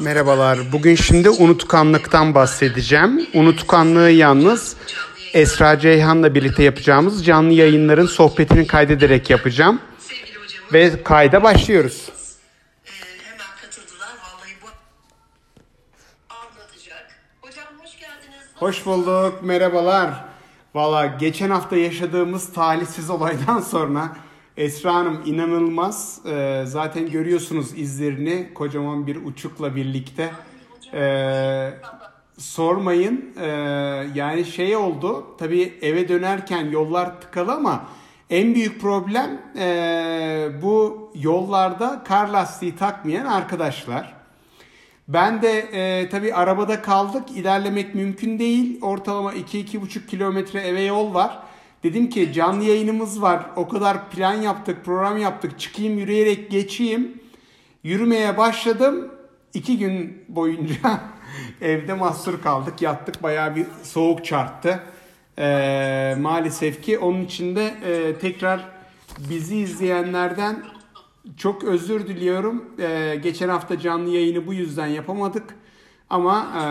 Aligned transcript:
Merhabalar. 0.00 0.58
Bugün 0.72 0.94
şimdi 0.94 1.30
unutkanlıktan 1.30 2.34
bahsedeceğim. 2.34 3.26
Unutkanlığı 3.34 4.10
yalnız 4.10 4.76
Esra 5.34 5.78
Ceyhan'la 5.78 6.34
birlikte 6.34 6.62
yapacağımız 6.62 7.24
canlı 7.26 7.52
yayınların 7.52 8.06
sohbetini 8.06 8.66
kaydederek 8.66 9.30
yapacağım. 9.30 9.80
Ve 10.72 11.02
kayda 11.02 11.42
başlıyoruz. 11.42 12.08
Hoş 18.54 18.86
bulduk. 18.86 19.42
Merhabalar. 19.42 20.24
Valla 20.74 21.06
geçen 21.06 21.50
hafta 21.50 21.76
yaşadığımız 21.76 22.52
talihsiz 22.52 23.10
olaydan 23.10 23.60
sonra 23.60 24.16
Esra 24.56 24.94
Hanım 24.94 25.22
inanılmaz. 25.26 26.20
Ee, 26.26 26.62
zaten 26.66 27.10
görüyorsunuz 27.10 27.78
izlerini 27.78 28.54
kocaman 28.54 29.06
bir 29.06 29.16
uçukla 29.16 29.76
birlikte. 29.76 30.30
Ee, 30.94 31.70
sormayın. 32.38 33.24
Ee, 33.40 33.46
yani 34.14 34.44
şey 34.44 34.76
oldu. 34.76 35.26
Tabii 35.38 35.78
eve 35.82 36.08
dönerken 36.08 36.70
yollar 36.70 37.20
tıkalı 37.20 37.52
ama 37.52 37.86
en 38.30 38.54
büyük 38.54 38.80
problem 38.80 39.40
ee, 39.58 40.48
bu 40.62 41.10
yollarda 41.14 42.02
kar 42.08 42.28
lastiği 42.28 42.76
takmayan 42.76 43.26
arkadaşlar. 43.26 44.16
Ben 45.08 45.42
de 45.42 45.58
e, 45.58 46.08
tabii 46.08 46.34
arabada 46.34 46.82
kaldık. 46.82 47.30
İlerlemek 47.30 47.94
mümkün 47.94 48.38
değil. 48.38 48.78
Ortalama 48.82 49.34
2-2,5 49.34 50.06
kilometre 50.06 50.60
eve 50.60 50.82
yol 50.82 51.14
var. 51.14 51.45
Dedim 51.86 52.08
ki 52.08 52.32
canlı 52.32 52.64
yayınımız 52.64 53.22
var. 53.22 53.46
O 53.56 53.68
kadar 53.68 54.10
plan 54.10 54.34
yaptık, 54.34 54.84
program 54.84 55.18
yaptık. 55.18 55.60
Çıkayım 55.60 55.98
yürüyerek 55.98 56.50
geçeyim. 56.50 57.20
Yürümeye 57.82 58.36
başladım. 58.36 59.12
İki 59.54 59.78
gün 59.78 60.24
boyunca 60.28 61.00
evde 61.60 61.94
mahsur 61.94 62.42
kaldık. 62.42 62.82
Yattık 62.82 63.22
bayağı 63.22 63.56
bir 63.56 63.66
soğuk 63.82 64.24
çarptı. 64.24 64.80
E, 65.38 66.16
maalesef 66.20 66.82
ki 66.82 66.98
onun 66.98 67.24
için 67.24 67.56
de 67.56 67.74
e, 67.84 68.18
tekrar 68.18 68.68
bizi 69.18 69.56
izleyenlerden 69.56 70.64
çok 71.36 71.64
özür 71.64 72.08
diliyorum. 72.08 72.64
Ee, 72.78 73.20
geçen 73.22 73.48
hafta 73.48 73.78
canlı 73.78 74.08
yayını 74.08 74.46
bu 74.46 74.54
yüzden 74.54 74.86
yapamadık. 74.86 75.54
Ama 76.10 76.46
e, 76.56 76.64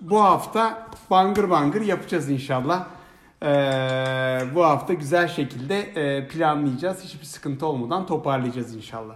bu 0.00 0.24
hafta 0.24 0.88
bangır 1.10 1.50
bangır 1.50 1.80
yapacağız 1.80 2.30
inşallah. 2.30 2.97
Ee, 3.42 3.46
bu 4.54 4.64
hafta 4.64 4.92
güzel 4.94 5.28
şekilde 5.28 5.78
e, 5.80 6.28
planlayacağız. 6.28 7.04
Hiçbir 7.04 7.24
sıkıntı 7.26 7.66
olmadan 7.66 8.06
toparlayacağız 8.06 8.74
inşallah. 8.76 9.14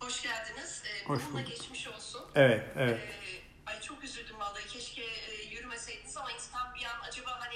Hoş 0.00 0.22
geldiniz. 0.22 0.82
Ee, 0.86 1.08
Hoş 1.08 1.22
bulduk. 1.32 1.46
geçmiş 1.46 1.88
olsun. 1.88 2.20
Evet, 2.34 2.62
evet. 2.76 2.98
Ee, 2.98 3.70
ay 3.70 3.80
çok 3.80 4.04
üzüldüm 4.04 4.36
vallahi. 4.40 4.68
Keşke 4.68 5.02
e, 5.02 5.54
yürümeseydiniz 5.54 6.16
ama 6.16 6.30
insan 6.32 6.62
bir 6.80 6.84
an 6.84 7.08
acaba 7.08 7.30
hani 7.40 7.54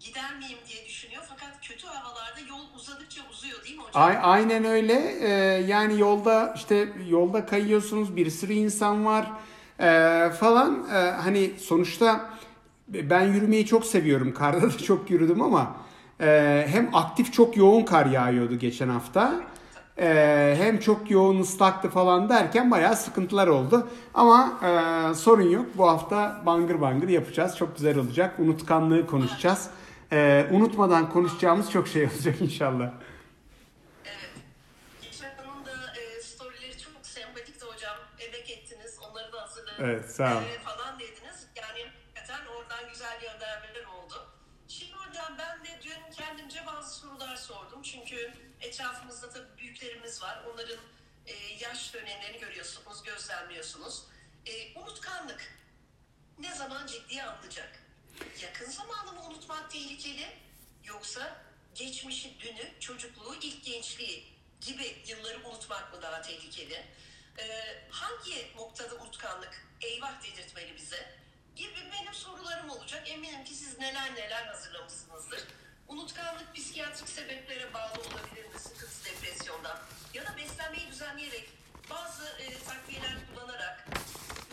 gider 0.00 0.36
miyim 0.38 0.58
diye 0.68 0.84
düşünüyor. 0.86 1.22
Fakat 1.28 1.60
kötü 1.68 1.86
havalarda 1.86 2.40
yol 2.48 2.60
uzadıkça 2.76 3.20
uzuyor 3.30 3.64
değil 3.64 3.76
mi 3.76 3.82
hocam? 3.82 4.02
A- 4.02 4.28
aynen 4.30 4.64
öyle. 4.64 4.94
Ee, 5.20 5.28
yani 5.66 6.00
yolda 6.00 6.52
işte 6.56 6.88
yolda 7.08 7.46
kayıyorsunuz. 7.46 8.16
Bir 8.16 8.30
sürü 8.30 8.52
insan 8.52 9.04
var 9.06 9.30
ee, 9.80 10.30
falan. 10.40 10.88
Ee, 10.92 11.10
hani 11.10 11.50
sonuçta 11.60 12.30
ben 12.88 13.22
yürümeyi 13.32 13.66
çok 13.66 13.86
seviyorum. 13.86 14.34
Karda 14.34 14.62
da 14.62 14.78
çok 14.78 15.10
yürüdüm 15.10 15.42
ama 15.42 15.76
e, 16.20 16.64
hem 16.68 16.94
aktif 16.94 17.32
çok 17.32 17.56
yoğun 17.56 17.84
kar 17.84 18.06
yağıyordu 18.06 18.54
geçen 18.58 18.88
hafta. 18.88 19.40
Ee, 19.98 20.54
hem 20.58 20.80
çok 20.80 21.10
yoğun 21.10 21.40
ıslaktı 21.40 21.90
falan 21.90 22.28
derken 22.28 22.70
bayağı 22.70 22.96
sıkıntılar 22.96 23.46
oldu. 23.46 23.88
Ama 24.14 24.60
e, 24.62 25.14
sorun 25.14 25.50
yok. 25.50 25.66
Bu 25.74 25.88
hafta 25.88 26.42
bangır 26.46 26.80
bangır 26.80 27.08
yapacağız. 27.08 27.56
Çok 27.56 27.76
güzel 27.76 27.98
olacak. 27.98 28.38
Unutkanlığı 28.38 29.06
konuşacağız. 29.06 29.70
Ee, 30.12 30.46
unutmadan 30.50 31.10
konuşacağımız 31.10 31.70
çok 31.70 31.88
şey 31.88 32.04
olacak 32.14 32.40
inşallah. 32.40 32.90
Evet. 34.04 34.30
Geçen 35.02 35.36
Hanım'ın 35.36 35.64
da 35.66 35.70
e, 35.70 36.22
storyleri 36.22 36.78
çok 36.78 36.92
sempatikti 37.02 37.64
hocam. 37.64 37.96
Emek 38.18 38.50
ettiniz. 38.50 38.98
Onları 39.10 39.32
da 39.32 39.42
hazırlayın. 39.42 39.80
Evet, 39.80 40.10
sağ 40.10 40.32
olun. 40.32 40.42
E, 40.42 40.58
falan 40.58 40.98
dediniz. 40.98 41.46
Yani 41.56 41.90
hakikaten 42.14 42.46
oradan 42.46 42.92
güzel 42.92 43.20
göndermeler 43.20 43.84
oldu. 43.84 44.14
Şimdi 44.68 44.92
hocam 44.92 45.32
ben 45.38 45.64
de 45.64 45.70
dün 45.84 46.12
kendimce 46.24 46.58
bazı 46.66 46.94
sorular 46.94 47.36
sordum. 47.36 47.82
Çünkü 47.82 48.32
etrafımızda 48.74 49.30
tabii 49.30 49.58
büyüklerimiz 49.58 50.22
var. 50.22 50.44
Onların 50.52 50.78
e, 51.26 51.34
yaş 51.60 51.94
dönemlerini 51.94 52.38
görüyorsunuz, 52.38 53.02
gözlemliyorsunuz. 53.02 54.02
E, 54.46 54.78
unutkanlık 54.80 55.58
ne 56.38 56.54
zaman 56.54 56.86
ciddiye 56.86 57.24
alınacak? 57.24 57.78
Yakın 58.42 58.70
zamanı 58.70 59.12
mı 59.12 59.24
unutmak 59.26 59.70
tehlikeli? 59.70 60.36
Yoksa 60.84 61.42
geçmişi, 61.74 62.40
dünü, 62.40 62.80
çocukluğu, 62.80 63.34
ilk 63.34 63.64
gençliği 63.64 64.34
gibi 64.60 65.02
yılları 65.06 65.48
unutmak 65.48 65.94
mı 65.94 66.02
daha 66.02 66.22
tehlikeli? 66.22 66.86
Ee, 67.38 67.82
hangi 67.90 68.56
noktada 68.56 68.94
unutkanlık 68.94 69.66
eyvah 69.80 70.22
dedirtmeli 70.22 70.76
bize? 70.76 71.18
Gibi 71.56 71.90
benim 71.92 72.14
sorularım 72.14 72.70
olacak. 72.70 73.10
Eminim 73.10 73.44
ki 73.44 73.54
siz 73.54 73.78
neler 73.78 74.14
neler 74.14 74.46
hazırlamışsınızdır. 74.46 75.44
Unutkanlık 75.94 76.54
psikiyatrik 76.54 77.08
sebeplere 77.08 77.74
bağlı 77.74 78.00
olabilir 78.00 78.44
mi? 78.52 78.58
Sıkıntı 78.58 79.04
depresyondan. 79.04 79.76
Ya 80.14 80.22
da 80.22 80.28
beslenmeyi 80.38 80.86
düzenleyerek 80.92 81.48
bazı 81.90 82.24
e, 82.24 82.44
takviyeler 82.68 83.16
kullanarak 83.34 83.88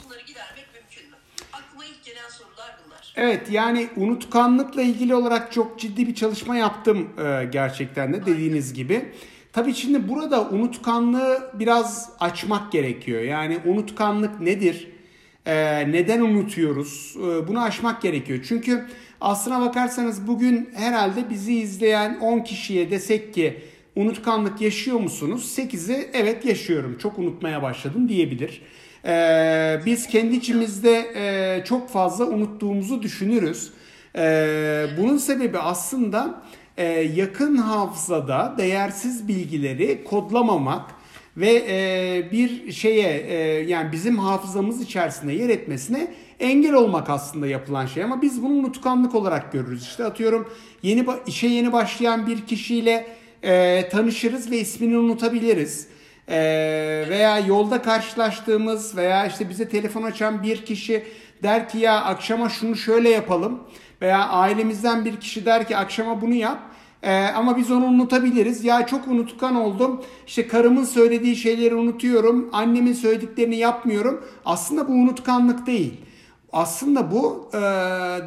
bunları 0.04 0.22
gidermek 0.22 0.68
mümkün 0.74 1.10
mü? 1.10 1.16
Aklıma 1.54 1.86
ilk 1.86 2.06
gelen 2.06 2.30
sorular 2.30 2.78
bunlar. 2.86 3.14
Evet 3.16 3.52
yani 3.52 3.90
unutkanlıkla 3.96 4.82
ilgili 4.82 5.16
olarak 5.16 5.52
çok 5.52 5.80
ciddi 5.80 6.08
bir 6.08 6.16
çalışma 6.16 6.58
yaptım 6.58 7.10
e, 7.20 7.46
gerçekten 7.46 8.14
de 8.14 8.26
dediğiniz 8.26 8.74
gibi. 8.74 9.16
Tabii 9.54 9.74
şimdi 9.74 10.10
burada 10.10 10.50
unutkanlığı 10.50 11.52
biraz 11.54 12.10
açmak 12.20 12.72
gerekiyor. 12.72 13.22
Yani 13.22 13.60
unutkanlık 13.66 14.40
nedir? 14.40 14.88
E, 15.46 15.56
neden 15.92 16.22
unutuyoruz? 16.22 17.16
E, 17.18 17.48
bunu 17.48 17.62
aşmak 17.62 18.02
gerekiyor. 18.02 18.46
Çünkü 18.48 18.88
aslına 19.22 19.62
bakarsanız 19.62 20.28
bugün 20.28 20.70
herhalde 20.74 21.30
bizi 21.30 21.54
izleyen 21.54 22.20
10 22.20 22.40
kişiye 22.40 22.92
desek 22.92 23.34
ki 23.34 23.62
unutkanlık 23.96 24.62
yaşıyor 24.62 25.00
musunuz? 25.00 25.58
8'i 25.58 26.10
evet 26.14 26.46
yaşıyorum 26.46 26.98
çok 26.98 27.20
unutmaya 27.20 27.62
başladım 27.62 28.10
diyebilir. 28.10 28.62
Ee, 29.06 29.80
biz 29.86 30.08
kendi 30.08 30.36
içimizde 30.36 31.12
e, 31.16 31.64
çok 31.66 31.90
fazla 31.90 32.26
unuttuğumuzu 32.26 33.02
düşünürüz. 33.02 33.72
Ee, 34.16 34.86
bunun 34.98 35.18
sebebi 35.18 35.58
aslında 35.58 36.42
e, 36.78 36.86
yakın 37.02 37.58
hafızada 37.58 38.56
değersiz 38.58 39.28
bilgileri 39.28 40.04
kodlamamak 40.04 40.86
ve 41.38 41.64
e, 41.68 42.32
bir 42.32 42.72
şeye 42.72 43.20
e, 43.28 43.36
yani 43.70 43.92
bizim 43.92 44.20
hafızamız 44.20 44.82
içerisinde 44.82 45.34
yer 45.34 45.50
etmesine 45.50 46.08
engel 46.40 46.74
olmak 46.74 47.10
aslında 47.10 47.48
yapılan 47.48 47.86
şey 47.86 48.04
ama 48.04 48.22
biz 48.22 48.44
bunu 48.44 48.54
unutkanlık 48.54 49.16
olarak 49.16 49.52
görürüz. 49.52 49.84
İşte 49.84 50.04
atıyorum 50.04 50.50
yeni 50.84 51.06
işe 51.28 51.48
yeni 51.48 51.74
başlayan 51.74 52.28
bir 52.28 52.42
kişiyle 52.42 53.08
e, 53.44 53.90
tanışırız 53.90 54.52
ve 54.52 54.60
ismini 54.60 54.98
unutabiliriz. 54.98 55.88
Ee, 56.32 57.06
veya 57.10 57.40
yolda 57.40 57.82
karşılaştığımız 57.82 58.98
veya 58.98 59.26
işte 59.26 59.50
bize 59.50 59.70
telefon 59.70 60.04
açan 60.04 60.44
bir 60.44 60.66
kişi 60.66 61.04
der 61.44 61.70
ki 61.70 61.78
ya 61.78 62.04
akşama 62.04 62.50
şunu 62.50 62.76
şöyle 62.76 63.10
yapalım 63.10 63.64
veya 64.02 64.28
ailemizden 64.28 65.06
bir 65.06 65.20
kişi 65.20 65.46
der 65.46 65.68
ki 65.68 65.78
akşama 65.78 66.22
bunu 66.22 66.34
yap 66.34 66.60
Ee, 67.04 67.14
ama 67.14 67.58
biz 67.58 67.72
onu 67.72 67.86
unutabiliriz. 67.86 68.66
Ya 68.66 68.86
çok 68.86 69.08
unutkan 69.08 69.56
oldum. 69.56 70.02
İşte 70.28 70.48
karımın 70.48 70.84
söylediği 70.84 71.36
şeyleri 71.36 71.76
unutuyorum. 71.76 72.50
Annemin 72.54 72.94
söylediklerini 72.94 73.56
yapmıyorum. 73.56 74.26
Aslında 74.46 74.88
bu 74.88 74.92
unutkanlık 74.92 75.68
değil. 75.68 75.94
Aslında 76.54 77.12
bu 77.12 77.50
e, 77.54 77.60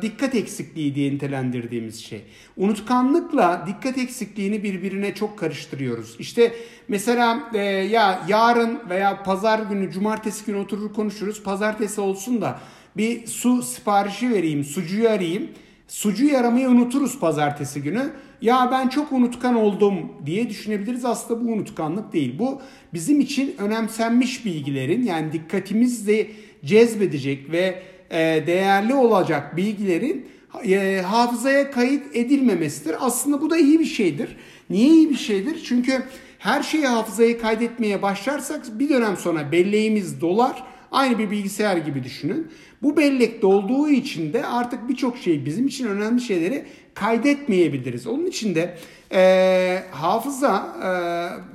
dikkat 0.02 0.34
eksikliği 0.34 0.94
diye 0.94 1.12
nitelendirdiğimiz 1.12 2.04
şey. 2.04 2.24
Unutkanlıkla 2.56 3.64
dikkat 3.66 3.98
eksikliğini 3.98 4.62
birbirine 4.62 5.14
çok 5.14 5.38
karıştırıyoruz. 5.38 6.16
İşte 6.18 6.52
mesela 6.88 7.50
e, 7.54 7.58
ya 7.62 8.20
yarın 8.28 8.78
veya 8.90 9.22
pazar 9.22 9.58
günü, 9.58 9.90
cumartesi 9.90 10.46
günü 10.46 10.56
oturur 10.56 10.92
konuşuruz. 10.92 11.42
Pazartesi 11.42 12.00
olsun 12.00 12.40
da 12.40 12.60
bir 12.96 13.26
su 13.26 13.62
siparişi 13.62 14.30
vereyim, 14.30 14.64
sucuyu 14.64 15.08
arayayım. 15.08 15.48
Sucuyu 15.88 16.36
aramayı 16.36 16.68
unuturuz 16.68 17.20
pazartesi 17.20 17.82
günü. 17.82 18.12
Ya 18.44 18.68
ben 18.70 18.88
çok 18.88 19.12
unutkan 19.12 19.54
oldum 19.54 19.94
diye 20.26 20.50
düşünebiliriz. 20.50 21.04
Aslında 21.04 21.44
bu 21.44 21.52
unutkanlık 21.52 22.12
değil. 22.12 22.38
Bu 22.38 22.60
bizim 22.94 23.20
için 23.20 23.54
önemsenmiş 23.58 24.44
bilgilerin 24.44 25.02
yani 25.02 25.32
dikkatimizle 25.32 26.26
cezbedecek 26.64 27.52
ve 27.52 27.82
e, 28.10 28.18
değerli 28.46 28.94
olacak 28.94 29.56
bilgilerin 29.56 30.26
e, 30.64 31.02
hafızaya 31.06 31.70
kayıt 31.70 32.16
edilmemesidir. 32.16 32.96
Aslında 33.00 33.40
bu 33.40 33.50
da 33.50 33.56
iyi 33.56 33.80
bir 33.80 33.84
şeydir. 33.84 34.36
Niye 34.70 34.88
iyi 34.88 35.10
bir 35.10 35.16
şeydir? 35.16 35.62
Çünkü 35.64 36.02
her 36.38 36.62
şeyi 36.62 36.86
hafızaya 36.86 37.38
kaydetmeye 37.38 38.02
başlarsak 38.02 38.78
bir 38.78 38.88
dönem 38.88 39.16
sonra 39.16 39.52
belleğimiz 39.52 40.20
dolar 40.20 40.64
Aynı 40.94 41.18
bir 41.18 41.30
bilgisayar 41.30 41.76
gibi 41.76 42.04
düşünün. 42.04 42.48
Bu 42.82 42.96
bellekte 42.96 43.46
olduğu 43.46 43.88
için 43.88 44.32
de 44.32 44.46
artık 44.46 44.88
birçok 44.88 45.18
şey 45.18 45.46
bizim 45.46 45.66
için 45.66 45.86
önemli 45.86 46.20
şeyleri 46.20 46.64
kaydetmeyebiliriz. 46.94 48.06
Onun 48.06 48.26
için 48.26 48.54
de 48.54 48.78
e, 49.12 49.82
hafıza 49.90 50.76
e, 50.82 50.90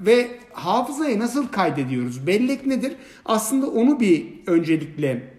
ve 0.06 0.28
hafızayı 0.54 1.20
nasıl 1.20 1.48
kaydediyoruz? 1.48 2.28
Bellek 2.28 2.66
nedir? 2.66 2.96
Aslında 3.26 3.68
onu 3.68 4.00
bir 4.00 4.26
öncelikle 4.48 5.34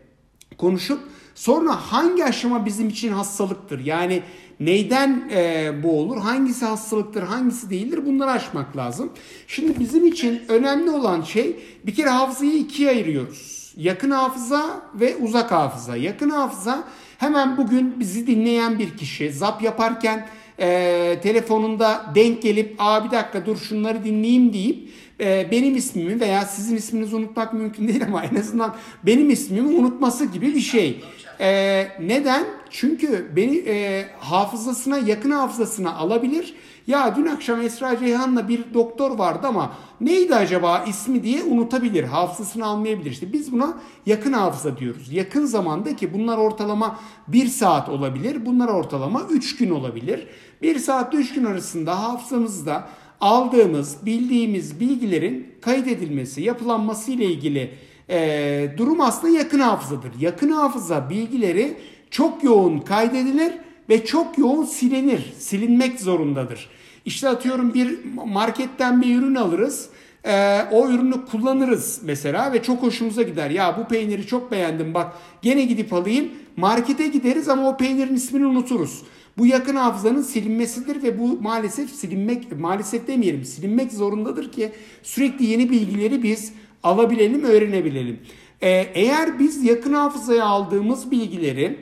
konuşup 0.59 1.01
sonra 1.35 1.73
hangi 1.73 2.25
aşama 2.25 2.67
bizim 2.67 2.89
için 2.89 3.13
hastalıktır? 3.13 3.85
Yani 3.85 4.23
neyden 4.61 5.31
e, 5.33 5.73
bu 5.83 6.01
olur? 6.01 6.19
Hangisi 6.19 6.65
hastalıktır, 6.65 7.23
hangisi 7.23 7.71
değildir? 7.71 8.01
Bunları 8.07 8.31
aşmak 8.31 8.77
lazım. 8.77 9.13
Şimdi 9.47 9.81
bizim 9.81 10.07
için 10.07 10.43
önemli 10.49 10.91
olan 10.91 11.23
şey 11.23 11.57
bir 11.87 11.95
kere 11.95 12.09
hafızayı 12.09 12.53
ikiye 12.53 12.91
ayırıyoruz. 12.91 13.75
Yakın 13.77 14.11
hafıza 14.11 14.83
ve 14.95 15.17
uzak 15.17 15.53
hafıza. 15.53 15.97
Yakın 15.97 16.31
hafıza 16.31 16.85
hemen 17.21 17.57
bugün 17.57 18.01
bizi 18.01 18.27
dinleyen 18.27 18.79
bir 18.79 18.97
kişi 18.97 19.33
zap 19.33 19.63
yaparken 19.63 20.27
e, 20.59 21.19
telefonunda 21.23 22.07
denk 22.15 22.43
gelip 22.43 22.75
aa 22.79 23.05
bir 23.05 23.11
dakika 23.11 23.47
dur 23.47 23.57
şunları 23.57 24.05
dinleyeyim 24.05 24.53
deyip 24.53 24.89
e, 25.21 25.49
benim 25.51 25.77
ismimi 25.77 26.21
veya 26.21 26.45
sizin 26.45 26.77
isminizi 26.77 27.17
unutmak 27.17 27.53
mümkün 27.53 27.89
değil 27.89 28.05
ama 28.05 28.25
en 28.25 28.35
azından 28.35 28.77
benim 29.07 29.31
ismimi 29.31 29.69
unutması 29.79 30.25
gibi 30.25 30.55
bir 30.55 30.61
şey. 30.61 31.01
E, 31.41 31.89
neden? 32.01 32.45
Çünkü 32.71 33.31
beni 33.37 33.57
e, 33.67 34.07
hafızasına 34.19 34.99
yakın 34.99 35.31
hafızasına 35.31 35.95
alabilir. 35.95 36.55
Ya 36.91 37.17
dün 37.17 37.27
akşam 37.27 37.61
Esra 37.61 37.99
Ceyhan'la 37.99 38.49
bir 38.49 38.75
doktor 38.75 39.19
vardı 39.19 39.47
ama 39.47 39.73
neydi 40.01 40.35
acaba 40.35 40.85
ismi 40.89 41.23
diye 41.23 41.43
unutabilir. 41.43 42.05
Hafızasını 42.05 42.67
almayabilir. 42.67 43.11
İşte 43.11 43.33
biz 43.33 43.53
buna 43.53 43.79
yakın 44.07 44.33
hafıza 44.33 44.79
diyoruz. 44.79 45.13
Yakın 45.13 45.47
zamanda 45.47 45.97
ki 45.97 46.15
bunlar 46.15 46.39
ortalama 46.39 47.01
1 47.29 47.47
saat 47.47 47.89
olabilir. 47.89 48.47
Bunlar 48.47 48.69
ortalama 48.69 49.23
3 49.31 49.57
gün 49.57 49.71
olabilir. 49.71 50.27
1 50.63 50.79
saat 50.79 51.15
3 51.15 51.35
gün 51.35 51.45
arasında 51.45 52.03
hafızamızda 52.03 52.89
aldığımız, 53.21 54.07
bildiğimiz 54.07 54.81
bilgilerin 54.81 55.55
kaydedilmesi, 55.61 56.43
yapılanması 56.43 57.11
ile 57.11 57.25
ilgili 57.25 57.75
e, 58.09 58.75
durum 58.77 59.01
aslında 59.01 59.39
yakın 59.39 59.61
hafızadır. 59.61 60.11
Yakın 60.21 60.51
hafıza 60.51 61.11
bilgileri 61.11 61.77
çok 62.11 62.45
yoğun 62.45 62.79
kaydedilir 62.79 63.53
ve 63.89 64.05
çok 64.05 64.39
yoğun 64.39 64.65
silinir, 64.65 65.33
silinmek 65.39 66.01
zorundadır. 66.01 66.80
İşte 67.05 67.29
atıyorum 67.29 67.75
bir 67.75 67.99
marketten 68.27 69.03
bir 69.03 69.17
ürün 69.17 69.35
alırız. 69.35 69.89
Ee, 70.25 70.63
o 70.71 70.89
ürünü 70.89 71.27
kullanırız 71.31 72.01
mesela 72.05 72.53
ve 72.53 72.63
çok 72.63 72.83
hoşumuza 72.83 73.23
gider. 73.23 73.51
Ya 73.51 73.79
bu 73.79 73.89
peyniri 73.89 74.27
çok 74.27 74.53
beğendim 74.53 74.95
bak 74.95 75.13
gene 75.43 75.65
gidip 75.65 75.93
alayım. 75.93 76.29
Markete 76.57 77.09
gideriz 77.09 77.49
ama 77.49 77.69
o 77.69 77.77
peynirin 77.77 78.15
ismini 78.15 78.47
unuturuz. 78.47 79.03
Bu 79.39 79.47
yakın 79.47 79.77
hafızanın 79.77 80.23
silinmesidir 80.23 81.03
ve 81.03 81.19
bu 81.19 81.41
maalesef 81.43 81.91
silinmek, 81.91 82.61
maalesef 82.61 83.07
demeyelim 83.07 83.45
silinmek 83.45 83.93
zorundadır 83.93 84.53
ki 84.53 84.73
sürekli 85.03 85.45
yeni 85.45 85.71
bilgileri 85.71 86.23
biz 86.23 86.53
alabilelim, 86.83 87.45
öğrenebilelim. 87.45 88.21
Ee, 88.63 88.69
eğer 88.95 89.39
biz 89.39 89.65
yakın 89.65 89.93
hafızaya 89.93 90.45
aldığımız 90.45 91.11
bilgileri 91.11 91.77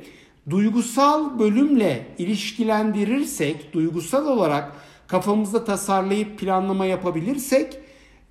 duygusal 0.51 1.39
bölümle 1.39 2.07
ilişkilendirirsek, 2.19 3.73
duygusal 3.73 4.27
olarak 4.27 4.73
kafamızda 5.09 5.65
tasarlayıp 5.65 6.39
planlama 6.39 6.87
yapabilirsek 6.87 7.79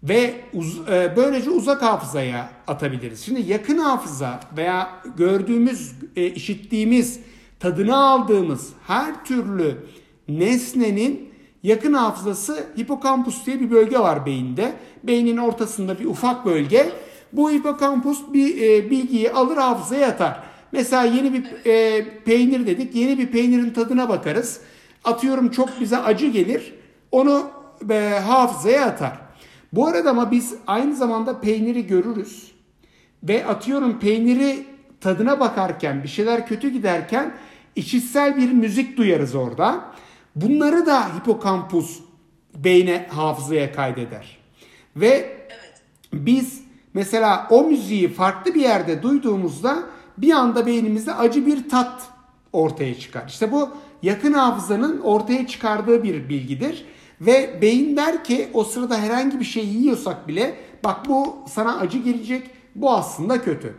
ve 0.04 0.34
uz, 0.54 0.90
e, 0.90 1.14
böylece 1.16 1.50
uzak 1.50 1.82
hafızaya 1.82 2.50
atabiliriz. 2.68 3.26
Şimdi 3.26 3.52
yakın 3.52 3.78
hafıza 3.78 4.40
veya 4.58 4.90
gördüğümüz, 5.18 5.92
e, 6.16 6.26
işittiğimiz, 6.26 7.20
tadını 7.60 7.98
aldığımız 7.98 8.70
her 8.88 9.26
türlü 9.26 9.78
nesnenin 10.28 11.30
yakın 11.64 11.94
hafızası 11.94 12.68
hipokampus 12.78 13.46
diye 13.46 13.60
bir 13.60 13.72
bölge 13.72 14.00
var 14.00 14.26
beyinde. 14.26 14.74
Beynin 15.04 15.38
ortasında 15.38 16.00
bir 16.00 16.06
ufak 16.06 16.46
bölge. 16.46 16.92
Bu 17.34 17.52
hipokampus 17.52 18.20
bir 18.34 18.62
e, 18.62 18.92
bilgiyi 18.92 19.32
alır 19.32 19.58
hafızaya 19.58 20.08
atar. 20.08 20.44
Mesela 20.72 21.04
yeni 21.04 21.34
bir 21.34 21.66
e, 21.66 22.06
peynir 22.26 22.68
dedik. 22.68 22.96
Yeni 22.96 23.18
bir 23.18 23.28
peynirin 23.28 23.70
tadına 23.70 24.10
bakarız. 24.10 24.62
Atıyorum 25.04 25.52
çok 25.52 25.80
bize 25.80 25.98
acı 25.98 26.28
gelir. 26.28 26.74
Onu 27.12 27.50
e, 27.90 28.20
hafızaya 28.26 28.86
atar. 28.86 29.20
Bu 29.74 29.88
arada 29.88 30.10
ama 30.10 30.32
biz 30.32 30.56
aynı 30.68 30.96
zamanda 30.96 31.40
peyniri 31.40 31.88
görürüz. 31.88 32.52
Ve 33.24 33.46
atıyorum 33.46 34.00
peyniri 34.00 34.66
tadına 35.02 35.40
bakarken 35.40 36.04
bir 36.04 36.08
şeyler 36.08 36.48
kötü 36.48 36.70
giderken 36.70 37.34
işitsel 37.76 38.38
bir 38.38 38.52
müzik 38.52 38.98
duyarız 38.98 39.36
orada. 39.36 39.82
Bunları 40.36 40.86
da 40.86 41.16
hipokampus 41.16 42.00
beyne 42.56 43.08
hafızaya 43.10 43.72
kaydeder. 43.72 44.38
Ve 44.96 45.38
biz 46.14 46.62
mesela 46.94 47.48
o 47.50 47.64
müziği 47.64 48.14
farklı 48.14 48.56
bir 48.56 48.62
yerde 48.62 49.04
duyduğumuzda 49.04 49.84
bir 50.18 50.32
anda 50.32 50.66
beynimizde 50.66 51.14
acı 51.14 51.46
bir 51.46 51.70
tat 51.70 52.08
ortaya 52.54 53.00
çıkar. 53.00 53.24
İşte 53.28 53.52
bu 53.52 53.70
yakın 54.04 54.34
hafızanın 54.34 55.02
ortaya 55.02 55.48
çıkardığı 55.48 56.04
bir 56.04 56.30
bilgidir. 56.30 56.86
Ve 57.22 57.60
beyin 57.62 57.98
der 57.98 58.24
ki 58.24 58.50
o 58.54 58.64
sırada 58.64 58.98
herhangi 58.98 59.40
bir 59.40 59.46
şey 59.46 59.66
yiyorsak 59.66 60.28
bile 60.28 60.56
bak 60.84 61.10
bu 61.10 61.38
sana 61.48 61.78
acı 61.78 61.98
gelecek 61.98 62.50
bu 62.76 62.92
aslında 62.92 63.42
kötü. 63.42 63.76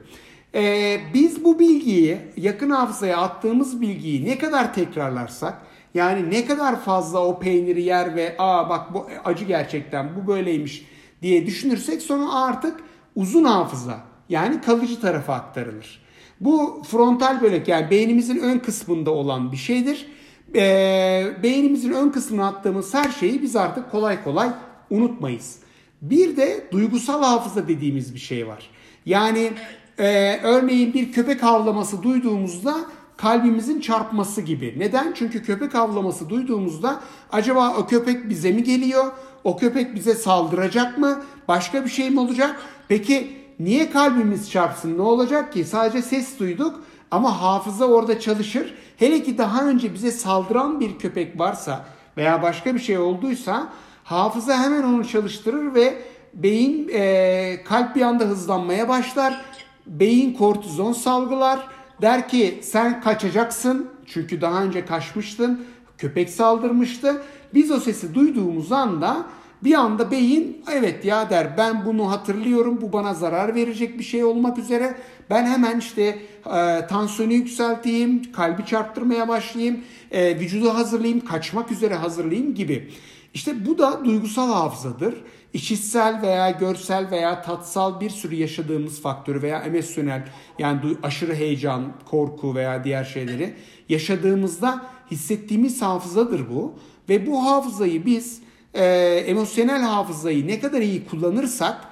Ee, 0.54 1.00
biz 1.14 1.44
bu 1.44 1.58
bilgiyi 1.58 2.18
yakın 2.36 2.70
hafızaya 2.70 3.18
attığımız 3.18 3.80
bilgiyi 3.80 4.24
ne 4.24 4.38
kadar 4.38 4.74
tekrarlarsak 4.74 5.62
yani 5.94 6.30
ne 6.30 6.46
kadar 6.46 6.80
fazla 6.80 7.26
o 7.26 7.38
peyniri 7.38 7.82
yer 7.82 8.16
ve 8.16 8.36
aa 8.38 8.68
bak 8.68 8.94
bu 8.94 9.06
acı 9.24 9.44
gerçekten 9.44 10.16
bu 10.16 10.26
böyleymiş 10.26 10.86
diye 11.22 11.46
düşünürsek 11.46 12.02
sonra 12.02 12.32
artık 12.32 12.80
uzun 13.16 13.44
hafıza 13.44 14.00
yani 14.28 14.60
kalıcı 14.60 15.00
tarafa 15.00 15.34
aktarılır. 15.34 16.07
Bu 16.40 16.82
frontal 16.90 17.40
bölük 17.40 17.68
yani 17.68 17.90
beynimizin 17.90 18.38
ön 18.38 18.58
kısmında 18.58 19.10
olan 19.10 19.52
bir 19.52 19.56
şeydir. 19.56 20.06
Ee, 20.54 21.26
beynimizin 21.42 21.92
ön 21.92 22.10
kısmına 22.10 22.48
attığımız 22.48 22.94
her 22.94 23.10
şeyi 23.10 23.42
biz 23.42 23.56
artık 23.56 23.90
kolay 23.90 24.24
kolay 24.24 24.50
unutmayız. 24.90 25.58
Bir 26.02 26.36
de 26.36 26.68
duygusal 26.72 27.22
hafıza 27.22 27.68
dediğimiz 27.68 28.14
bir 28.14 28.20
şey 28.20 28.48
var. 28.48 28.70
Yani 29.06 29.50
e, 29.98 30.38
örneğin 30.42 30.94
bir 30.94 31.12
köpek 31.12 31.42
havlaması 31.42 32.02
duyduğumuzda 32.02 32.76
kalbimizin 33.16 33.80
çarpması 33.80 34.42
gibi. 34.42 34.74
Neden? 34.78 35.12
Çünkü 35.16 35.42
köpek 35.42 35.74
havlaması 35.74 36.28
duyduğumuzda 36.28 37.00
acaba 37.32 37.76
o 37.78 37.86
köpek 37.86 38.28
bize 38.28 38.52
mi 38.52 38.64
geliyor? 38.64 39.12
O 39.44 39.56
köpek 39.56 39.94
bize 39.94 40.14
saldıracak 40.14 40.98
mı? 40.98 41.22
Başka 41.48 41.84
bir 41.84 41.90
şey 41.90 42.10
mi 42.10 42.20
olacak? 42.20 42.56
Peki 42.88 43.36
niye 43.58 43.90
kalbimiz 43.90 44.50
çarpsın? 44.50 44.98
Ne 44.98 45.02
olacak 45.02 45.52
ki? 45.52 45.64
Sadece 45.64 46.02
ses 46.02 46.38
duyduk 46.38 46.80
ama 47.10 47.42
hafıza 47.42 47.84
orada 47.84 48.20
çalışır. 48.20 48.74
Hele 48.96 49.22
ki 49.22 49.38
daha 49.38 49.64
önce 49.64 49.94
bize 49.94 50.10
saldıran 50.10 50.80
bir 50.80 50.98
köpek 50.98 51.38
varsa 51.38 51.84
veya 52.16 52.42
başka 52.42 52.74
bir 52.74 52.80
şey 52.80 52.98
olduysa 52.98 53.68
hafıza 54.04 54.58
hemen 54.58 54.82
onu 54.82 55.08
çalıştırır 55.08 55.74
ve 55.74 56.02
beyin 56.34 56.88
e, 56.92 57.62
kalp 57.64 57.96
bir 57.96 58.02
anda 58.02 58.24
hızlanmaya 58.24 58.88
başlar. 58.88 59.40
Beyin 59.86 60.34
kortizon 60.34 60.92
salgılar. 60.92 61.68
Der 62.02 62.28
ki 62.28 62.60
sen 62.62 63.00
kaçacaksın 63.00 63.90
çünkü 64.06 64.40
daha 64.40 64.62
önce 64.62 64.86
kaçmıştın. 64.86 65.64
Köpek 65.98 66.30
saldırmıştı. 66.30 67.22
Biz 67.54 67.70
o 67.70 67.80
sesi 67.80 68.14
duyduğumuz 68.14 68.72
anda 68.72 69.26
bir 69.64 69.74
anda 69.74 70.10
beyin 70.10 70.64
evet 70.72 71.04
ya 71.04 71.30
der 71.30 71.56
ben 71.56 71.84
bunu 71.86 72.10
hatırlıyorum 72.10 72.78
bu 72.80 72.92
bana 72.92 73.14
zarar 73.14 73.54
verecek 73.54 73.98
bir 73.98 74.04
şey 74.04 74.24
olmak 74.24 74.58
üzere. 74.58 74.96
Ben 75.30 75.46
hemen 75.46 75.78
işte 75.78 76.02
e, 76.46 76.86
tansiyonu 76.86 77.32
yükselteyim, 77.32 78.32
kalbi 78.32 78.66
çarptırmaya 78.66 79.28
başlayayım, 79.28 79.80
e, 80.10 80.40
vücudu 80.40 80.74
hazırlayayım, 80.74 81.24
kaçmak 81.24 81.72
üzere 81.72 81.94
hazırlayayım 81.94 82.54
gibi. 82.54 82.90
İşte 83.34 83.66
bu 83.66 83.78
da 83.78 84.04
duygusal 84.04 84.52
hafızadır. 84.52 85.14
İşitsel 85.52 86.22
veya 86.22 86.50
görsel 86.50 87.10
veya 87.10 87.42
tatsal 87.42 88.00
bir 88.00 88.10
sürü 88.10 88.34
yaşadığımız 88.34 89.02
faktörü 89.02 89.42
veya 89.42 89.58
emosyonel 89.58 90.28
yani 90.58 90.80
aşırı 91.02 91.34
heyecan, 91.34 91.92
korku 92.10 92.54
veya 92.54 92.84
diğer 92.84 93.04
şeyleri 93.04 93.54
yaşadığımızda 93.88 94.86
hissettiğimiz 95.10 95.82
hafızadır 95.82 96.50
bu. 96.50 96.74
Ve 97.08 97.26
bu 97.26 97.46
hafızayı 97.46 98.06
biz 98.06 98.42
e, 98.74 98.84
emosyonel 99.26 99.82
hafızayı 99.82 100.46
ne 100.46 100.60
kadar 100.60 100.80
iyi 100.80 101.06
kullanırsak 101.06 101.84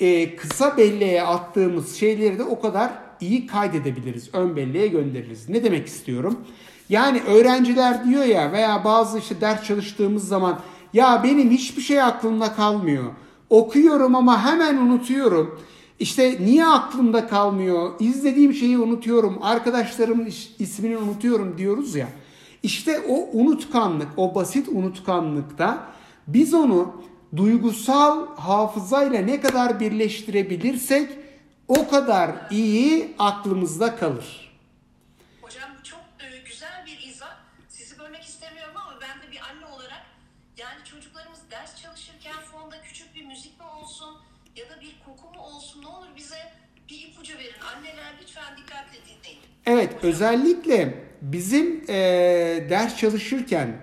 e, 0.00 0.36
kısa 0.36 0.76
belleğe 0.76 1.22
attığımız 1.22 1.96
şeyleri 1.96 2.38
de 2.38 2.42
o 2.42 2.60
kadar 2.60 2.90
iyi 3.20 3.46
kaydedebiliriz. 3.46 4.30
Ön 4.32 4.56
belleğe 4.56 4.86
göndeririz. 4.86 5.48
Ne 5.48 5.64
demek 5.64 5.86
istiyorum? 5.86 6.38
Yani 6.88 7.22
öğrenciler 7.26 8.04
diyor 8.04 8.24
ya 8.24 8.52
veya 8.52 8.84
bazı 8.84 9.18
işte 9.18 9.40
ders 9.40 9.64
çalıştığımız 9.64 10.28
zaman 10.28 10.60
ya 10.92 11.20
benim 11.24 11.50
hiçbir 11.50 11.82
şey 11.82 12.02
aklımda 12.02 12.54
kalmıyor. 12.54 13.04
Okuyorum 13.50 14.14
ama 14.14 14.44
hemen 14.44 14.76
unutuyorum. 14.76 15.60
İşte 15.98 16.36
niye 16.40 16.66
aklımda 16.66 17.26
kalmıyor? 17.28 17.90
İzlediğim 18.00 18.54
şeyi 18.54 18.78
unutuyorum. 18.78 19.38
Arkadaşlarımın 19.42 20.28
ismini 20.58 20.98
unutuyorum 20.98 21.58
diyoruz 21.58 21.94
ya. 21.94 22.08
İşte 22.62 23.00
o 23.00 23.28
unutkanlık, 23.32 24.08
o 24.16 24.34
basit 24.34 24.68
unutkanlıkta 24.68 25.92
biz 26.26 26.54
onu 26.54 27.04
duygusal 27.36 28.36
hafızayla 28.36 29.20
ne 29.20 29.40
kadar 29.40 29.80
birleştirebilirsek 29.80 31.10
o 31.68 31.88
kadar 31.88 32.30
iyi 32.50 33.14
aklımızda 33.18 33.96
kalır. 33.96 34.52
Hocam 35.42 35.70
çok 35.82 36.00
e, 36.20 36.38
güzel 36.48 36.86
bir 36.86 37.08
izah. 37.08 37.36
Sizi 37.68 37.98
bölmek 37.98 38.22
istemiyorum 38.22 38.74
ama 38.76 38.98
ben 39.00 39.28
de 39.28 39.32
bir 39.32 39.40
anne 39.50 39.74
olarak 39.74 40.02
yani 40.58 40.84
çocuklarımız 40.84 41.40
ders 41.50 41.82
çalışırken 41.82 42.36
fonda 42.52 42.76
küçük 42.82 43.14
bir 43.14 43.24
müzik 43.24 43.60
mi 43.60 43.66
olsun 43.80 44.16
ya 44.56 44.64
da 44.64 44.80
bir 44.80 44.96
koku 45.06 45.34
mu 45.34 45.42
olsun 45.42 45.82
ne 45.82 45.86
olur 45.86 46.08
bize 46.16 46.52
bir 46.88 47.08
ipucu 47.08 47.38
verin. 47.38 47.60
Anneler 47.76 48.12
lütfen 48.22 48.56
dikkatle 48.56 48.98
dinleyin. 49.06 49.40
Evet 49.66 50.04
özellikle 50.04 51.09
bizim 51.22 51.84
e, 51.88 51.94
ders 52.70 52.96
çalışırken 52.96 53.76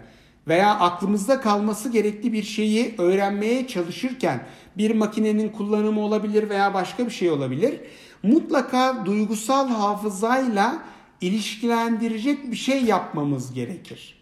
veya 0.48 0.80
aklımızda 0.80 1.42
kalması 1.42 1.90
gerekli 1.90 2.34
bir 2.34 2.44
şeyi 2.44 2.96
öğrenmeye 2.98 3.68
çalışırken 3.68 4.48
bir 4.78 4.96
makinenin 4.96 5.50
kullanımı 5.50 6.02
olabilir 6.02 6.50
veya 6.50 6.74
başka 6.74 7.06
bir 7.06 7.12
şey 7.12 7.30
olabilir. 7.30 7.80
Mutlaka 8.24 9.06
duygusal 9.06 9.68
hafızayla 9.70 10.84
ilişkilendirecek 11.22 12.52
bir 12.52 12.56
şey 12.56 12.84
yapmamız 12.84 13.54
gerekir. 13.54 14.18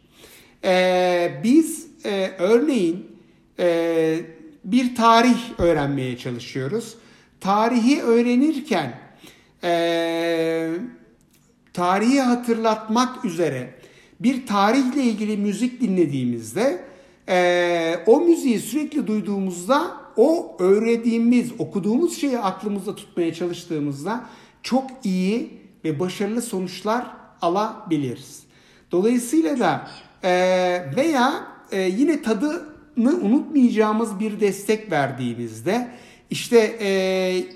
Ee, 0.63 1.41
biz 1.43 1.87
e, 2.05 2.31
örneğin 2.39 3.07
e, 3.59 4.19
bir 4.63 4.95
tarih 4.95 5.37
öğrenmeye 5.57 6.17
çalışıyoruz. 6.17 6.95
Tarihi 7.41 8.01
öğrenirken 8.01 8.99
e, 9.63 10.69
tarihi 11.75 12.21
hatırlatmak 12.21 13.25
üzere 13.25 13.69
bir 14.19 14.47
tarihle 14.47 15.03
ilgili 15.03 15.37
müzik 15.37 15.81
dinlediğimizde 15.81 16.85
e, 17.29 17.95
o 18.05 18.21
müziği 18.21 18.59
sürekli 18.59 19.07
duyduğumuzda 19.07 19.91
o 20.17 20.57
öğrendiğimiz, 20.59 21.51
okuduğumuz 21.59 22.17
şeyi 22.17 22.39
aklımızda 22.39 22.95
tutmaya 22.95 23.33
çalıştığımızda 23.33 24.25
çok 24.63 24.91
iyi 25.03 25.49
ve 25.83 25.99
başarılı 25.99 26.41
sonuçlar 26.41 27.05
alabiliriz. 27.41 28.43
Dolayısıyla 28.91 29.59
da 29.59 29.87
e, 30.23 30.31
veya 30.95 31.47
e, 31.71 31.81
yine 31.81 32.21
tadını 32.21 33.15
unutmayacağımız 33.21 34.19
bir 34.19 34.39
destek 34.39 34.91
verdiğimizde 34.91 35.91
işte 36.29 36.77
e, 36.79 36.89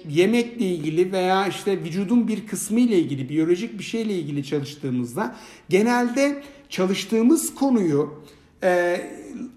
yemekle 0.09 0.65
ilgili 0.65 1.11
veya 1.11 1.47
işte 1.47 1.79
vücudun 1.83 2.27
bir 2.27 2.47
kısmı 2.47 2.79
ile 2.79 2.99
ilgili 2.99 3.29
biyolojik 3.29 3.79
bir 3.79 3.83
şeyle 3.83 4.13
ilgili 4.13 4.43
çalıştığımızda 4.43 5.35
genelde 5.69 6.43
çalıştığımız 6.69 7.55
konuyu 7.55 8.23
e, 8.63 9.01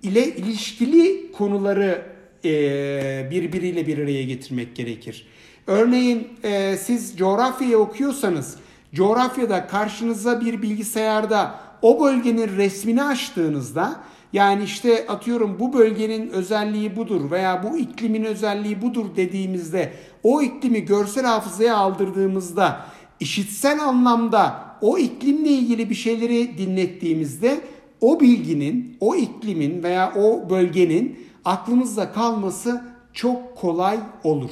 ile 0.02 0.37
ilişkili 0.37 1.33
konuları 1.33 2.07
e, 2.45 3.28
birbiriyle 3.31 3.87
bir 3.87 3.99
araya 3.99 4.23
getirmek 4.23 4.76
gerekir. 4.76 5.26
Örneğin 5.66 6.28
e, 6.45 6.76
siz 6.76 7.16
coğrafyayı 7.16 7.78
okuyorsanız 7.78 8.57
coğrafyada 8.95 9.66
karşınıza 9.66 10.40
bir 10.40 10.62
bilgisayarda 10.62 11.61
o 11.83 12.04
bölgenin 12.04 12.57
resmini 12.57 13.02
açtığınızda 13.02 14.00
yani 14.33 14.65
işte 14.65 15.07
atıyorum 15.09 15.57
bu 15.61 15.73
bölgenin 15.73 16.29
özelliği 16.31 16.97
budur 16.97 17.31
veya 17.31 17.62
bu 17.62 17.79
iklimin 17.79 18.25
özelliği 18.25 18.83
budur 18.83 19.07
dediğimizde 19.17 19.93
o 20.23 20.43
iklimi 20.43 20.85
görsel 20.85 21.25
hafızaya 21.25 21.77
aldırdığımızda 21.77 22.87
işitsel 23.21 23.81
anlamda 23.81 24.65
o 24.81 24.99
iklimle 24.99 25.49
ilgili 25.49 25.91
bir 25.91 25.95
şeyleri 25.95 26.59
dinlettiğimizde 26.59 27.61
o 28.01 28.21
bilginin, 28.21 28.97
o 29.01 29.15
iklimin 29.15 29.83
veya 29.83 30.12
o 30.17 30.51
bölgenin 30.51 31.19
aklımızda 31.45 32.12
kalması 32.12 32.85
çok 33.12 33.57
kolay 33.57 33.99
olur. 34.25 34.51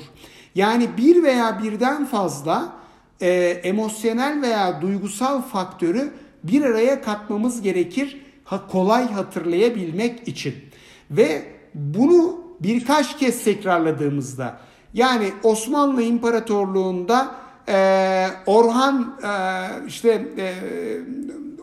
Yani 0.55 0.89
bir 0.97 1.23
veya 1.23 1.63
birden 1.63 2.05
fazla 2.05 2.73
e, 3.21 3.31
emosyonel 3.65 4.43
veya 4.43 4.83
duygusal 4.83 5.43
faktörü 5.43 6.13
bir 6.45 6.63
araya 6.63 7.03
katmamız 7.03 7.63
gerekir 7.63 8.21
kolay 8.59 9.12
hatırlayabilmek 9.12 10.28
için. 10.28 10.54
Ve 11.11 11.42
bunu 11.75 12.40
birkaç 12.61 13.19
kez 13.19 13.45
tekrarladığımızda 13.45 14.57
yani 14.95 15.33
Osmanlı 15.42 16.02
İmparatorluğu'nda 16.02 17.35
e, 17.69 18.26
Orhan 18.47 19.16
e, 19.23 19.33
işte 19.87 20.28
e, 20.38 20.54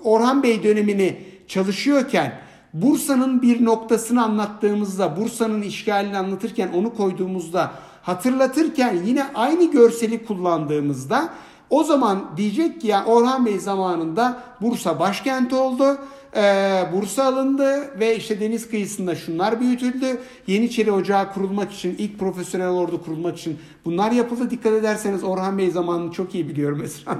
Orhan 0.03 0.43
Bey 0.43 0.63
dönemini 0.63 1.17
çalışıyorken 1.47 2.39
Bursa'nın 2.73 3.41
bir 3.41 3.65
noktasını 3.65 4.23
anlattığımızda, 4.23 5.17
Bursa'nın 5.17 5.61
işgalini 5.61 6.17
anlatırken 6.17 6.69
onu 6.75 6.95
koyduğumuzda, 6.95 7.71
hatırlatırken 8.01 8.97
yine 9.05 9.25
aynı 9.35 9.71
görseli 9.71 10.25
kullandığımızda 10.25 11.29
o 11.69 11.83
zaman 11.83 12.23
diyecek 12.37 12.81
ki 12.81 12.87
ya 12.87 13.05
Orhan 13.05 13.45
Bey 13.45 13.59
zamanında 13.59 14.43
Bursa 14.61 14.99
başkent 14.99 15.53
oldu. 15.53 15.97
Ee, 16.37 16.83
Bursa 16.93 17.23
alındı 17.23 17.99
ve 17.99 18.15
işte 18.15 18.39
deniz 18.39 18.69
kıyısında 18.69 19.15
şunlar 19.15 19.59
büyütüldü. 19.59 20.21
Yeniçeri 20.47 20.91
Ocağı 20.91 21.33
kurulmak 21.33 21.71
için, 21.73 21.95
ilk 21.97 22.19
profesyonel 22.19 22.69
ordu 22.69 23.03
kurulmak 23.03 23.37
için 23.37 23.59
bunlar 23.85 24.11
yapıldı. 24.11 24.49
Dikkat 24.49 24.73
ederseniz 24.73 25.23
Orhan 25.23 25.57
Bey 25.57 25.71
zamanını 25.71 26.11
çok 26.11 26.35
iyi 26.35 26.49
biliyorum 26.49 26.83
Esra 26.83 27.17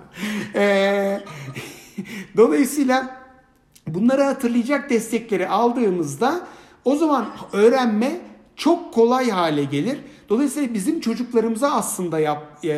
ee, 0.54 1.20
Dolayısıyla 2.36 3.16
bunları 3.86 4.22
hatırlayacak 4.22 4.90
destekleri 4.90 5.48
aldığımızda 5.48 6.40
o 6.84 6.96
zaman 6.96 7.26
öğrenme 7.52 8.20
çok 8.56 8.94
kolay 8.94 9.30
hale 9.30 9.64
gelir. 9.64 9.98
Dolayısıyla 10.28 10.74
bizim 10.74 11.00
çocuklarımıza 11.00 11.72
aslında 11.72 12.18
yap, 12.18 12.64
e, 12.64 12.68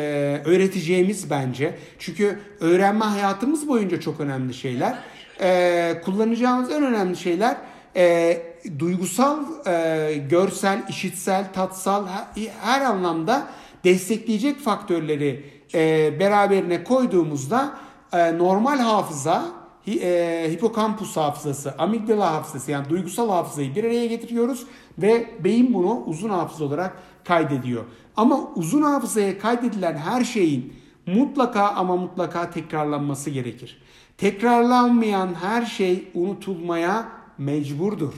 öğreteceğimiz 0.45 1.29
bence. 1.29 1.77
Çünkü 1.99 2.39
öğrenme 2.59 3.05
hayatımız 3.05 3.67
boyunca 3.67 3.99
çok 3.99 4.19
önemli 4.19 4.53
şeyler. 4.53 4.99
E, 5.41 6.01
kullanacağımız 6.05 6.71
en 6.71 6.83
önemli 6.83 7.17
şeyler 7.17 7.57
e, 7.95 8.37
duygusal, 8.79 9.37
e, 9.67 10.13
görsel, 10.29 10.83
işitsel, 10.89 11.53
tatsal 11.53 12.07
her, 12.07 12.25
her 12.61 12.81
anlamda 12.81 13.47
destekleyecek 13.83 14.59
faktörleri 14.59 15.45
e, 15.73 16.13
beraberine 16.19 16.83
koyduğumuzda 16.83 17.71
e, 18.13 18.37
normal 18.37 18.79
hafıza 18.79 19.45
e, 19.87 20.47
hipokampus 20.51 21.17
hafızası, 21.17 21.75
amigdala 21.77 22.33
hafızası 22.33 22.71
yani 22.71 22.89
duygusal 22.89 23.29
hafızayı 23.29 23.75
bir 23.75 23.83
araya 23.83 24.05
getiriyoruz 24.05 24.65
ve 24.97 25.29
beyin 25.43 25.73
bunu 25.73 26.03
uzun 26.05 26.29
hafıza 26.29 26.65
olarak 26.65 26.97
kaydediyor. 27.23 27.83
Ama 28.15 28.39
uzun 28.55 28.81
hafızaya 28.81 29.39
kaydedilen 29.39 29.97
her 29.97 30.23
şeyin 30.23 30.73
mutlaka 31.05 31.67
ama 31.67 31.95
mutlaka 31.95 32.51
tekrarlanması 32.51 33.29
gerekir. 33.29 33.81
Tekrarlanmayan 34.19 35.33
her 35.33 35.65
şey 35.65 36.07
unutulmaya 36.13 37.07
mecburdur. 37.37 38.13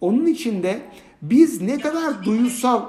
Onun 0.00 0.26
için 0.26 0.62
de 0.62 0.82
biz 1.22 1.60
ne 1.62 1.78
kadar 1.78 2.24
duysal 2.24 2.82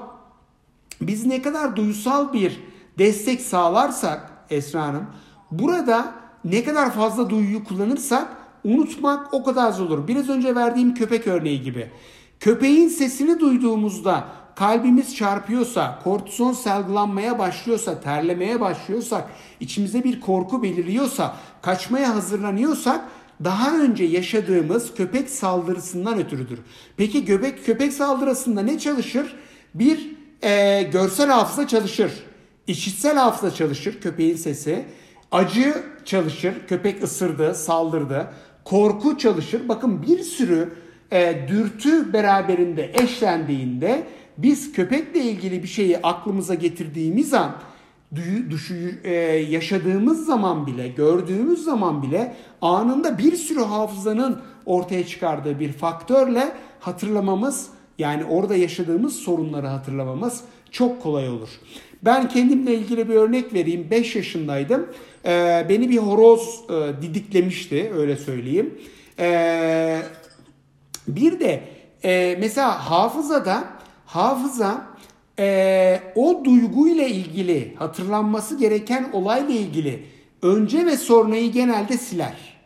biz 1.00 1.26
ne 1.26 1.42
kadar 1.42 1.76
duysal 1.76 2.32
bir 2.32 2.60
destek 2.98 3.40
sağlarsak 3.40 4.30
Esra 4.50 4.82
Hanım 4.82 5.06
burada 5.50 6.14
ne 6.44 6.64
kadar 6.64 6.90
fazla 6.90 7.30
duyuyu 7.30 7.64
kullanırsak 7.64 8.28
unutmak 8.64 9.34
o 9.34 9.44
kadar 9.44 9.72
zor 9.72 9.86
olur. 9.86 10.08
Biraz 10.08 10.28
önce 10.28 10.54
verdiğim 10.54 10.94
köpek 10.94 11.26
örneği 11.26 11.62
gibi. 11.62 11.90
Köpeğin 12.40 12.88
sesini 12.88 13.40
duyduğumuzda 13.40 14.24
kalbimiz 14.54 15.16
çarpıyorsa, 15.16 15.98
kortizon 16.04 16.52
salgılanmaya 16.52 17.38
başlıyorsa, 17.38 18.00
terlemeye 18.00 18.60
başlıyorsak, 18.60 19.24
içimize 19.60 20.04
bir 20.04 20.20
korku 20.20 20.62
beliriyorsa, 20.62 21.36
kaçmaya 21.62 22.14
hazırlanıyorsak 22.14 23.04
daha 23.44 23.78
önce 23.78 24.04
yaşadığımız 24.04 24.94
köpek 24.94 25.30
saldırısından 25.30 26.18
ötürüdür. 26.18 26.58
Peki 26.96 27.24
köpek 27.24 27.66
köpek 27.66 27.92
saldırısında 27.92 28.62
ne 28.62 28.78
çalışır? 28.78 29.36
Bir 29.74 30.10
e, 30.42 30.82
görsel 30.82 31.30
hafıza 31.30 31.68
çalışır. 31.68 32.12
İşitsel 32.66 33.16
hafıza 33.16 33.54
çalışır 33.54 34.00
köpeğin 34.00 34.36
sesi. 34.36 34.84
Acı 35.32 35.84
çalışır. 36.04 36.54
Köpek 36.68 37.02
ısırdı, 37.02 37.54
saldırdı. 37.54 38.26
Korku 38.64 39.18
çalışır. 39.18 39.68
Bakın 39.68 40.02
bir 40.02 40.18
sürü 40.22 40.72
e, 41.12 41.48
dürtü 41.48 42.12
beraberinde 42.12 42.92
eşlendiğinde 42.94 44.06
biz 44.38 44.72
köpekle 44.72 45.20
ilgili 45.20 45.62
bir 45.62 45.68
şeyi 45.68 45.98
aklımıza 45.98 46.54
getirdiğimiz 46.54 47.34
an 47.34 47.52
düşü, 48.50 49.00
e, 49.04 49.12
yaşadığımız 49.50 50.26
zaman 50.26 50.66
bile, 50.66 50.88
gördüğümüz 50.88 51.64
zaman 51.64 52.02
bile 52.02 52.36
anında 52.62 53.18
bir 53.18 53.36
sürü 53.36 53.60
hafızanın 53.60 54.40
ortaya 54.66 55.06
çıkardığı 55.06 55.60
bir 55.60 55.72
faktörle 55.72 56.52
hatırlamamız 56.80 57.68
yani 57.98 58.24
orada 58.24 58.56
yaşadığımız 58.56 59.16
sorunları 59.16 59.66
hatırlamamız 59.66 60.40
çok 60.70 61.02
kolay 61.02 61.28
olur. 61.28 61.48
Ben 62.02 62.28
kendimle 62.28 62.74
ilgili 62.74 63.08
bir 63.08 63.14
örnek 63.14 63.54
vereyim. 63.54 63.86
5 63.90 64.16
yaşındaydım. 64.16 64.86
Ee, 65.24 65.66
beni 65.68 65.90
bir 65.90 65.98
horoz 65.98 66.60
e, 66.70 67.02
didiklemişti 67.02 67.92
öyle 67.96 68.16
söyleyeyim. 68.16 68.78
Ee, 69.18 69.98
bir 71.08 71.40
de 71.40 71.60
e, 72.04 72.36
mesela 72.40 72.90
hafızada 72.90 73.64
hafıza 74.12 74.86
e, 75.38 76.00
o 76.14 76.42
duyguyla 76.44 77.06
ilgili 77.06 77.74
hatırlanması 77.78 78.58
gereken 78.58 79.10
olayla 79.12 79.54
ilgili 79.54 80.06
önce 80.42 80.86
ve 80.86 80.96
sonrayı 80.96 81.52
genelde 81.52 81.98
siler. 81.98 82.58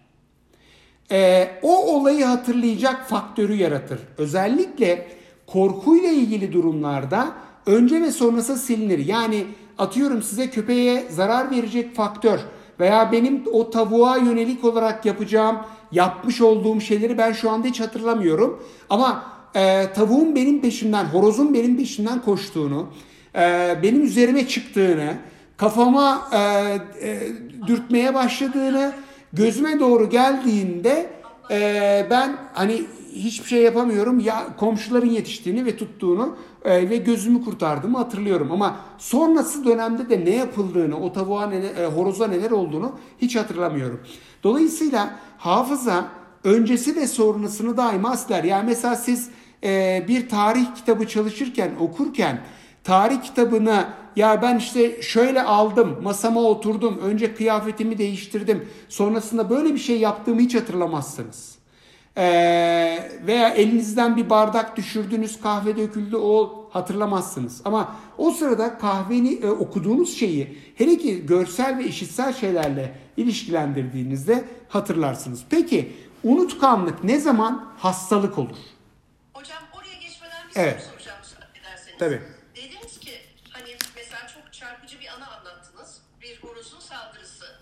E, 1.11 1.49
o 1.63 1.97
olayı 1.97 2.25
hatırlayacak 2.25 3.09
faktörü 3.09 3.55
yaratır. 3.55 4.01
Özellikle 4.19 5.09
korkuyla 5.47 6.11
ilgili 6.11 6.53
durumlarda 6.53 7.33
önce 7.67 8.03
ve 8.03 8.11
sonrası 8.11 8.57
silinir. 8.57 9.07
Yani 9.07 9.45
atıyorum 9.79 10.23
size 10.23 10.51
köpeğe 10.51 11.07
zarar 11.11 11.51
verecek 11.51 11.95
faktör 11.95 12.39
veya 12.81 13.13
benim 13.13 13.45
o 13.53 13.71
tavuğa 13.71 14.17
yönelik 14.17 14.65
olarak 14.65 15.07
yapacağım, 15.07 15.57
yapmış 15.93 16.41
olduğum 16.41 16.81
şeyleri 16.81 17.19
ben 17.19 17.33
şu 17.33 17.51
anda 17.51 17.69
hiç 17.69 17.81
hatırlamıyorum. 17.81 18.63
Ama 18.91 19.36
e, 19.57 19.93
tavuğun 19.93 20.35
benim 20.35 20.61
peşimden, 20.61 21.05
horozun 21.05 21.55
benim 21.55 21.77
peşimden 21.77 22.23
koştuğunu, 22.23 22.87
e, 23.35 23.77
benim 23.83 24.05
üzerime 24.05 24.49
çıktığını, 24.49 25.15
kafama 25.57 26.29
e, 26.33 26.39
e, 27.09 27.21
dürtmeye 27.67 28.15
başladığını, 28.15 28.93
gözüme 29.33 29.81
doğru 29.81 30.11
geldiğinde 30.11 31.11
e, 31.51 32.07
ben 32.11 32.37
hani 32.53 32.83
hiçbir 33.13 33.49
şey 33.49 33.63
yapamıyorum. 33.63 34.21
Ya 34.21 34.47
komşuların 34.57 35.11
yetiştiğini 35.11 35.67
ve 35.67 35.77
tuttuğunu 35.77 36.37
e, 36.65 36.91
ve 36.91 36.97
gözümü 36.97 37.45
kurtardığımı 37.45 37.99
hatırlıyorum. 37.99 38.53
Ama 38.53 38.77
sonrası 38.99 39.65
dönemde 39.65 40.11
de 40.11 40.25
ne 40.25 40.37
yapıldığını, 40.37 41.01
o 41.01 41.13
tavuğa 41.13 41.47
neler, 41.47 41.75
e, 41.75 41.87
horoza 41.87 42.27
neler 42.27 42.51
olduğunu 42.51 42.93
hiç 43.23 43.37
hatırlamıyorum. 43.37 44.01
Dolayısıyla 44.43 45.11
hafıza 45.39 46.09
öncesi 46.45 46.97
ve 46.97 47.07
sonrasını 47.07 47.77
daima 47.77 48.17
siler. 48.17 48.45
Yani 48.45 48.67
mesela 48.67 48.97
siz 48.97 49.31
e, 49.65 50.05
bir 50.09 50.29
tarih 50.29 50.75
kitabı 50.75 51.09
çalışırken, 51.09 51.71
okurken 51.81 52.41
tarih 52.85 53.23
kitabını 53.23 53.87
ya 54.17 54.43
ben 54.43 54.59
işte 54.59 55.03
şöyle 55.03 55.43
aldım, 55.43 55.99
masama 56.03 56.41
oturdum, 56.43 56.99
önce 56.99 57.35
kıyafetimi 57.35 57.99
değiştirdim, 57.99 58.69
sonrasında 58.89 59.51
böyle 59.51 59.75
bir 59.75 59.79
şey 59.79 60.01
yaptığımı 60.01 60.41
hiç 60.41 60.55
hatırlamazsınız. 60.55 61.57
Ee, 62.19 63.11
veya 63.27 63.49
elinizden 63.49 64.17
bir 64.17 64.31
bardak 64.31 64.77
düşürdünüz 64.77 65.41
kahve 65.41 65.77
döküldü 65.77 66.17
o 66.17 66.67
hatırlamazsınız. 66.71 67.63
Ama 67.65 67.97
o 68.19 68.31
sırada 68.31 68.79
kahveni 68.79 69.33
e, 69.35 69.51
okuduğunuz 69.51 70.19
şeyi 70.19 70.59
hele 70.75 70.99
ki 70.99 71.27
görsel 71.27 71.79
ve 71.79 71.85
işitsel 71.85 72.33
şeylerle 72.33 72.99
ilişkilendirdiğinizde 73.17 74.45
hatırlarsınız. 74.69 75.45
Peki 75.51 75.93
unutkanlık 76.25 77.05
ne 77.05 77.21
zaman 77.21 77.65
hastalık 77.79 78.39
olur? 78.39 78.57
Hocam 79.35 79.59
oraya 79.79 79.95
geçmeden 79.95 80.46
bir 80.46 80.46
Evet. 80.57 80.83
soru 80.83 80.91
soracağım 80.91 81.19
müsaade 81.21 81.59
ederseniz. 81.59 81.99
Tabii. 81.99 82.23
Dediniz 82.55 83.01
ki 83.01 83.23
hani 83.51 83.77
mesela 83.97 84.29
çok 84.29 84.53
çarpıcı 84.53 85.01
bir 85.01 85.07
anı 85.07 85.29
anlattınız. 85.37 86.03
Bir 86.21 86.43
horozun 86.43 86.81
saldırısı. 86.81 87.61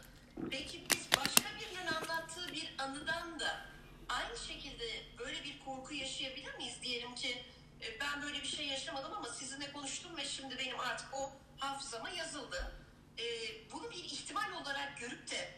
Peki 0.50 0.84
biz 0.90 1.08
başka 1.18 1.60
birinin 1.60 1.86
anlattığı 1.86 2.52
bir 2.52 2.74
anıdan 2.78 3.40
da 3.40 3.66
aynı 4.08 4.38
şekilde 4.38 4.84
böyle 5.18 5.44
bir 5.44 5.60
korku 5.64 5.94
yaşayabilir 5.94 6.54
miyiz? 6.54 6.82
Diyelim 6.82 7.14
ki 7.14 7.42
e, 7.82 8.00
ben 8.00 8.22
böyle 8.22 8.42
bir 8.42 8.48
şey 8.48 8.66
yaşamadım 8.66 9.12
ama 9.12 9.28
sizinle 9.28 9.72
konuştum 9.72 10.16
ve 10.16 10.24
şimdi 10.24 10.58
benim 10.58 10.80
artık 10.80 11.14
o 11.14 11.32
hafızama 11.58 12.10
yazıldı. 12.10 12.72
E, 13.18 13.24
bunu 13.72 13.90
bir 13.90 14.04
ihtimal 14.04 14.52
olarak 14.62 14.98
görüp 15.00 15.30
de 15.30 15.50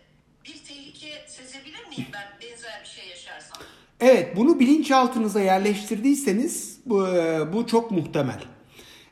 bir 0.44 0.64
tehlike 0.64 1.26
sezebilir 1.28 1.86
miyim 1.86 2.08
ben 2.12 2.38
benzer 2.40 2.80
bir 2.80 2.88
şey 2.88 3.08
yaşarsam? 3.08 3.62
Evet 4.00 4.36
bunu 4.36 4.60
bilinçaltınıza 4.60 5.40
yerleştirdiyseniz 5.40 6.78
bu, 6.86 7.08
e, 7.08 7.52
bu 7.52 7.66
çok 7.66 7.90
muhtemel. 7.90 8.40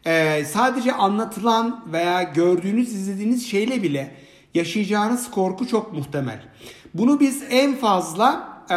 Ee, 0.07 0.45
sadece 0.45 0.93
anlatılan 0.93 1.85
veya 1.93 2.23
gördüğünüz, 2.23 2.95
izlediğiniz 2.95 3.47
şeyle 3.47 3.83
bile 3.83 4.15
yaşayacağınız 4.55 5.31
korku 5.31 5.67
çok 5.67 5.93
muhtemel. 5.93 6.43
Bunu 6.95 7.21
biz 7.21 7.43
en 7.51 7.77
fazla 7.77 8.49
e, 8.71 8.77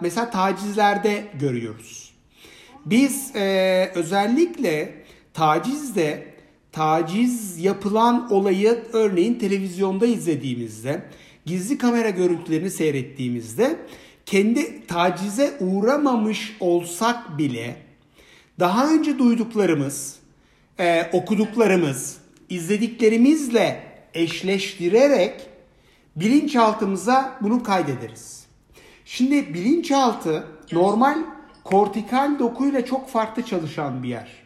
mesela 0.00 0.30
tacizlerde 0.30 1.24
görüyoruz. 1.40 2.12
Biz 2.86 3.36
e, 3.36 3.90
özellikle 3.94 5.04
tacizde 5.34 6.26
taciz 6.72 7.58
yapılan 7.58 8.32
olayı 8.32 8.82
örneğin 8.92 9.34
televizyonda 9.34 10.06
izlediğimizde, 10.06 11.02
gizli 11.46 11.78
kamera 11.78 12.10
görüntülerini 12.10 12.70
seyrettiğimizde 12.70 13.76
kendi 14.26 14.86
tacize 14.86 15.56
uğramamış 15.60 16.56
olsak 16.60 17.38
bile 17.38 17.76
daha 18.58 18.88
önce 18.88 19.18
duyduklarımız, 19.18 20.16
e, 20.78 21.10
okuduklarımız, 21.12 22.18
izlediklerimizle 22.48 23.82
eşleştirerek 24.14 25.40
bilinçaltımıza 26.16 27.38
bunu 27.40 27.62
kaydederiz. 27.62 28.46
Şimdi 29.04 29.54
bilinçaltı 29.54 30.46
normal 30.72 31.18
kortikal 31.64 32.38
dokuyla 32.38 32.84
çok 32.84 33.08
farklı 33.08 33.42
çalışan 33.42 34.02
bir 34.02 34.08
yer. 34.08 34.42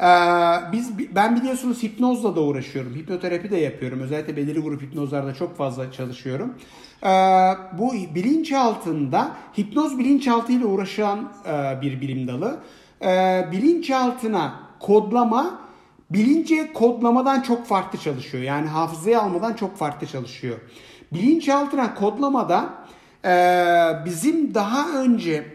Ee, 0.00 0.72
biz 0.72 0.98
ben 1.14 1.36
biliyorsunuz 1.36 1.82
hipnozla 1.82 2.36
da 2.36 2.40
uğraşıyorum. 2.40 2.94
Hipnoterapi 2.94 3.50
de 3.50 3.56
yapıyorum. 3.56 4.00
Özellikle 4.00 4.36
belirli 4.36 4.60
grup 4.60 4.82
hipnozlarda 4.82 5.34
çok 5.34 5.56
fazla 5.56 5.92
çalışıyorum. 5.92 6.54
Ee, 7.02 7.08
bu 7.78 7.94
bilinçaltında 8.14 9.30
hipnoz 9.58 9.98
bilinçaltıyla 9.98 10.66
uğraşan 10.66 11.32
e, 11.48 11.80
bir 11.82 12.00
bilim 12.00 12.28
dalı. 12.28 12.60
Ee, 13.02 13.48
bilinçaltına 13.52 14.60
kodlama 14.80 15.60
bilince 16.10 16.72
kodlamadan 16.72 17.40
çok 17.40 17.66
farklı 17.66 17.98
çalışıyor. 17.98 18.42
Yani 18.42 18.68
hafızaya 18.68 19.22
almadan 19.22 19.54
çok 19.54 19.76
farklı 19.76 20.06
çalışıyor. 20.06 20.58
Bilinçaltına 21.12 21.94
kodlamada 21.94 22.74
e, 23.24 23.30
bizim 24.04 24.54
daha 24.54 25.02
önce 25.02 25.46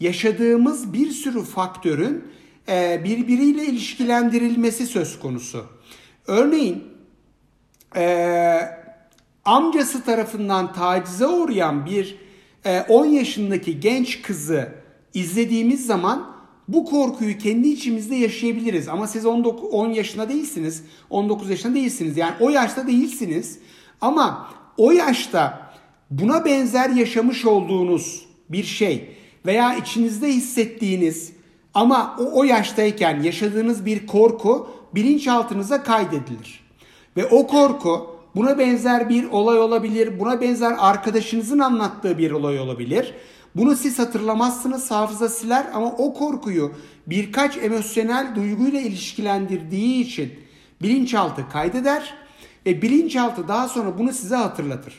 yaşadığımız 0.00 0.92
bir 0.92 1.10
sürü 1.10 1.42
faktörün 1.42 2.24
e, 2.68 3.00
birbiriyle 3.04 3.64
ilişkilendirilmesi 3.64 4.86
söz 4.86 5.18
konusu. 5.18 5.66
Örneğin 6.26 6.84
amcası 9.48 10.04
tarafından 10.04 10.72
tacize 10.72 11.26
uğrayan 11.26 11.86
bir 11.86 12.16
e, 12.64 12.80
10 12.80 13.06
yaşındaki 13.06 13.80
genç 13.80 14.22
kızı 14.22 14.72
izlediğimiz 15.14 15.86
zaman 15.86 16.26
bu 16.68 16.84
korkuyu 16.84 17.38
kendi 17.38 17.68
içimizde 17.68 18.14
yaşayabiliriz. 18.14 18.88
Ama 18.88 19.06
siz 19.06 19.26
19, 19.26 19.70
10 19.72 19.88
yaşında 19.88 20.28
değilsiniz, 20.28 20.84
19 21.10 21.50
yaşında 21.50 21.74
değilsiniz. 21.74 22.16
Yani 22.16 22.34
o 22.40 22.50
yaşta 22.50 22.86
değilsiniz. 22.86 23.58
Ama 24.00 24.48
o 24.76 24.92
yaşta 24.92 25.72
buna 26.10 26.44
benzer 26.44 26.90
yaşamış 26.90 27.44
olduğunuz 27.44 28.26
bir 28.48 28.64
şey 28.64 29.16
veya 29.46 29.74
içinizde 29.74 30.28
hissettiğiniz 30.28 31.32
ama 31.74 32.16
o, 32.20 32.40
o 32.40 32.44
yaştayken 32.44 33.22
yaşadığınız 33.22 33.86
bir 33.86 34.06
korku 34.06 34.68
bilinçaltınıza 34.94 35.82
kaydedilir. 35.82 36.68
Ve 37.16 37.26
o 37.26 37.46
korku 37.46 38.17
buna 38.38 38.58
benzer 38.58 39.08
bir 39.08 39.24
olay 39.24 39.58
olabilir, 39.58 40.20
buna 40.20 40.40
benzer 40.40 40.74
arkadaşınızın 40.78 41.58
anlattığı 41.58 42.18
bir 42.18 42.30
olay 42.30 42.60
olabilir. 42.60 43.14
Bunu 43.56 43.76
siz 43.76 43.98
hatırlamazsınız, 43.98 44.90
hafıza 44.90 45.28
siler 45.28 45.66
ama 45.74 45.92
o 45.92 46.14
korkuyu 46.14 46.72
birkaç 47.06 47.56
emosyonel 47.56 48.34
duyguyla 48.34 48.80
ilişkilendirdiği 48.80 50.04
için 50.04 50.32
bilinçaltı 50.82 51.48
kaydeder 51.52 52.14
ve 52.66 52.82
bilinçaltı 52.82 53.48
daha 53.48 53.68
sonra 53.68 53.98
bunu 53.98 54.12
size 54.12 54.36
hatırlatır. 54.36 54.94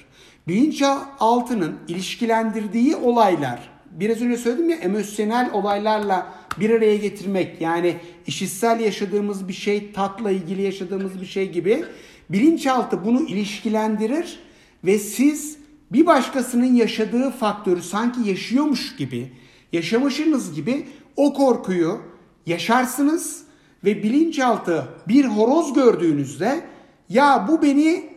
Bilinçaltının 0.47 1.75
ilişkilendirdiği 1.88 2.95
olaylar, 2.95 3.69
biraz 3.91 4.21
önce 4.21 4.38
söyledim 4.38 4.69
ya 4.69 4.78
emosyonel 4.78 5.49
olaylarla 5.54 6.34
bir 6.60 6.69
araya 6.69 6.95
getirmek 6.95 7.62
yani 7.62 7.95
işitsel 8.28 8.80
yaşadığımız 8.80 9.47
bir 9.47 9.54
şey, 9.54 9.91
tatla 9.91 10.32
ilgili 10.32 10.62
yaşadığımız 10.62 11.21
bir 11.21 11.25
şey 11.25 11.52
gibi 11.52 11.86
bilinçaltı 12.29 13.05
bunu 13.05 13.21
ilişkilendirir 13.21 14.39
ve 14.83 14.99
siz 14.99 15.57
bir 15.91 16.05
başkasının 16.05 16.73
yaşadığı 16.75 17.31
faktörü 17.31 17.81
sanki 17.81 18.29
yaşıyormuş 18.29 18.95
gibi, 18.95 19.33
yaşamışsınız 19.73 20.53
gibi 20.53 20.87
o 21.15 21.33
korkuyu 21.33 22.01
yaşarsınız 22.45 23.43
ve 23.83 24.03
bilinçaltı 24.03 24.87
bir 25.07 25.25
horoz 25.25 25.73
gördüğünüzde 25.73 26.61
ya 27.09 27.45
bu 27.47 27.61
beni 27.61 28.09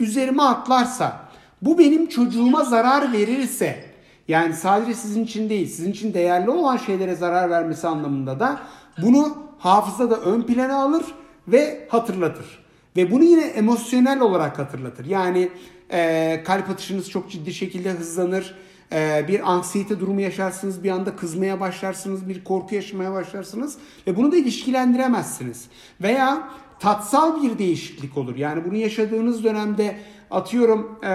üzerime 0.00 0.42
atlarsa, 0.42 1.28
bu 1.62 1.78
benim 1.78 2.06
çocuğuma 2.06 2.64
zarar 2.64 3.12
verirse 3.12 3.84
yani 4.28 4.54
sadece 4.54 4.94
sizin 4.94 5.24
için 5.24 5.50
değil, 5.50 5.68
sizin 5.68 5.90
için 5.90 6.14
değerli 6.14 6.50
olan 6.50 6.76
şeylere 6.76 7.14
zarar 7.14 7.50
vermesi 7.50 7.88
anlamında 7.88 8.40
da 8.40 8.60
bunu 9.02 9.38
hafızada 9.58 10.16
ön 10.16 10.42
plana 10.42 10.82
alır 10.82 11.04
ve 11.48 11.88
hatırlatır. 11.90 12.59
Ve 12.96 13.10
bunu 13.10 13.24
yine 13.24 13.44
emosyonel 13.44 14.20
olarak 14.20 14.58
hatırlatır. 14.58 15.04
Yani 15.04 15.48
e, 15.92 16.42
kalp 16.46 16.70
atışınız 16.70 17.10
çok 17.10 17.30
ciddi 17.30 17.54
şekilde 17.54 17.90
hızlanır. 17.90 18.54
E, 18.92 19.24
bir 19.28 19.52
anksiyete 19.52 20.00
durumu 20.00 20.20
yaşarsınız. 20.20 20.84
Bir 20.84 20.90
anda 20.90 21.16
kızmaya 21.16 21.60
başlarsınız. 21.60 22.28
Bir 22.28 22.44
korku 22.44 22.74
yaşamaya 22.74 23.12
başlarsınız. 23.12 23.78
Ve 24.06 24.16
bunu 24.16 24.32
da 24.32 24.36
ilişkilendiremezsiniz. 24.36 25.68
Veya 26.02 26.48
tatsal 26.80 27.42
bir 27.42 27.58
değişiklik 27.58 28.18
olur. 28.18 28.36
Yani 28.36 28.64
bunu 28.64 28.76
yaşadığınız 28.76 29.44
dönemde 29.44 29.96
atıyorum 30.30 30.98
e, 31.04 31.08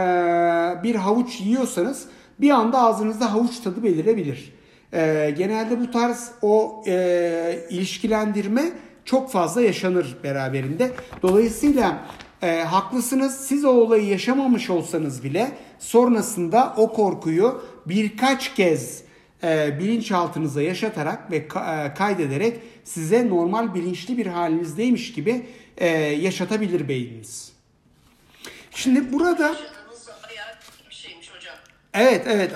bir 0.83 0.95
havuç 0.95 1.41
yiyorsanız 1.41 2.07
bir 2.41 2.49
anda 2.49 2.79
ağzınızda 2.79 3.33
havuç 3.33 3.59
tadı 3.59 3.83
belirebilir. 3.83 4.53
E, 4.93 5.33
genelde 5.37 5.79
bu 5.79 5.91
tarz 5.91 6.31
o 6.41 6.83
e, 6.87 7.65
ilişkilendirme 7.69 8.71
çok 9.05 9.31
fazla 9.31 9.61
yaşanır 9.61 10.15
beraberinde. 10.23 10.91
Dolayısıyla 11.21 12.05
e, 12.41 12.63
haklısınız 12.63 13.47
siz 13.47 13.65
o 13.65 13.69
olayı 13.69 14.07
yaşamamış 14.07 14.69
olsanız 14.69 15.23
bile 15.23 15.51
sonrasında 15.79 16.73
o 16.77 16.93
korkuyu 16.93 17.63
birkaç 17.85 18.55
kez 18.55 19.03
e, 19.43 19.79
bilinçaltınıza 19.79 20.61
yaşatarak 20.61 21.31
ve 21.31 21.47
ka- 21.47 21.91
e, 21.91 21.93
kaydederek 21.93 22.59
size 22.83 23.29
normal 23.29 23.73
bilinçli 23.73 24.17
bir 24.17 24.25
halinizdeymiş 24.25 25.13
gibi 25.13 25.45
e, 25.77 25.87
yaşatabilir 25.97 26.87
beyniniz. 26.87 27.51
Şimdi 28.71 29.13
burada 29.13 29.55
evet 31.93 32.27
evet 32.27 32.51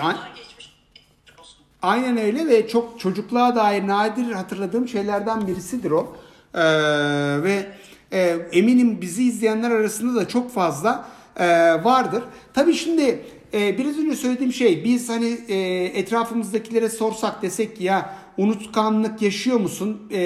aynen 1.82 2.18
öyle 2.18 2.48
ve 2.48 2.68
çok 2.68 3.00
çocukluğa 3.00 3.56
dair 3.56 3.88
nadir 3.88 4.32
hatırladığım 4.32 4.88
şeylerden 4.88 5.48
birisidir 5.48 5.92
o. 5.92 6.16
Ee, 6.54 6.62
ve 7.44 7.66
e, 8.14 8.38
eminim 8.52 9.02
bizi 9.02 9.24
izleyenler 9.24 9.72
arasında 9.72 10.22
da 10.22 10.28
çok 10.28 10.52
fazla 10.52 11.10
e, 11.38 11.48
vardır. 11.84 12.24
Tabii 12.54 12.74
şimdi 12.74 13.26
e, 13.54 13.78
biraz 13.78 13.98
önce 13.98 14.16
söylediğim 14.16 14.54
şey 14.54 14.84
biz 14.84 15.10
hani 15.10 15.38
e, 15.48 15.58
etrafımızdakilere 15.84 16.90
sorsak 16.90 17.42
desek 17.42 17.82
ya 17.82 18.16
unutkanlık 18.38 19.22
yaşıyor 19.22 19.60
musun 19.60 20.02
e, 20.12 20.18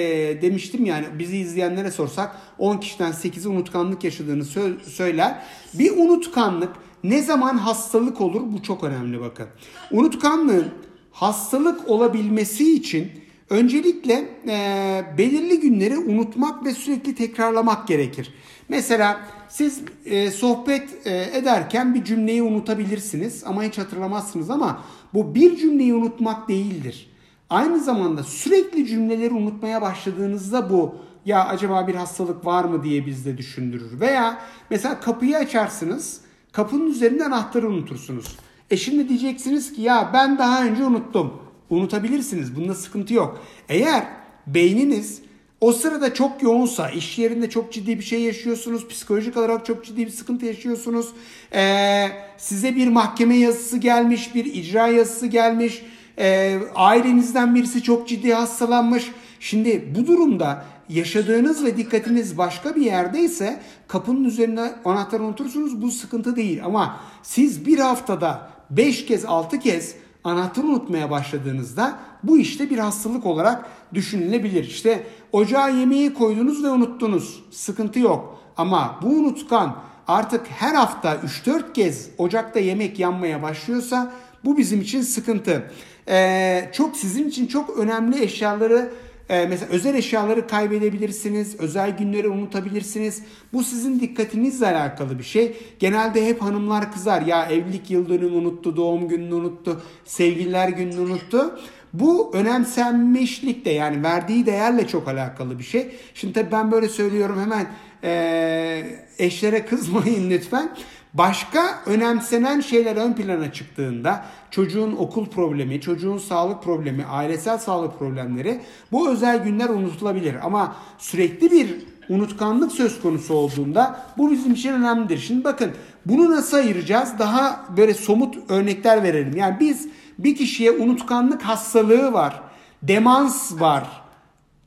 demiştim 0.42 0.84
yani 0.84 1.06
bizi 1.18 1.36
izleyenlere 1.36 1.90
sorsak 1.90 2.36
10 2.58 2.78
kişiden 2.78 3.12
8'i 3.12 3.48
unutkanlık 3.48 4.04
yaşadığını 4.04 4.42
sö- 4.42 4.80
söyler. 4.84 5.42
Bir 5.74 5.96
unutkanlık 5.96 6.72
ne 7.04 7.22
zaman 7.22 7.58
hastalık 7.58 8.20
olur 8.20 8.42
bu 8.52 8.62
çok 8.62 8.84
önemli 8.84 9.20
bakın. 9.20 9.46
Unutkanlığın 9.90 10.68
hastalık 11.12 11.88
olabilmesi 11.88 12.74
için 12.74 13.23
öncelikle 13.50 14.28
e, 14.48 15.04
belirli 15.18 15.60
günleri 15.60 15.98
unutmak 15.98 16.64
ve 16.64 16.74
sürekli 16.74 17.14
tekrarlamak 17.14 17.88
gerekir. 17.88 18.34
Mesela 18.68 19.20
siz 19.48 19.82
e, 20.04 20.30
sohbet 20.30 21.06
e, 21.06 21.30
ederken 21.32 21.94
bir 21.94 22.04
cümleyi 22.04 22.42
unutabilirsiniz 22.42 23.44
ama 23.44 23.62
hiç 23.62 23.78
hatırlamazsınız 23.78 24.50
ama 24.50 24.84
bu 25.14 25.34
bir 25.34 25.56
cümleyi 25.56 25.94
unutmak 25.94 26.48
değildir. 26.48 27.10
Aynı 27.50 27.80
zamanda 27.80 28.22
sürekli 28.22 28.86
cümleleri 28.86 29.34
unutmaya 29.34 29.82
başladığınızda 29.82 30.70
bu 30.70 30.94
ya 31.24 31.46
acaba 31.46 31.88
bir 31.88 31.94
hastalık 31.94 32.46
var 32.46 32.64
mı 32.64 32.82
diye 32.84 33.06
bizde 33.06 33.38
düşündürür. 33.38 34.00
Veya 34.00 34.38
mesela 34.70 35.00
kapıyı 35.00 35.36
açarsınız 35.36 36.20
kapının 36.52 36.86
üzerinde 36.86 37.24
anahtarı 37.24 37.68
unutursunuz. 37.68 38.36
E 38.70 38.76
şimdi 38.76 39.08
diyeceksiniz 39.08 39.72
ki 39.72 39.82
ya 39.82 40.10
ben 40.12 40.38
daha 40.38 40.64
önce 40.64 40.84
unuttum. 40.84 41.43
Unutabilirsiniz 41.70 42.56
bunda 42.56 42.74
sıkıntı 42.74 43.14
yok. 43.14 43.44
Eğer 43.68 44.04
beyniniz 44.46 45.20
o 45.60 45.72
sırada 45.72 46.14
çok 46.14 46.42
yoğunsa, 46.42 46.90
iş 46.90 47.18
yerinde 47.18 47.50
çok 47.50 47.72
ciddi 47.72 47.98
bir 47.98 48.04
şey 48.04 48.20
yaşıyorsunuz, 48.20 48.88
psikolojik 48.88 49.36
olarak 49.36 49.66
çok 49.66 49.84
ciddi 49.84 50.06
bir 50.06 50.10
sıkıntı 50.10 50.46
yaşıyorsunuz, 50.46 51.08
ee, 51.54 52.06
size 52.36 52.76
bir 52.76 52.88
mahkeme 52.88 53.36
yazısı 53.36 53.76
gelmiş, 53.76 54.34
bir 54.34 54.44
icra 54.44 54.86
yazısı 54.86 55.26
gelmiş, 55.26 55.82
ee, 56.18 56.58
ailenizden 56.74 57.54
birisi 57.54 57.82
çok 57.82 58.08
ciddi 58.08 58.34
hastalanmış. 58.34 59.12
Şimdi 59.40 59.94
bu 59.98 60.06
durumda 60.06 60.64
yaşadığınız 60.88 61.64
ve 61.64 61.76
dikkatiniz 61.76 62.38
başka 62.38 62.76
bir 62.76 62.82
yerdeyse 62.82 63.60
kapının 63.88 64.24
üzerine 64.24 64.72
anahtarı 64.84 65.22
unutursunuz 65.22 65.82
bu 65.82 65.90
sıkıntı 65.90 66.36
değil. 66.36 66.64
Ama 66.64 67.00
siz 67.22 67.66
bir 67.66 67.78
haftada 67.78 68.50
5 68.70 69.06
kez 69.06 69.24
6 69.24 69.58
kez 69.58 69.94
anahtarı 70.24 70.66
unutmaya 70.66 71.10
başladığınızda 71.10 71.98
bu 72.22 72.38
işte 72.38 72.70
bir 72.70 72.78
hastalık 72.78 73.26
olarak 73.26 73.66
düşünülebilir. 73.94 74.64
İşte 74.64 75.06
ocağa 75.32 75.68
yemeği 75.68 76.14
koydunuz 76.14 76.64
ve 76.64 76.68
unuttunuz. 76.68 77.44
Sıkıntı 77.50 77.98
yok. 77.98 78.40
Ama 78.56 79.00
bu 79.02 79.06
unutkan 79.06 79.76
artık 80.08 80.46
her 80.46 80.74
hafta 80.74 81.14
3-4 81.14 81.72
kez 81.72 82.10
ocakta 82.18 82.60
yemek 82.60 82.98
yanmaya 82.98 83.42
başlıyorsa 83.42 84.12
bu 84.44 84.56
bizim 84.56 84.80
için 84.80 85.02
sıkıntı. 85.02 85.70
Ee, 86.08 86.70
çok 86.72 86.96
sizin 86.96 87.28
için 87.28 87.46
çok 87.46 87.78
önemli 87.78 88.22
eşyaları 88.22 88.90
ee, 89.28 89.46
mesela 89.46 89.72
özel 89.72 89.94
eşyaları 89.94 90.46
kaybedebilirsiniz, 90.46 91.60
özel 91.60 91.96
günleri 91.96 92.28
unutabilirsiniz. 92.28 93.22
Bu 93.52 93.64
sizin 93.64 94.00
dikkatinizle 94.00 94.66
alakalı 94.66 95.18
bir 95.18 95.24
şey. 95.24 95.56
Genelde 95.78 96.26
hep 96.26 96.42
hanımlar 96.42 96.92
kızar. 96.92 97.22
Ya 97.22 97.46
evlilik 97.46 97.90
yıl 97.90 98.08
dönümü 98.08 98.36
unuttu, 98.36 98.76
doğum 98.76 99.08
gününü 99.08 99.34
unuttu, 99.34 99.82
sevgililer 100.04 100.68
gününü 100.68 101.00
unuttu. 101.00 101.58
Bu 101.92 102.30
önemsenmişlikle 102.34 103.70
yani 103.72 104.02
verdiği 104.02 104.46
değerle 104.46 104.86
çok 104.86 105.08
alakalı 105.08 105.58
bir 105.58 105.64
şey. 105.64 105.96
Şimdi 106.14 106.32
tabii 106.32 106.52
ben 106.52 106.72
böyle 106.72 106.88
söylüyorum 106.88 107.40
hemen 107.40 107.66
e, 108.04 108.84
eşlere 109.18 109.66
kızmayın 109.66 110.30
lütfen. 110.30 110.76
Başka 111.14 111.82
önemsenen 111.86 112.60
şeyler 112.60 112.96
ön 112.96 113.12
plana 113.12 113.52
çıktığında 113.52 114.24
çocuğun 114.50 114.96
okul 114.96 115.26
problemi, 115.26 115.80
çocuğun 115.80 116.18
sağlık 116.18 116.62
problemi, 116.62 117.04
ailesel 117.04 117.58
sağlık 117.58 117.98
problemleri 117.98 118.60
bu 118.92 119.10
özel 119.10 119.44
günler 119.44 119.68
unutulabilir. 119.68 120.36
Ama 120.42 120.76
sürekli 120.98 121.50
bir 121.50 121.76
unutkanlık 122.08 122.72
söz 122.72 123.02
konusu 123.02 123.34
olduğunda 123.34 124.06
bu 124.18 124.30
bizim 124.30 124.52
için 124.52 124.72
önemlidir. 124.72 125.18
Şimdi 125.18 125.44
bakın 125.44 125.70
bunu 126.06 126.30
nasıl 126.30 126.56
ayıracağız? 126.56 127.18
Daha 127.18 127.66
böyle 127.76 127.94
somut 127.94 128.50
örnekler 128.50 129.02
verelim. 129.02 129.36
Yani 129.36 129.56
biz 129.60 129.88
bir 130.18 130.36
kişiye 130.36 130.70
unutkanlık 130.70 131.42
hastalığı 131.42 132.12
var, 132.12 132.42
demans 132.82 133.60
var 133.60 134.04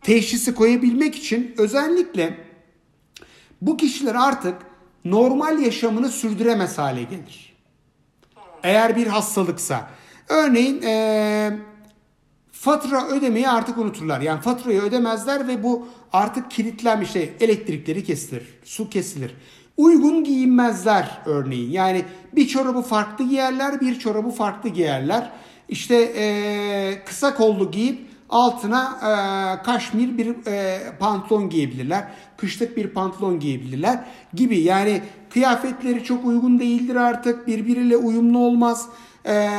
teşhisi 0.01 0.55
koyabilmek 0.55 1.15
için 1.15 1.55
özellikle 1.57 2.37
bu 3.61 3.77
kişiler 3.77 4.15
artık 4.15 4.55
normal 5.05 5.59
yaşamını 5.59 6.09
sürdüremez 6.09 6.77
hale 6.77 7.03
gelir. 7.03 7.57
Eğer 8.63 8.95
bir 8.95 9.07
hastalıksa. 9.07 9.89
Örneğin 10.29 10.81
ee, 10.81 11.57
fatura 12.51 13.07
ödemeyi 13.07 13.49
artık 13.49 13.77
unuturlar. 13.77 14.21
Yani 14.21 14.41
faturayı 14.41 14.81
ödemezler 14.81 15.47
ve 15.47 15.63
bu 15.63 15.87
artık 16.13 16.51
kilitlenmiş 16.51 17.11
şey. 17.11 17.33
Elektrikleri 17.39 18.03
kesilir, 18.03 18.43
su 18.63 18.89
kesilir. 18.89 19.31
Uygun 19.77 20.23
giyinmezler 20.23 21.21
örneğin. 21.25 21.71
Yani 21.71 22.05
bir 22.33 22.47
çorabı 22.47 22.81
farklı 22.81 23.29
giyerler, 23.29 23.81
bir 23.81 23.99
çorabı 23.99 24.29
farklı 24.29 24.69
giyerler. 24.69 25.31
İşte 25.69 26.13
ee, 26.15 27.03
kısa 27.05 27.35
kollu 27.35 27.71
giyip 27.71 28.07
altına 28.29 28.97
e, 29.01 29.63
kaşmir 29.63 30.17
bir 30.17 30.35
e, 30.47 30.79
pantolon 30.99 31.49
giyebilirler. 31.49 32.07
Kışlık 32.37 32.77
bir 32.77 32.87
pantolon 32.87 33.39
giyebilirler 33.39 34.03
gibi. 34.33 34.59
Yani 34.59 35.01
kıyafetleri 35.29 36.03
çok 36.03 36.25
uygun 36.25 36.59
değildir 36.59 36.95
artık. 36.95 37.47
Birbiriyle 37.47 37.97
uyumlu 37.97 38.39
olmaz. 38.39 38.89
E, 39.25 39.49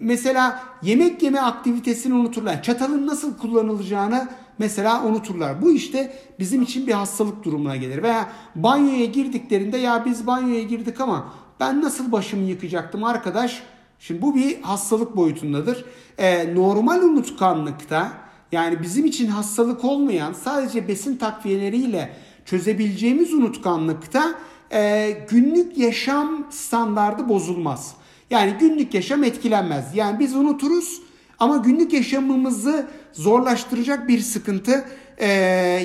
mesela 0.00 0.60
yemek 0.82 1.22
yeme 1.22 1.40
aktivitesini 1.40 2.14
unuturlar. 2.14 2.62
Çatalın 2.62 3.06
nasıl 3.06 3.38
kullanılacağını 3.38 4.28
mesela 4.58 5.04
unuturlar. 5.04 5.62
Bu 5.62 5.72
işte 5.72 6.12
bizim 6.38 6.62
için 6.62 6.86
bir 6.86 6.92
hastalık 6.92 7.44
durumuna 7.44 7.76
gelir. 7.76 8.02
Veya 8.02 8.28
banyoya 8.54 9.04
girdiklerinde 9.04 9.78
ya 9.78 10.04
biz 10.04 10.26
banyoya 10.26 10.62
girdik 10.62 11.00
ama 11.00 11.32
ben 11.60 11.82
nasıl 11.82 12.12
başımı 12.12 12.44
yıkayacaktım 12.44 13.04
arkadaş? 13.04 13.62
Şimdi 13.98 14.22
bu 14.22 14.34
bir 14.34 14.62
hastalık 14.62 15.16
boyutundadır. 15.16 15.84
Ee, 16.18 16.54
normal 16.54 17.02
unutkanlıkta 17.02 18.12
yani 18.52 18.82
bizim 18.82 19.04
için 19.06 19.26
hastalık 19.26 19.84
olmayan 19.84 20.32
sadece 20.32 20.88
besin 20.88 21.16
takviyeleriyle 21.16 22.16
çözebileceğimiz 22.44 23.34
unutkanlıkta 23.34 24.34
e, 24.72 25.10
günlük 25.30 25.78
yaşam 25.78 26.46
standardı 26.50 27.28
bozulmaz. 27.28 27.94
Yani 28.30 28.54
günlük 28.60 28.94
yaşam 28.94 29.24
etkilenmez. 29.24 29.94
Yani 29.94 30.18
biz 30.18 30.36
unuturuz 30.36 31.02
ama 31.38 31.56
günlük 31.56 31.92
yaşamımızı 31.92 32.86
zorlaştıracak 33.12 34.08
bir 34.08 34.20
sıkıntı 34.20 34.84
e, 35.18 35.26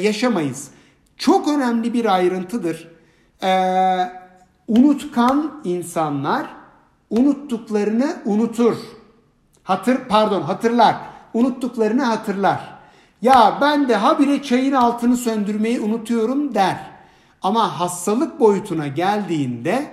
yaşamayız. 0.01 0.67
Çok 1.17 1.47
önemli 1.47 1.93
bir 1.93 2.15
ayrıntıdır. 2.15 2.87
E, 3.43 3.51
unutkan 4.67 5.61
insanlar 5.63 6.62
unuttuklarını 7.13 8.15
unutur. 8.25 8.75
Hatır 9.63 9.97
pardon 10.09 10.41
hatırlar. 10.41 10.95
Unuttuklarını 11.33 12.03
hatırlar. 12.03 12.59
Ya 13.21 13.57
ben 13.61 13.89
de 13.89 13.95
habire 13.95 14.43
çayın 14.43 14.73
altını 14.73 15.17
söndürmeyi 15.17 15.79
unutuyorum 15.79 16.55
der. 16.55 16.77
Ama 17.41 17.79
hastalık 17.79 18.39
boyutuna 18.39 18.87
geldiğinde 18.87 19.91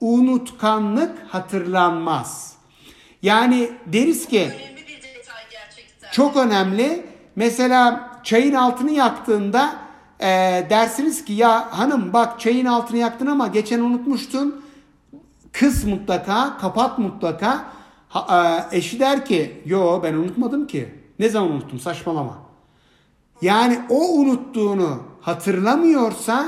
unutkanlık 0.00 1.18
hatırlanmaz. 1.28 2.56
Yani 3.22 3.70
deriz 3.86 4.28
ki 4.28 4.40
Önemli 4.40 4.72
çok 6.12 6.36
önemli. 6.36 7.06
Mesela 7.36 8.10
çayın 8.24 8.54
altını 8.54 8.90
yaktığında 8.90 9.74
e, 10.20 10.26
dersiniz 10.70 11.24
ki 11.24 11.32
ya 11.32 11.78
hanım 11.78 12.12
bak 12.12 12.40
çayın 12.40 12.66
altını 12.66 12.98
yaktın 12.98 13.26
ama 13.26 13.46
geçen 13.46 13.80
unutmuştun. 13.80 14.61
Kız 15.52 15.84
mutlaka, 15.84 16.56
kapat 16.60 16.98
mutlaka. 16.98 17.64
Ha, 18.08 18.68
e, 18.72 18.76
eşi 18.76 19.00
der 19.00 19.24
ki 19.24 19.62
yo 19.66 20.00
ben 20.02 20.14
unutmadım 20.14 20.66
ki. 20.66 20.88
Ne 21.18 21.28
zaman 21.28 21.50
unuttum 21.50 21.80
saçmalama. 21.80 22.38
Yani 23.42 23.80
o 23.90 24.08
unuttuğunu 24.08 25.02
hatırlamıyorsa 25.20 26.46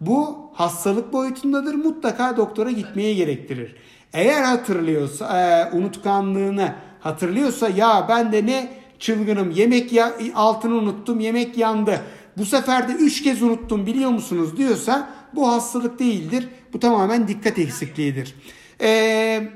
bu 0.00 0.50
hastalık 0.54 1.12
boyutundadır. 1.12 1.74
Mutlaka 1.74 2.36
doktora 2.36 2.70
gitmeye 2.70 3.14
gerektirir. 3.14 3.76
Eğer 4.12 4.42
hatırlıyorsa, 4.42 5.40
e, 5.40 5.76
unutkanlığını 5.76 6.74
hatırlıyorsa 7.00 7.68
ya 7.68 8.06
ben 8.08 8.32
de 8.32 8.46
ne 8.46 8.72
çılgınım 8.98 9.50
yemek 9.50 9.92
ya, 9.92 10.12
altını 10.34 10.74
unuttum 10.74 11.20
yemek 11.20 11.58
yandı. 11.58 12.00
Bu 12.38 12.44
sefer 12.44 12.88
de 12.88 12.92
üç 12.92 13.22
kez 13.22 13.42
unuttum 13.42 13.86
biliyor 13.86 14.10
musunuz 14.10 14.56
diyorsa 14.56 15.10
bu 15.34 15.48
hastalık 15.48 15.98
değildir. 15.98 16.48
Bu 16.72 16.80
tamamen 16.80 17.28
dikkat 17.28 17.58
eksikliğidir. 17.58 18.34
Ee, 18.80 19.48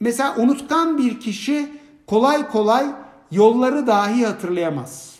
mesela 0.00 0.36
unutkan 0.36 0.98
bir 0.98 1.20
kişi 1.20 1.72
kolay 2.06 2.48
kolay 2.48 2.86
yolları 3.30 3.86
dahi 3.86 4.26
hatırlayamaz. 4.26 5.14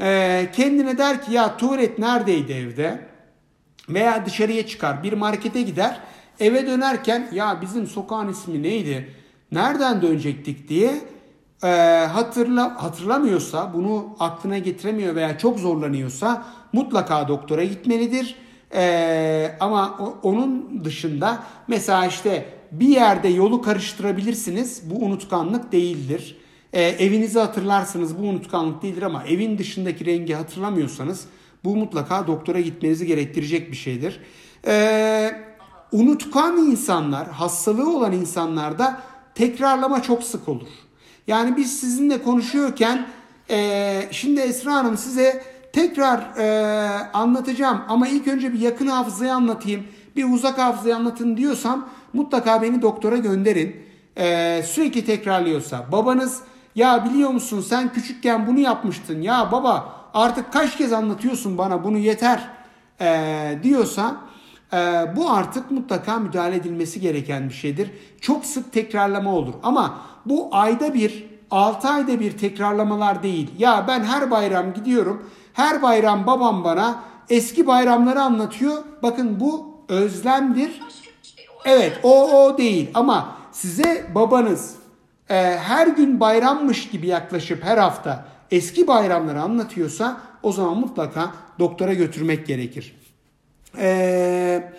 Ee, 0.00 0.50
kendine 0.56 0.98
der 0.98 1.22
ki 1.22 1.32
ya 1.32 1.56
tuvalet 1.56 1.98
neredeydi 1.98 2.52
evde? 2.52 3.06
Veya 3.88 4.26
dışarıya 4.26 4.66
çıkar 4.66 5.02
bir 5.02 5.12
markete 5.12 5.62
gider 5.62 6.00
eve 6.40 6.66
dönerken 6.66 7.28
ya 7.32 7.58
bizim 7.62 7.86
sokağın 7.86 8.28
ismi 8.28 8.62
neydi? 8.62 9.14
Nereden 9.52 10.02
dönecektik 10.02 10.68
diye 10.68 11.00
e, 11.62 11.68
hatırla 12.12 12.82
hatırlamıyorsa 12.82 13.74
bunu 13.74 14.16
aklına 14.20 14.58
getiremiyor 14.58 15.14
veya 15.14 15.38
çok 15.38 15.58
zorlanıyorsa 15.58 16.44
mutlaka 16.72 17.28
doktora 17.28 17.64
gitmelidir. 17.64 18.36
E, 18.76 19.56
ama 19.60 19.98
onun 20.22 20.80
dışında 20.84 21.42
mesela 21.68 22.06
işte 22.06 22.44
bir 22.72 22.88
yerde 22.88 23.28
yolu 23.28 23.62
karıştırabilirsiniz. 23.62 24.90
Bu 24.90 25.04
unutkanlık 25.04 25.72
değildir. 25.72 26.36
E, 26.72 26.82
evinizi 26.82 27.38
hatırlarsınız 27.38 28.18
bu 28.18 28.22
unutkanlık 28.22 28.82
değildir 28.82 29.02
ama 29.02 29.24
evin 29.24 29.58
dışındaki 29.58 30.06
rengi 30.06 30.34
hatırlamıyorsanız 30.34 31.24
bu 31.64 31.76
mutlaka 31.76 32.26
doktora 32.26 32.60
gitmenizi 32.60 33.06
gerektirecek 33.06 33.70
bir 33.70 33.76
şeydir. 33.76 34.20
E, 34.66 35.30
unutkan 35.92 36.56
insanlar, 36.56 37.28
hastalığı 37.28 37.96
olan 37.96 38.12
insanlarda 38.12 39.00
tekrarlama 39.34 40.02
çok 40.02 40.22
sık 40.22 40.48
olur. 40.48 40.68
Yani 41.26 41.56
biz 41.56 41.80
sizinle 41.80 42.22
konuşuyorken 42.22 43.06
e, 43.50 44.08
şimdi 44.10 44.40
Esra 44.40 44.74
Hanım 44.74 44.96
size 44.96 45.42
tekrar 45.76 46.36
e, 46.38 46.46
anlatacağım 47.12 47.80
ama 47.88 48.08
ilk 48.08 48.28
önce 48.28 48.52
bir 48.52 48.60
yakın 48.60 48.86
hafızayı 48.86 49.34
anlatayım, 49.34 49.84
bir 50.16 50.32
uzak 50.32 50.58
hafızayı 50.58 50.96
anlatın 50.96 51.36
diyorsam 51.36 51.88
mutlaka 52.12 52.62
beni 52.62 52.82
doktora 52.82 53.16
gönderin. 53.16 53.76
E, 54.18 54.62
sürekli 54.66 55.04
tekrarlıyorsa 55.04 55.92
babanız 55.92 56.42
ya 56.74 57.04
biliyor 57.04 57.30
musun 57.30 57.60
sen 57.60 57.92
küçükken 57.92 58.46
bunu 58.46 58.58
yapmıştın 58.58 59.20
ya 59.20 59.48
baba 59.52 59.92
artık 60.14 60.52
kaç 60.52 60.76
kez 60.76 60.92
anlatıyorsun 60.92 61.58
bana 61.58 61.84
bunu 61.84 61.98
yeter 61.98 62.48
e, 63.00 63.58
diyorsa 63.62 64.16
e, 64.72 64.76
bu 65.16 65.30
artık 65.30 65.70
mutlaka 65.70 66.18
müdahale 66.18 66.56
edilmesi 66.56 67.00
gereken 67.00 67.48
bir 67.48 67.54
şeydir. 67.54 67.90
Çok 68.20 68.44
sık 68.44 68.72
tekrarlama 68.72 69.34
olur 69.34 69.54
ama 69.62 69.98
bu 70.26 70.48
ayda 70.52 70.94
bir 70.94 71.36
6 71.50 71.88
ayda 71.88 72.20
bir 72.20 72.38
tekrarlamalar 72.38 73.22
değil. 73.22 73.50
Ya 73.58 73.84
ben 73.88 74.04
her 74.04 74.30
bayram 74.30 74.74
gidiyorum. 74.74 75.30
Her 75.56 75.82
bayram 75.82 76.26
babam 76.26 76.64
bana 76.64 77.02
eski 77.30 77.66
bayramları 77.66 78.22
anlatıyor. 78.22 78.82
Bakın 79.02 79.40
bu 79.40 79.80
özlemdir. 79.88 80.80
Evet 81.64 82.00
o 82.02 82.44
o 82.44 82.58
değil 82.58 82.90
ama 82.94 83.36
size 83.52 84.06
babanız 84.14 84.74
e, 85.28 85.34
her 85.58 85.86
gün 85.86 86.20
bayrammış 86.20 86.88
gibi 86.88 87.06
yaklaşıp 87.06 87.64
her 87.64 87.78
hafta 87.78 88.24
eski 88.50 88.86
bayramları 88.86 89.40
anlatıyorsa 89.40 90.20
o 90.42 90.52
zaman 90.52 90.76
mutlaka 90.76 91.32
doktora 91.58 91.94
götürmek 91.94 92.46
gerekir. 92.46 92.96
E, 93.78 94.72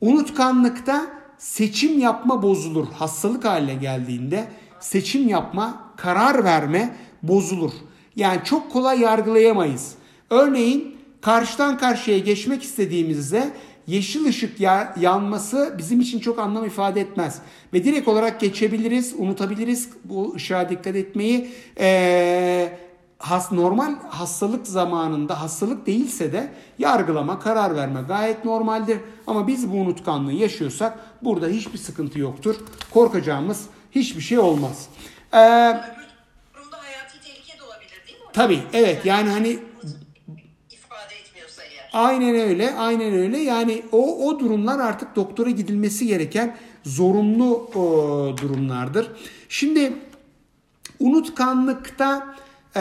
unutkanlıkta 0.00 1.06
seçim 1.38 1.98
yapma 1.98 2.42
bozulur. 2.42 2.86
Hastalık 2.92 3.44
haline 3.44 3.74
geldiğinde 3.74 4.48
seçim 4.80 5.28
yapma, 5.28 5.84
karar 5.96 6.44
verme 6.44 6.96
bozulur. 7.22 7.72
Yani 8.16 8.40
çok 8.44 8.72
kolay 8.72 9.00
yargılayamayız. 9.00 9.99
Örneğin 10.30 10.96
karşıdan 11.20 11.78
karşıya 11.78 12.18
geçmek 12.18 12.62
istediğimizde 12.62 13.50
yeşil 13.86 14.26
ışık 14.26 14.60
ya- 14.60 14.94
yanması 15.00 15.74
bizim 15.78 16.00
için 16.00 16.18
çok 16.20 16.38
anlam 16.38 16.64
ifade 16.64 17.00
etmez. 17.00 17.38
Ve 17.72 17.84
direkt 17.84 18.08
olarak 18.08 18.40
geçebiliriz, 18.40 19.14
unutabiliriz 19.18 19.88
bu 20.04 20.34
ışığa 20.34 20.68
dikkat 20.68 20.96
etmeyi. 20.96 21.50
Ee, 21.80 22.78
has, 23.18 23.52
normal 23.52 23.94
hastalık 24.08 24.66
zamanında 24.66 25.40
hastalık 25.40 25.86
değilse 25.86 26.32
de 26.32 26.52
yargılama, 26.78 27.38
karar 27.40 27.76
verme 27.76 28.02
gayet 28.08 28.44
normaldir. 28.44 28.98
Ama 29.26 29.46
biz 29.46 29.72
bu 29.72 29.76
unutkanlığı 29.76 30.32
yaşıyorsak 30.32 30.98
burada 31.24 31.46
hiçbir 31.48 31.78
sıkıntı 31.78 32.18
yoktur. 32.18 32.56
Korkacağımız 32.90 33.64
hiçbir 33.90 34.22
şey 34.22 34.38
olmaz. 34.38 34.88
Ee, 35.32 35.38
öbür 35.38 35.74
durumda 36.54 36.76
hayati 36.82 37.20
tehlike 37.24 37.58
de 37.58 37.62
olabilir 37.64 38.02
değil 38.06 38.18
mi? 38.18 38.24
hocam? 38.28 38.32
tabii 38.32 38.60
evet 38.72 39.06
yani 39.06 39.30
hani. 39.30 39.58
Aynen 41.92 42.34
öyle, 42.34 42.74
aynen 42.74 43.12
öyle. 43.14 43.38
Yani 43.38 43.82
o 43.92 44.28
o 44.28 44.38
durumlar 44.40 44.78
artık 44.78 45.16
doktora 45.16 45.50
gidilmesi 45.50 46.06
gereken 46.06 46.56
zorunlu 46.84 47.56
o, 47.56 47.82
durumlardır. 48.42 49.08
Şimdi 49.48 49.92
unutkanlıkta 51.00 52.34
e, 52.74 52.80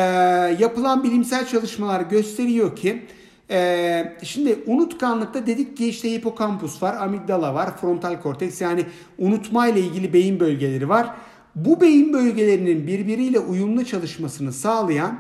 yapılan 0.60 1.04
bilimsel 1.04 1.48
çalışmalar 1.48 2.02
gösteriyor 2.02 2.76
ki 2.76 3.06
e, 3.50 4.18
şimdi 4.24 4.60
unutkanlıkta 4.66 5.48
dedik 5.48 5.78
ki 5.78 5.88
işte 5.88 6.12
hipokampus 6.12 6.84
var, 6.84 6.96
amigdala 6.96 7.54
var, 7.54 7.78
frontal 7.78 8.22
korteks 8.22 8.62
yani 8.62 8.86
unutma 9.18 9.68
ilgili 9.68 10.14
beyin 10.14 10.40
bölgeleri 10.40 10.90
var. 10.90 11.16
Bu 11.56 11.82
beyin 11.82 12.14
bölgelerinin 12.14 12.88
birbiriyle 12.88 13.40
uyumlu 13.40 13.86
çalışmasını 13.86 14.54
sağlayan 14.54 15.20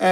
e, 0.00 0.06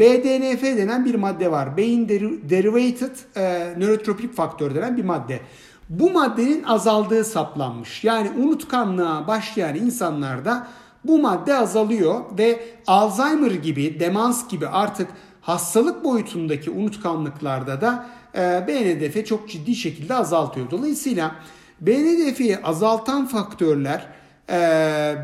BDNF 0.00 0.62
denen 0.62 1.04
bir 1.04 1.14
madde 1.14 1.50
var. 1.50 1.76
Beyin 1.76 2.08
Deri- 2.08 2.50
Derivated 2.50 3.16
e, 3.36 3.74
Neurotrophic 3.80 4.28
Faktör 4.32 4.74
denen 4.74 4.96
bir 4.96 5.04
madde. 5.04 5.40
Bu 5.88 6.10
maddenin 6.10 6.62
azaldığı 6.62 7.24
saplanmış. 7.24 8.04
Yani 8.04 8.30
unutkanlığa 8.38 9.26
başlayan 9.26 9.74
insanlarda 9.76 10.66
bu 11.04 11.18
madde 11.18 11.54
azalıyor 11.54 12.20
ve 12.38 12.60
Alzheimer 12.86 13.50
gibi, 13.50 14.00
demans 14.00 14.48
gibi 14.48 14.66
artık 14.68 15.08
hastalık 15.40 16.04
boyutundaki 16.04 16.70
unutkanlıklarda 16.70 17.80
da 17.80 18.06
e, 18.34 18.64
BNDF 18.68 19.26
çok 19.26 19.50
ciddi 19.50 19.74
şekilde 19.74 20.14
azaltıyor. 20.14 20.70
Dolayısıyla 20.70 21.34
BNDF'yi 21.80 22.58
azaltan 22.58 23.26
faktörler 23.26 24.06
e, 24.50 24.58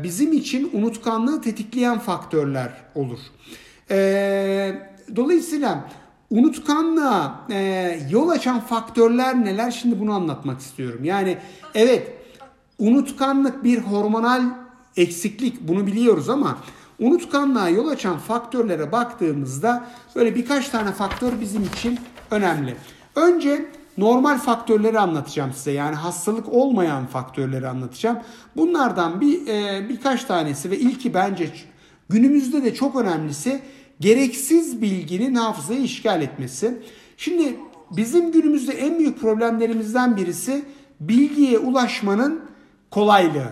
bizim 0.03 0.33
için 0.33 0.69
unutkanlığı 0.73 1.41
tetikleyen 1.41 1.99
faktörler 1.99 2.69
olur. 2.95 3.19
E, 3.91 4.75
dolayısıyla 5.15 5.89
unutkanlığa 6.29 7.45
e, 7.51 7.99
yol 8.09 8.29
açan 8.29 8.59
faktörler 8.59 9.45
neler? 9.45 9.71
Şimdi 9.71 9.99
bunu 9.99 10.13
anlatmak 10.13 10.59
istiyorum. 10.59 11.03
Yani 11.03 11.37
evet 11.75 12.11
unutkanlık 12.79 13.63
bir 13.63 13.77
hormonal 13.77 14.43
eksiklik 14.97 15.61
bunu 15.61 15.87
biliyoruz 15.87 16.29
ama 16.29 16.57
unutkanlığa 16.99 17.69
yol 17.69 17.87
açan 17.87 18.17
faktörlere 18.17 18.91
baktığımızda 18.91 19.83
böyle 20.15 20.35
birkaç 20.35 20.69
tane 20.69 20.91
faktör 20.91 21.31
bizim 21.41 21.63
için 21.63 21.99
önemli. 22.31 22.75
Önce 23.15 23.65
normal 23.97 24.37
faktörleri 24.37 24.99
anlatacağım 24.99 25.53
size. 25.53 25.71
Yani 25.71 25.95
hastalık 25.95 26.49
olmayan 26.49 27.05
faktörleri 27.05 27.67
anlatacağım. 27.67 28.19
Bunlardan 28.55 29.21
bir 29.21 29.47
e, 29.47 29.89
birkaç 29.89 30.23
tanesi 30.23 30.71
ve 30.71 30.77
ilki 30.77 31.13
bence 31.13 31.49
günümüzde 32.09 32.63
de 32.63 32.73
çok 32.73 32.95
önemlisi 32.95 33.61
gereksiz 33.99 34.81
bilginin 34.81 35.35
hafızayı 35.35 35.81
işgal 35.81 36.21
etmesi. 36.21 36.77
Şimdi 37.17 37.55
bizim 37.91 38.31
günümüzde 38.31 38.73
en 38.73 38.99
büyük 38.99 39.21
problemlerimizden 39.21 40.17
birisi 40.17 40.65
bilgiye 40.99 41.59
ulaşmanın 41.59 42.41
kolaylığı. 42.91 43.51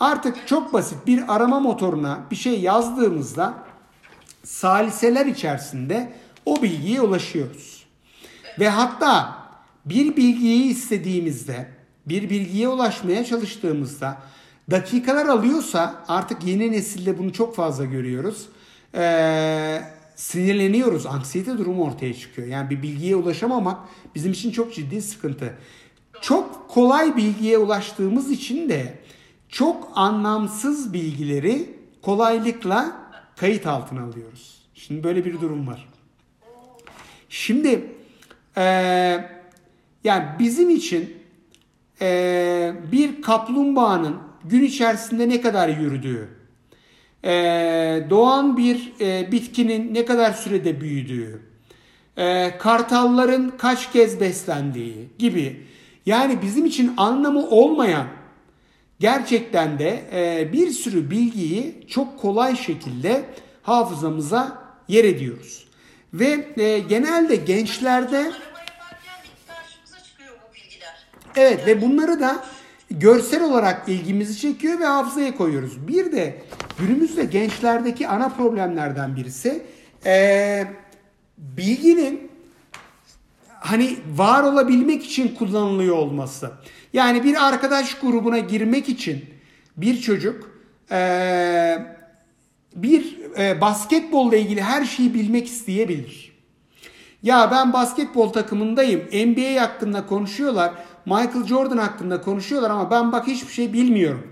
Artık 0.00 0.46
çok 0.46 0.72
basit 0.72 1.06
bir 1.06 1.34
arama 1.34 1.60
motoruna 1.60 2.20
bir 2.30 2.36
şey 2.36 2.60
yazdığımızda 2.60 3.54
saliseler 4.44 5.26
içerisinde 5.26 6.12
o 6.46 6.62
bilgiye 6.62 7.00
ulaşıyoruz. 7.00 7.86
Ve 8.58 8.68
hatta 8.68 9.38
bir 9.84 10.16
bilgiyi 10.16 10.64
istediğimizde, 10.64 11.68
bir 12.06 12.30
bilgiye 12.30 12.68
ulaşmaya 12.68 13.24
çalıştığımızda 13.24 14.18
dakikalar 14.70 15.26
alıyorsa 15.26 16.04
artık 16.08 16.44
yeni 16.44 16.72
nesilde 16.72 17.18
bunu 17.18 17.32
çok 17.32 17.56
fazla 17.56 17.84
görüyoruz. 17.84 18.48
Ee, 18.94 19.82
sinirleniyoruz. 20.16 21.06
Anksiyete 21.06 21.58
durumu 21.58 21.84
ortaya 21.84 22.14
çıkıyor. 22.14 22.48
Yani 22.48 22.70
bir 22.70 22.82
bilgiye 22.82 23.16
ulaşamamak 23.16 23.78
bizim 24.14 24.32
için 24.32 24.50
çok 24.50 24.74
ciddi 24.74 25.02
sıkıntı. 25.02 25.58
Çok 26.20 26.68
kolay 26.68 27.16
bilgiye 27.16 27.58
ulaştığımız 27.58 28.30
için 28.30 28.68
de 28.68 28.98
çok 29.48 29.92
anlamsız 29.94 30.92
bilgileri 30.92 31.78
kolaylıkla 32.02 32.96
kayıt 33.36 33.66
altına 33.66 34.02
alıyoruz. 34.02 34.62
Şimdi 34.74 35.04
böyle 35.04 35.24
bir 35.24 35.40
durum 35.40 35.66
var. 35.66 35.88
Şimdi 37.28 37.92
e, 38.56 38.62
yani 40.04 40.24
bizim 40.38 40.70
için 40.70 41.16
e, 42.00 42.72
bir 42.92 43.22
kaplumbağanın 43.22 44.27
gün 44.44 44.64
içerisinde 44.64 45.28
ne 45.28 45.40
kadar 45.40 45.68
yürüdüğü, 45.68 46.28
e, 47.24 47.30
doğan 48.10 48.56
bir 48.56 48.92
e, 49.00 49.32
bitkinin 49.32 49.94
ne 49.94 50.04
kadar 50.04 50.32
sürede 50.32 50.80
büyüdüğü, 50.80 51.42
e, 52.16 52.58
kartalların 52.58 53.52
kaç 53.58 53.92
kez 53.92 54.20
beslendiği 54.20 55.08
gibi. 55.18 55.66
Yani 56.06 56.42
bizim 56.42 56.66
için 56.66 56.94
anlamı 56.96 57.46
olmayan 57.46 58.06
gerçekten 59.00 59.78
de 59.78 60.04
e, 60.12 60.52
bir 60.52 60.70
sürü 60.70 61.10
bilgiyi 61.10 61.86
çok 61.88 62.18
kolay 62.18 62.56
şekilde 62.56 63.24
hafızamıza 63.62 64.62
yer 64.88 65.04
ediyoruz. 65.04 65.68
Ve 66.14 66.48
e, 66.56 66.78
genelde 66.78 67.36
gençlerde 67.36 68.32
evet 71.36 71.66
ve 71.66 71.82
bunları 71.82 72.20
da 72.20 72.44
görsel 72.90 73.42
olarak 73.42 73.88
ilgimizi 73.88 74.38
çekiyor 74.40 74.80
ve 74.80 74.84
hafızaya 74.84 75.36
koyuyoruz. 75.36 75.88
Bir 75.88 76.12
de 76.12 76.42
günümüzde 76.78 77.24
gençlerdeki 77.24 78.08
ana 78.08 78.28
problemlerden 78.28 79.16
birisi 79.16 79.62
e, 80.06 80.64
bilginin 81.38 82.30
hani 83.48 83.96
var 84.16 84.42
olabilmek 84.42 85.04
için 85.04 85.34
kullanılıyor 85.34 85.96
olması. 85.96 86.50
Yani 86.92 87.24
bir 87.24 87.48
arkadaş 87.48 87.94
grubuna 87.94 88.38
girmek 88.38 88.88
için 88.88 89.24
bir 89.76 90.00
çocuk 90.00 90.50
eee, 90.90 91.86
bir 92.76 93.18
e, 93.38 93.60
basketbolla 93.60 94.36
ilgili 94.36 94.62
her 94.62 94.84
şeyi 94.84 95.14
bilmek 95.14 95.46
isteyebilir. 95.46 96.32
Ya 97.22 97.50
ben 97.50 97.72
basketbol 97.72 98.28
takımındayım. 98.28 99.00
NBA 99.00 99.62
hakkında 99.62 100.06
konuşuyorlar. 100.06 100.72
Michael 101.08 101.46
Jordan 101.46 101.78
hakkında 101.78 102.20
konuşuyorlar 102.20 102.70
ama 102.70 102.90
ben 102.90 103.12
bak 103.12 103.26
hiçbir 103.26 103.52
şey 103.52 103.72
bilmiyorum. 103.72 104.26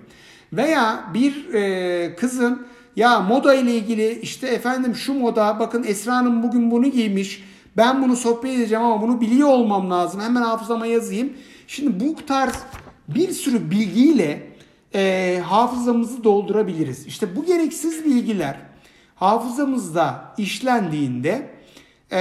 Veya 0.53 1.05
bir 1.15 1.55
e, 1.55 2.17
kızın 2.17 2.67
ya 2.97 3.21
moda 3.21 3.55
ile 3.55 3.75
ilgili 3.75 4.19
işte 4.21 4.49
efendim 4.49 4.95
şu 4.95 5.15
moda 5.15 5.57
bakın 5.61 5.85
Esra 5.87 6.17
Hanım 6.17 6.43
bugün 6.43 6.71
bunu 6.71 6.87
giymiş. 6.87 7.45
Ben 7.77 8.03
bunu 8.03 8.17
sohbet 8.17 8.55
edeceğim 8.55 8.85
ama 8.85 9.03
bunu 9.03 9.21
biliyor 9.21 9.49
olmam 9.49 9.91
lazım. 9.91 10.21
Hemen 10.21 10.43
hafızama 10.43 10.87
yazayım. 10.87 11.33
Şimdi 11.67 12.05
bu 12.05 12.27
tarz 12.27 12.55
bir 13.09 13.31
sürü 13.31 13.71
bilgiyle 13.71 14.53
e, 14.95 15.41
hafızamızı 15.45 16.25
doldurabiliriz. 16.25 17.07
İşte 17.07 17.37
bu 17.37 17.45
gereksiz 17.45 18.05
bilgiler 18.05 18.57
hafızamızda 19.17 20.35
işlendiğinde 20.39 21.51
e, 22.13 22.21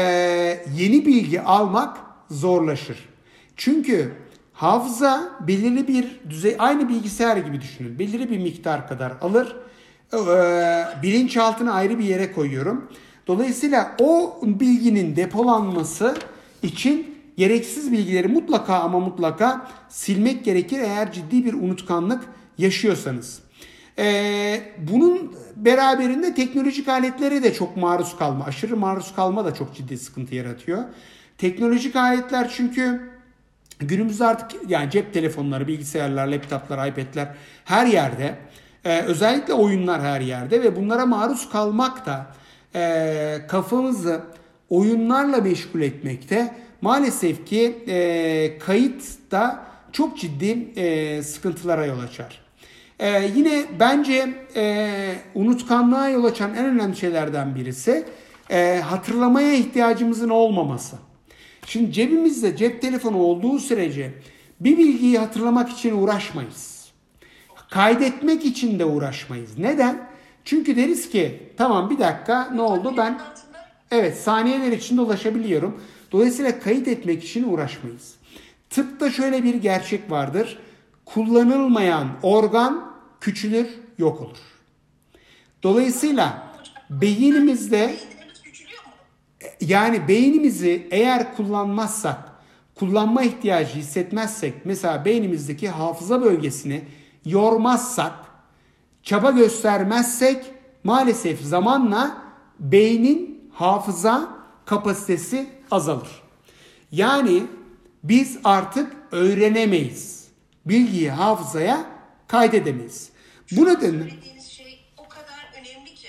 yeni 0.78 1.06
bilgi 1.06 1.42
almak 1.42 1.98
zorlaşır. 2.32 3.10
Çünkü 3.56 4.12
hafıza 4.56 5.30
belirli 5.48 5.88
bir 5.88 6.20
düzey, 6.30 6.56
aynı 6.60 6.90
bilgisayar 6.90 7.38
gibi 7.38 7.62
düşünün. 7.62 8.00
Belirli 8.00 8.30
bir 8.30 8.38
miktar 8.38 8.88
kadar 8.88 9.14
alır. 9.22 9.56
E, 10.14 10.18
bilinçaltını 11.04 11.74
ayrı 11.74 12.00
bir 12.00 12.04
yere 12.04 12.32
koyuyorum. 12.32 12.92
Dolayısıyla 13.28 13.96
o 14.00 14.40
bilginin 14.44 15.16
depolanması 15.16 16.18
için 16.64 17.16
gereksiz 17.38 17.92
bilgileri 17.92 18.28
mutlaka 18.28 18.80
ama 18.80 19.00
mutlaka 19.00 19.68
silmek 19.90 20.46
gerekir 20.46 20.80
eğer 20.80 21.12
ciddi 21.12 21.46
bir 21.46 21.54
unutkanlık 21.54 22.24
yaşıyorsanız. 22.58 23.40
Ee, 24.00 24.62
bunun 24.78 25.36
beraberinde 25.56 26.34
teknolojik 26.34 26.88
aletlere 26.88 27.44
de 27.44 27.54
çok 27.54 27.78
maruz 27.78 28.18
kalma, 28.18 28.46
aşırı 28.46 28.78
maruz 28.78 29.16
kalma 29.16 29.46
da 29.46 29.54
çok 29.54 29.76
ciddi 29.76 29.98
sıkıntı 29.98 30.36
yaratıyor. 30.36 30.84
Teknolojik 31.38 31.96
aletler 31.96 32.52
çünkü 32.56 33.10
günümüzde 33.80 34.26
artık 34.26 34.70
yani 34.70 34.92
cep 34.92 35.14
telefonları, 35.14 35.68
bilgisayarlar, 35.68 36.28
laptoplar, 36.28 36.88
iPad'ler 36.88 37.28
her 37.66 37.88
yerde. 37.88 38.36
Ee, 38.86 39.02
özellikle 39.02 39.54
oyunlar 39.54 40.02
her 40.02 40.22
yerde 40.22 40.64
ve 40.64 40.76
bunlara 40.76 41.06
maruz 41.06 41.50
kalmak 41.50 42.06
da 42.06 42.28
e, 42.76 43.42
kafamızı 43.48 44.22
oyunlarla 44.70 45.38
meşgul 45.38 45.82
etmekte 45.82 46.54
maalesef 46.82 47.46
ki 47.46 47.78
e, 47.88 48.58
kayıt 48.60 49.04
da 49.32 49.66
çok 49.92 50.18
ciddi 50.18 50.68
e, 50.76 51.24
sıkıntılara 51.24 51.86
yol 51.86 52.00
açar. 52.00 52.42
E, 53.00 53.32
yine 53.36 53.66
bence 53.80 54.30
e, 54.56 55.16
unutkanlığa 55.36 56.10
yol 56.10 56.24
açan 56.24 56.54
en 56.54 56.66
önemli 56.66 56.96
şeylerden 56.96 57.56
birisi 57.56 58.06
e, 58.50 58.82
hatırlamaya 58.86 59.54
ihtiyacımızın 59.54 60.30
olmaması. 60.30 60.96
Şimdi 61.66 61.94
cebimizde 61.94 62.58
cep 62.58 62.82
telefonu 62.82 63.18
olduğu 63.18 63.60
sürece 63.60 64.14
bir 64.60 64.78
bilgiyi 64.78 65.20
hatırlamak 65.20 65.70
için 65.70 65.98
uğraşmayız. 65.98 66.90
Kaydetmek 67.70 68.46
için 68.46 68.80
de 68.80 68.86
uğraşmayız. 68.86 69.58
Neden? 69.58 70.08
Çünkü 70.46 70.76
deriz 70.76 71.10
ki 71.10 71.50
tamam 71.58 71.90
bir 71.90 72.00
dakika 72.00 72.50
ne 72.54 72.62
oldu 72.62 72.94
ben 72.98 73.20
evet 73.92 74.18
saniyeler 74.18 74.72
içinde 74.72 75.02
ulaşabiliyorum. 75.02 75.82
Dolayısıyla 76.12 76.60
kayıt 76.60 76.88
etmek 76.88 77.24
için 77.24 77.54
uğraşmayız. 77.54 78.16
Tıpta 78.70 79.12
şöyle 79.12 79.44
bir 79.44 79.56
gerçek 79.56 80.12
vardır. 80.12 80.60
Kullanılmayan 81.06 82.08
organ 82.24 82.92
küçülür, 83.22 83.68
yok 83.98 84.22
olur. 84.22 84.38
Dolayısıyla 85.64 86.54
beynimizde? 86.90 87.96
Yani 89.62 90.08
beynimizi 90.08 90.88
eğer 90.92 91.36
kullanmazsak, 91.36 92.32
kullanma 92.76 93.24
ihtiyacı 93.24 93.76
hissetmezsek, 93.76 94.54
mesela 94.66 95.06
beynimizdeki 95.06 95.70
hafıza 95.70 96.22
bölgesini 96.22 96.84
yormazsak, 97.26 98.14
çaba 99.04 99.32
göstermezsek 99.32 100.46
maalesef 100.84 101.42
zamanla 101.42 102.18
beynin 102.60 103.50
hafıza 103.54 104.30
kapasitesi 104.66 105.50
azalır. 105.72 106.24
Yani 106.92 107.44
biz 108.04 108.40
artık 108.44 108.94
öğrenemeyiz. 109.12 110.28
Bilgiyi 110.66 111.12
hafızaya 111.12 111.86
kaydedemeyiz. 112.28 113.10
Bu 113.52 113.66
nedenle 113.66 114.10
şey 114.50 114.86
o 114.98 115.08
kadar 115.10 115.52
önemli 115.54 115.96
ki. 115.96 116.08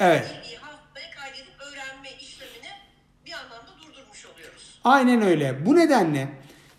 evet 0.00 0.34
Bilgiyi 0.36 0.58
haftaya 0.58 1.10
kaydedip 1.10 1.60
öğrenme 1.60 2.08
işlemini 2.20 2.72
bir 3.26 3.32
anlamda 3.32 3.70
durdurmuş 3.82 4.26
oluyoruz. 4.26 4.69
Aynen 4.84 5.22
öyle. 5.22 5.66
Bu 5.66 5.76
nedenle 5.76 6.28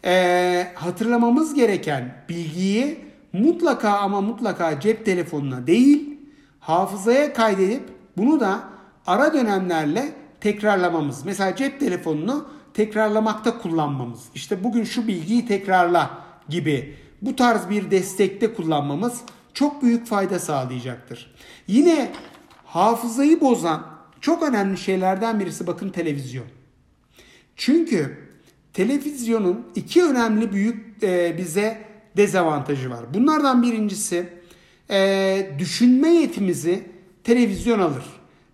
eee, 0.04 0.72
hatırlamamız 0.76 1.54
gereken 1.54 2.16
bilgiyi 2.30 3.00
mutlaka 3.34 3.90
ama 3.90 4.22
mutlaka 4.22 4.80
cep 4.80 5.06
telefonuna 5.06 5.68
değil 5.68 6.20
hafızaya 6.60 7.34
kaydedip 7.34 7.84
bunu 8.18 8.40
da 8.40 8.60
ara 9.08 9.34
dönemlerle 9.34 10.13
tekrarlamamız. 10.42 11.25
Mesela 11.25 11.56
cep 11.56 11.80
telefonunu 11.80 12.48
tekrarlamakta 12.73 13.58
kullanmamız. 13.58 14.19
İşte 14.36 14.63
bugün 14.63 14.84
şu 14.84 15.08
bilgiyi 15.08 15.46
tekrarla 15.46 16.10
gibi 16.50 16.96
bu 17.21 17.36
tarz 17.36 17.69
bir 17.69 17.92
destekte 17.92 18.54
kullanmamız 18.54 19.21
çok 19.54 19.84
büyük 19.84 20.08
fayda 20.08 20.40
sağlayacaktır. 20.40 21.36
Yine 21.67 22.12
hafızayı 22.65 23.42
bozan 23.42 23.86
çok 24.21 24.44
önemli 24.44 24.78
şeylerden 24.78 25.40
birisi 25.40 25.67
bakın 25.67 25.90
televizyon. 25.90 26.46
Çünkü 27.62 28.18
televizyonun 28.74 29.68
iki 29.76 30.04
önemli 30.04 30.52
büyük 30.52 31.04
e, 31.04 31.38
bize 31.38 31.78
dezavantajı 32.18 32.90
var. 32.90 33.14
Bunlardan 33.14 33.64
birincisi 33.64 34.30
e, 34.90 35.52
düşünme 35.60 36.10
yetimizi 36.10 36.84
televizyon 37.24 37.80
alır. 37.80 38.04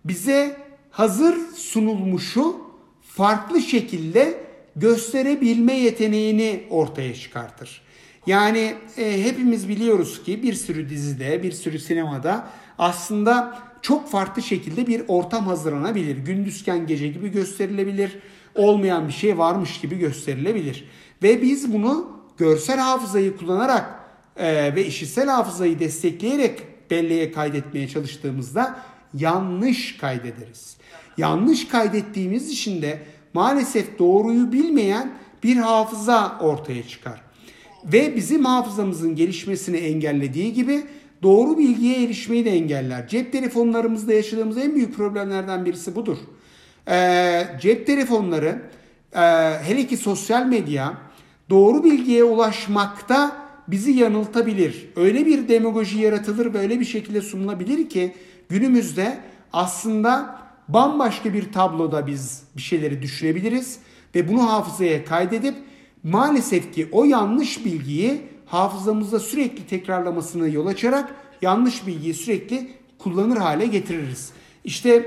Bize 0.04 0.56
hazır 0.90 1.36
sunulmuşu 1.56 2.56
farklı 3.02 3.60
şekilde 3.60 4.44
gösterebilme 4.76 5.72
yeteneğini 5.72 6.64
ortaya 6.70 7.14
çıkartır. 7.14 7.82
Yani 8.26 8.74
e, 8.98 9.24
hepimiz 9.24 9.68
biliyoruz 9.68 10.22
ki 10.22 10.42
bir 10.42 10.54
sürü 10.54 10.88
dizide, 10.88 11.42
bir 11.42 11.52
sürü 11.52 11.78
sinemada 11.78 12.48
aslında 12.78 13.58
çok 13.82 14.10
farklı 14.10 14.42
şekilde 14.42 14.86
bir 14.86 15.02
ortam 15.08 15.46
hazırlanabilir. 15.46 16.16
Gündüzken 16.16 16.86
gece 16.86 17.08
gibi 17.08 17.28
gösterilebilir. 17.28 18.18
Olmayan 18.58 19.08
bir 19.08 19.12
şey 19.12 19.38
varmış 19.38 19.80
gibi 19.80 19.98
gösterilebilir. 19.98 20.84
Ve 21.22 21.42
biz 21.42 21.72
bunu 21.72 22.12
görsel 22.38 22.78
hafızayı 22.78 23.36
kullanarak 23.36 24.00
e, 24.36 24.74
ve 24.74 24.86
işitsel 24.86 25.28
hafızayı 25.28 25.78
destekleyerek 25.78 26.62
belleğe 26.90 27.32
kaydetmeye 27.32 27.88
çalıştığımızda 27.88 28.78
yanlış 29.14 29.96
kaydederiz. 29.96 30.76
Yanlış 31.18 31.68
kaydettiğimiz 31.68 32.50
için 32.50 32.82
de 32.82 33.02
maalesef 33.34 33.98
doğruyu 33.98 34.52
bilmeyen 34.52 35.12
bir 35.42 35.56
hafıza 35.56 36.38
ortaya 36.40 36.88
çıkar. 36.88 37.22
Ve 37.84 38.16
bizim 38.16 38.44
hafızamızın 38.44 39.16
gelişmesini 39.16 39.76
engellediği 39.76 40.52
gibi 40.52 40.82
doğru 41.22 41.58
bilgiye 41.58 42.04
erişmeyi 42.04 42.44
de 42.44 42.50
engeller. 42.50 43.08
Cep 43.08 43.32
telefonlarımızda 43.32 44.12
yaşadığımız 44.12 44.58
en 44.58 44.74
büyük 44.74 44.96
problemlerden 44.96 45.64
birisi 45.64 45.94
budur. 45.94 46.18
Ee, 46.88 47.46
cep 47.60 47.86
telefonları 47.86 48.62
e, 49.12 49.20
hele 49.62 49.86
ki 49.86 49.96
sosyal 49.96 50.46
medya 50.46 50.94
doğru 51.50 51.84
bilgiye 51.84 52.24
ulaşmakta 52.24 53.36
bizi 53.68 53.90
yanıltabilir. 53.90 54.88
Öyle 54.96 55.26
bir 55.26 55.48
demagoji 55.48 55.98
yaratılır 55.98 56.54
ve 56.54 56.58
öyle 56.58 56.80
bir 56.80 56.84
şekilde 56.84 57.20
sunulabilir 57.20 57.88
ki 57.88 58.14
günümüzde 58.48 59.18
aslında 59.52 60.38
bambaşka 60.68 61.34
bir 61.34 61.52
tabloda 61.52 62.06
biz 62.06 62.42
bir 62.56 62.62
şeyleri 62.62 63.02
düşünebiliriz 63.02 63.78
ve 64.14 64.28
bunu 64.28 64.52
hafızaya 64.52 65.04
kaydedip 65.04 65.54
maalesef 66.02 66.74
ki 66.74 66.88
o 66.92 67.04
yanlış 67.04 67.64
bilgiyi 67.64 68.20
hafızamızda 68.46 69.20
sürekli 69.20 69.66
tekrarlamasını 69.66 70.50
yol 70.50 70.66
açarak 70.66 71.14
yanlış 71.42 71.86
bilgiyi 71.86 72.14
sürekli 72.14 72.70
kullanır 72.98 73.36
hale 73.36 73.66
getiririz. 73.66 74.30
İşte 74.64 75.06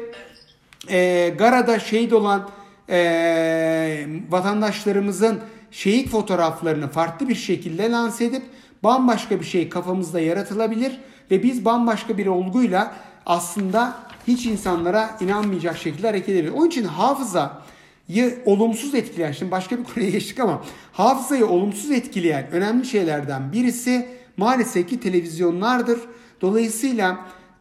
e, 0.90 1.30
Gara'da 1.38 1.80
şehit 1.80 2.14
olan 2.14 2.50
e, 2.90 4.06
vatandaşlarımızın 4.30 5.40
şehit 5.72 6.10
fotoğraflarını 6.10 6.88
farklı 6.88 7.30
bir 7.30 7.36
şekilde 7.36 7.92
lanse 7.92 8.26
edip 8.26 8.44
bambaşka 8.84 9.40
bir 9.40 9.46
şey 9.46 9.70
kafamızda 9.70 10.20
yaratılabilir 10.20 11.00
ve 11.32 11.44
biz 11.44 11.66
bambaşka 11.66 12.18
bir 12.18 12.28
olguyla 12.28 12.94
aslında 13.26 13.96
hiç 14.28 14.46
insanlara 14.46 15.18
inanmayacak 15.22 15.78
şekilde 15.78 16.08
hareket 16.08 16.30
edebilir. 16.30 16.54
Onun 16.54 16.68
için 16.68 16.84
hafızayı 16.84 18.44
olumsuz 18.46 18.96
etkileyen, 18.96 19.32
şimdi 19.32 19.52
başka 19.52 19.78
bir 19.78 19.84
konuya 19.94 20.10
geçtik 20.10 20.40
ama 20.40 20.62
hafızayı 20.94 21.48
olumsuz 21.48 21.92
etkileyen 21.92 22.52
önemli 22.52 22.86
şeylerden 22.86 23.54
birisi 23.54 24.08
maalesef 24.38 24.90
ki 24.90 25.00
televizyonlardır. 25.00 26.00
Dolayısıyla 26.42 27.20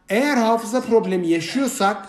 eğer 0.09 0.37
hafıza 0.37 0.81
problemi 0.81 1.27
yaşıyorsak, 1.27 2.07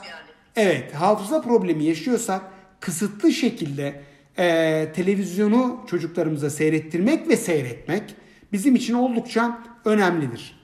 evet 0.57 0.95
hafıza 0.95 1.43
problemi 1.43 1.85
yaşıyorsak 1.85 2.43
kısıtlı 2.81 3.33
şekilde 3.33 4.03
e, 4.39 4.93
televizyonu 4.95 5.87
çocuklarımıza 5.91 6.51
seyrettirmek 6.51 7.29
ve 7.29 7.37
seyretmek 7.37 8.15
bizim 8.53 8.75
için 8.77 8.95
oldukça 8.95 9.59
önemlidir. 9.85 10.63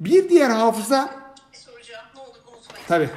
Bir 0.00 0.28
diğer 0.28 0.50
hafıza... 0.50 1.32
Soracağım 1.52 2.06
ne 2.14 2.20
olur 2.20 2.38
unutmayın. 2.46 2.86
Tabii. 2.88 3.10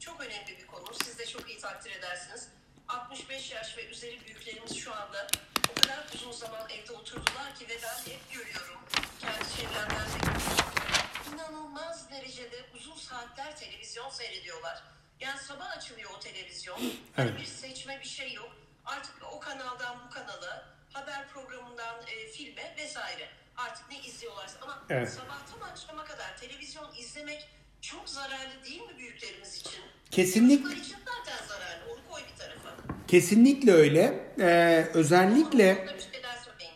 Çok 0.00 0.20
önemli 0.20 0.58
bir 0.60 0.66
konu. 0.66 0.84
Siz 1.04 1.18
de 1.18 1.26
çok 1.26 1.50
iyi 1.50 1.58
takdir 1.58 1.90
edersiniz. 1.90 2.48
65 2.88 3.52
yaş 3.52 3.78
ve 3.78 3.88
üzeri 3.88 4.20
büyüklerimiz 4.26 4.76
şu 4.76 4.92
anda 4.92 5.26
o 5.70 5.80
kadar 5.80 6.06
uzun 6.14 6.32
zaman 6.32 6.62
evde 6.70 6.92
oturdular 6.92 7.54
ki 7.58 7.64
ve 7.68 7.74
ben 7.82 8.12
hep 8.12 8.32
görüyorum. 8.32 8.80
Kendi 9.20 9.44
çevremden 9.56 10.06
de. 10.06 10.34
İnanılmaz 11.34 12.10
derecede 12.10 12.56
uzun 12.76 12.96
saatler 12.96 13.56
televizyon 13.56 14.10
seyrediyorlar. 14.10 14.93
Yani 15.20 15.38
sabah 15.38 15.76
açılıyor 15.76 16.10
o 16.16 16.20
televizyon. 16.20 16.76
Hani 17.16 17.28
Evet. 17.30 17.40
bir 17.40 17.44
seçme 17.44 18.00
bir 18.02 18.08
şey 18.08 18.32
yok. 18.32 18.56
Artık 18.84 19.14
o 19.32 19.40
kanaldan 19.40 19.96
bu 20.06 20.10
kanala, 20.14 20.74
haber 20.92 21.28
programından 21.28 21.94
e, 22.06 22.28
filme 22.32 22.74
vesaire. 22.78 23.28
Artık 23.56 23.90
ne 23.90 24.00
izliyorlarsa 24.00 24.58
ama 24.62 24.82
Evet. 24.90 25.10
sabahtan 25.12 25.68
akşama 25.70 26.04
kadar 26.04 26.36
televizyon 26.40 26.94
izlemek 26.98 27.48
çok 27.80 28.08
zararlı 28.08 28.64
değil 28.64 28.80
mi 28.80 28.98
büyüklerimiz 28.98 29.56
için? 29.56 29.80
Kesinlikle. 30.10 30.62
Çocuklar 30.64 30.84
için 30.84 30.96
zaten 31.06 31.46
zararlı. 31.46 31.92
Onu 31.92 32.00
koy 32.12 32.22
bir 32.32 32.38
tarafa. 32.38 32.70
Kesinlikle 33.08 33.72
öyle. 33.72 34.30
Ee, 34.40 34.88
özellikle 34.94 35.86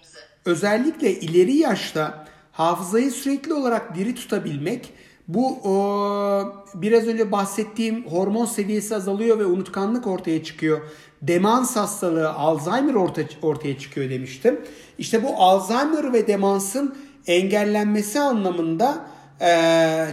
bize. 0.02 0.20
özellikle 0.44 1.10
ileri 1.12 1.56
yaşta 1.56 2.28
hafızayı 2.52 3.10
sürekli 3.10 3.52
olarak 3.52 3.94
diri 3.94 4.14
tutabilmek 4.14 4.92
bu 5.28 5.58
o, 5.64 6.64
biraz 6.74 7.06
önce 7.06 7.32
bahsettiğim 7.32 8.06
hormon 8.06 8.46
seviyesi 8.46 8.96
azalıyor 8.96 9.38
ve 9.38 9.44
unutkanlık 9.44 10.06
ortaya 10.06 10.44
çıkıyor. 10.44 10.80
Demans 11.22 11.76
hastalığı, 11.76 12.30
Alzheimer 12.30 12.94
orta, 12.94 13.22
ortaya 13.42 13.78
çıkıyor 13.78 14.10
demiştim. 14.10 14.60
İşte 14.98 15.22
bu 15.22 15.36
Alzheimer 15.36 16.12
ve 16.12 16.26
demansın 16.26 16.96
engellenmesi 17.26 18.20
anlamında 18.20 19.06
e, 19.40 19.50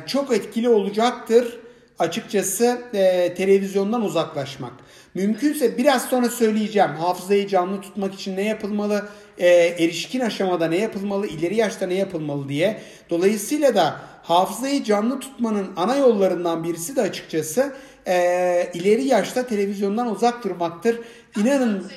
çok 0.07 0.33
etkili 0.33 0.69
olacaktır 0.69 1.59
açıkçası 1.99 2.81
e, 2.93 3.33
televizyondan 3.33 4.01
uzaklaşmak. 4.01 4.73
Mümkünse 5.15 5.77
biraz 5.77 6.05
sonra 6.05 6.29
söyleyeceğim 6.29 6.89
hafızayı 6.89 7.47
canlı 7.47 7.81
tutmak 7.81 8.13
için 8.13 8.37
ne 8.37 8.43
yapılmalı, 8.43 9.09
e, 9.37 9.47
erişkin 9.49 10.19
aşamada 10.19 10.67
ne 10.67 10.77
yapılmalı, 10.77 11.27
ileri 11.27 11.55
yaşta 11.55 11.87
ne 11.87 11.93
yapılmalı 11.93 12.49
diye. 12.49 12.81
Dolayısıyla 13.09 13.75
da 13.75 14.01
hafızayı 14.23 14.83
canlı 14.83 15.19
tutmanın 15.19 15.67
ana 15.75 15.95
yollarından 15.95 16.63
birisi 16.63 16.95
de 16.95 17.01
açıkçası 17.01 17.73
e, 18.07 18.71
ileri 18.73 19.03
yaşta 19.03 19.47
televizyondan 19.47 20.11
uzak 20.11 20.43
durmaktır. 20.43 20.99
İnanın 21.37 21.91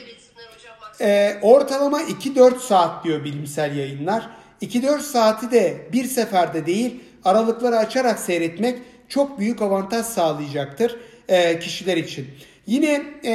e, 1.01 1.39
ortalama 1.43 2.03
2-4 2.03 2.59
saat 2.59 3.05
diyor 3.05 3.25
bilimsel 3.25 3.77
yayınlar. 3.77 4.29
2-4 4.63 5.01
saati 5.01 5.51
de 5.51 5.89
bir 5.93 6.05
seferde 6.05 6.67
değil 6.67 7.01
aralıkları 7.25 7.77
açarak 7.77 8.19
seyretmek 8.19 8.79
çok 9.09 9.39
büyük 9.39 9.63
avantaj 9.63 10.07
sağlayacaktır 10.07 10.97
e, 11.29 11.59
kişiler 11.59 11.97
için. 11.97 12.27
Yine 12.69 13.03
e, 13.25 13.35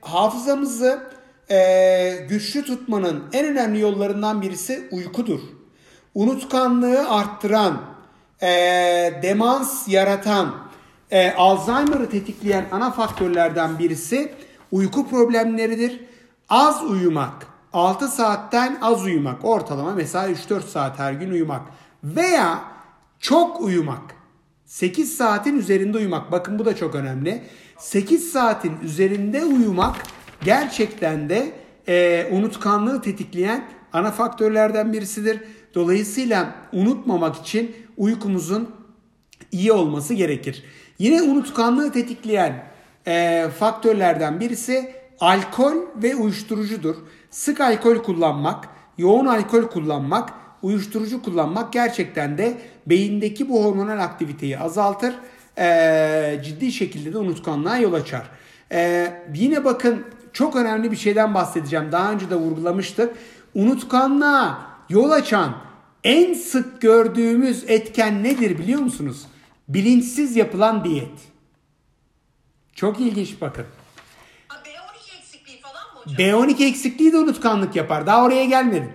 hafızamızı 0.00 1.02
e, 1.50 2.26
güçlü 2.28 2.64
tutmanın 2.64 3.24
en 3.32 3.46
önemli 3.46 3.80
yollarından 3.80 4.42
birisi 4.42 4.88
uykudur. 4.90 5.40
Unutkanlığı 6.14 7.08
arttıran, 7.08 7.82
e, 8.42 8.48
demans 9.22 9.88
yaratan, 9.88 10.54
e, 11.10 11.32
Alzheimer'ı 11.32 12.10
tetikleyen 12.10 12.66
ana 12.72 12.90
faktörlerden 12.90 13.78
birisi 13.78 14.32
uyku 14.72 15.08
problemleridir. 15.08 16.00
Az 16.48 16.84
uyumak, 16.84 17.46
6 17.72 18.08
saatten 18.08 18.78
az 18.82 19.04
uyumak, 19.04 19.44
ortalama 19.44 19.92
mesela 19.94 20.28
3-4 20.28 20.62
saat 20.68 20.98
her 20.98 21.12
gün 21.12 21.30
uyumak 21.30 21.62
veya 22.04 22.64
çok 23.20 23.60
uyumak. 23.60 24.14
8 24.66 25.16
saatin 25.16 25.58
üzerinde 25.58 25.98
uyumak. 25.98 26.32
Bakın 26.32 26.58
bu 26.58 26.64
da 26.64 26.76
çok 26.76 26.94
önemli. 26.94 27.42
8 27.78 28.32
saatin 28.32 28.72
üzerinde 28.82 29.44
uyumak 29.44 29.96
gerçekten 30.44 31.28
de 31.28 31.52
e, 31.88 32.26
unutkanlığı 32.32 33.02
tetikleyen 33.02 33.64
ana 33.92 34.10
faktörlerden 34.10 34.92
birisidir. 34.92 35.40
Dolayısıyla 35.74 36.54
unutmamak 36.72 37.36
için 37.36 37.76
uykumuzun 37.96 38.70
iyi 39.52 39.72
olması 39.72 40.14
gerekir. 40.14 40.64
Yine 40.98 41.22
unutkanlığı 41.22 41.92
tetikleyen 41.92 42.64
e, 43.06 43.46
faktörlerden 43.58 44.40
birisi 44.40 44.94
alkol 45.20 45.74
ve 45.96 46.14
uyuşturucudur. 46.16 46.96
Sık 47.30 47.60
alkol 47.60 47.96
kullanmak, 47.96 48.68
yoğun 48.98 49.26
alkol 49.26 49.62
kullanmak, 49.62 50.32
uyuşturucu 50.62 51.22
kullanmak 51.22 51.72
gerçekten 51.72 52.38
de 52.38 52.58
beyindeki 52.86 53.48
bu 53.48 53.64
hormonal 53.64 53.98
aktiviteyi 53.98 54.58
azaltır. 54.58 55.14
E, 55.58 56.40
ciddi 56.44 56.72
şekilde 56.72 57.12
de 57.12 57.18
unutkanlığa 57.18 57.78
yol 57.78 57.92
açar. 57.92 58.30
E, 58.72 59.12
yine 59.34 59.64
bakın 59.64 60.04
çok 60.32 60.56
önemli 60.56 60.90
bir 60.90 60.96
şeyden 60.96 61.34
bahsedeceğim. 61.34 61.92
Daha 61.92 62.12
önce 62.12 62.30
de 62.30 62.34
vurgulamıştık. 62.34 63.16
Unutkanlığa 63.54 64.66
yol 64.88 65.10
açan 65.10 65.56
en 66.04 66.34
sık 66.34 66.80
gördüğümüz 66.80 67.64
etken 67.70 68.22
nedir 68.24 68.58
biliyor 68.58 68.80
musunuz? 68.80 69.22
Bilinçsiz 69.68 70.36
yapılan 70.36 70.84
diyet. 70.84 71.10
Çok 72.74 73.00
ilginç 73.00 73.40
bakın. 73.40 73.64
Ha, 74.48 74.56
B12 74.64 75.18
eksikliği 75.18 75.60
falan 75.60 75.94
mı 75.94 76.00
hocam? 76.00 76.16
B12 76.18 76.64
eksikliği 76.68 77.12
de 77.12 77.16
unutkanlık 77.18 77.76
yapar. 77.76 78.06
Daha 78.06 78.24
oraya 78.24 78.44
gelmedim. 78.44 78.92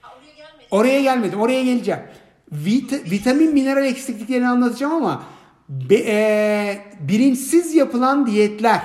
Ha, 0.00 0.10
oraya 0.18 0.32
gelmedi. 0.34 0.66
Oraya 0.70 1.02
gelmedim. 1.02 1.40
Oraya 1.40 1.64
geleceğim. 1.64 2.00
Vit- 2.52 3.10
vitamin 3.10 3.52
mineral 3.52 3.84
eksikliklerini 3.84 4.48
anlatacağım 4.48 4.92
ama 4.94 5.22
be- 5.68 6.04
e, 6.06 6.78
bilinçsiz 7.00 7.74
yapılan 7.74 8.26
diyetler, 8.26 8.82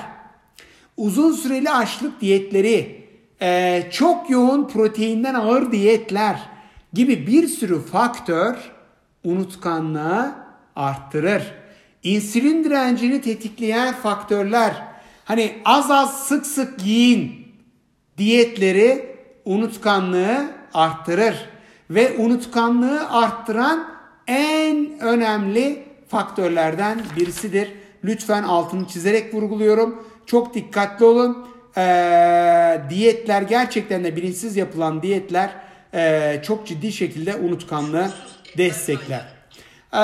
uzun 0.97 1.31
süreli 1.31 1.69
açlık 1.69 2.21
diyetleri, 2.21 3.07
e, 3.41 3.83
çok 3.91 4.29
yoğun 4.29 4.67
proteinden 4.67 5.33
ağır 5.33 5.71
diyetler 5.71 6.39
gibi 6.93 7.27
bir 7.27 7.47
sürü 7.47 7.81
faktör 7.81 8.55
unutkanlığı 9.23 10.31
arttırır. 10.75 11.43
İnsülin 12.03 12.63
direncini 12.63 13.21
tetikleyen 13.21 13.93
faktörler, 13.93 14.83
hani 15.25 15.51
az 15.65 15.91
az 15.91 16.27
sık 16.27 16.45
sık 16.45 16.85
yiyin 16.85 17.47
diyetleri 18.17 19.15
unutkanlığı 19.45 20.51
arttırır. 20.73 21.35
Ve 21.89 22.17
unutkanlığı 22.17 23.09
arttıran 23.09 23.87
en 24.27 24.99
önemli 24.99 25.83
faktörlerden 26.13 27.01
birisidir. 27.17 27.71
Lütfen 28.03 28.43
altını 28.43 28.87
çizerek 28.87 29.33
vurguluyorum. 29.33 30.07
Çok 30.25 30.53
dikkatli 30.53 31.05
olun. 31.05 31.47
Ee, 31.77 32.81
diyetler 32.89 33.41
gerçekten 33.41 34.03
de 34.03 34.15
bilinçsiz 34.15 34.57
yapılan 34.57 35.01
diyetler 35.01 35.49
e, 35.93 36.41
çok 36.43 36.67
ciddi 36.67 36.91
şekilde 36.91 37.35
unutkanlığı 37.35 38.09
destekler. 38.57 39.25
Ee, 39.93 39.99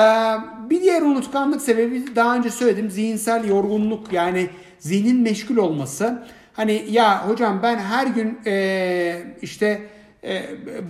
bir 0.70 0.82
diğer 0.82 1.02
unutkanlık 1.02 1.62
sebebi 1.62 2.16
daha 2.16 2.36
önce 2.36 2.50
söyledim 2.50 2.90
zihinsel 2.90 3.48
yorgunluk 3.48 4.12
yani 4.12 4.50
zihnin 4.78 5.20
meşgul 5.20 5.56
olması. 5.56 6.26
Hani 6.52 6.84
ya 6.90 7.28
hocam 7.28 7.60
ben 7.62 7.78
her 7.78 8.06
gün 8.06 8.38
e, 8.46 9.22
işte 9.42 9.80
e, 10.24 10.42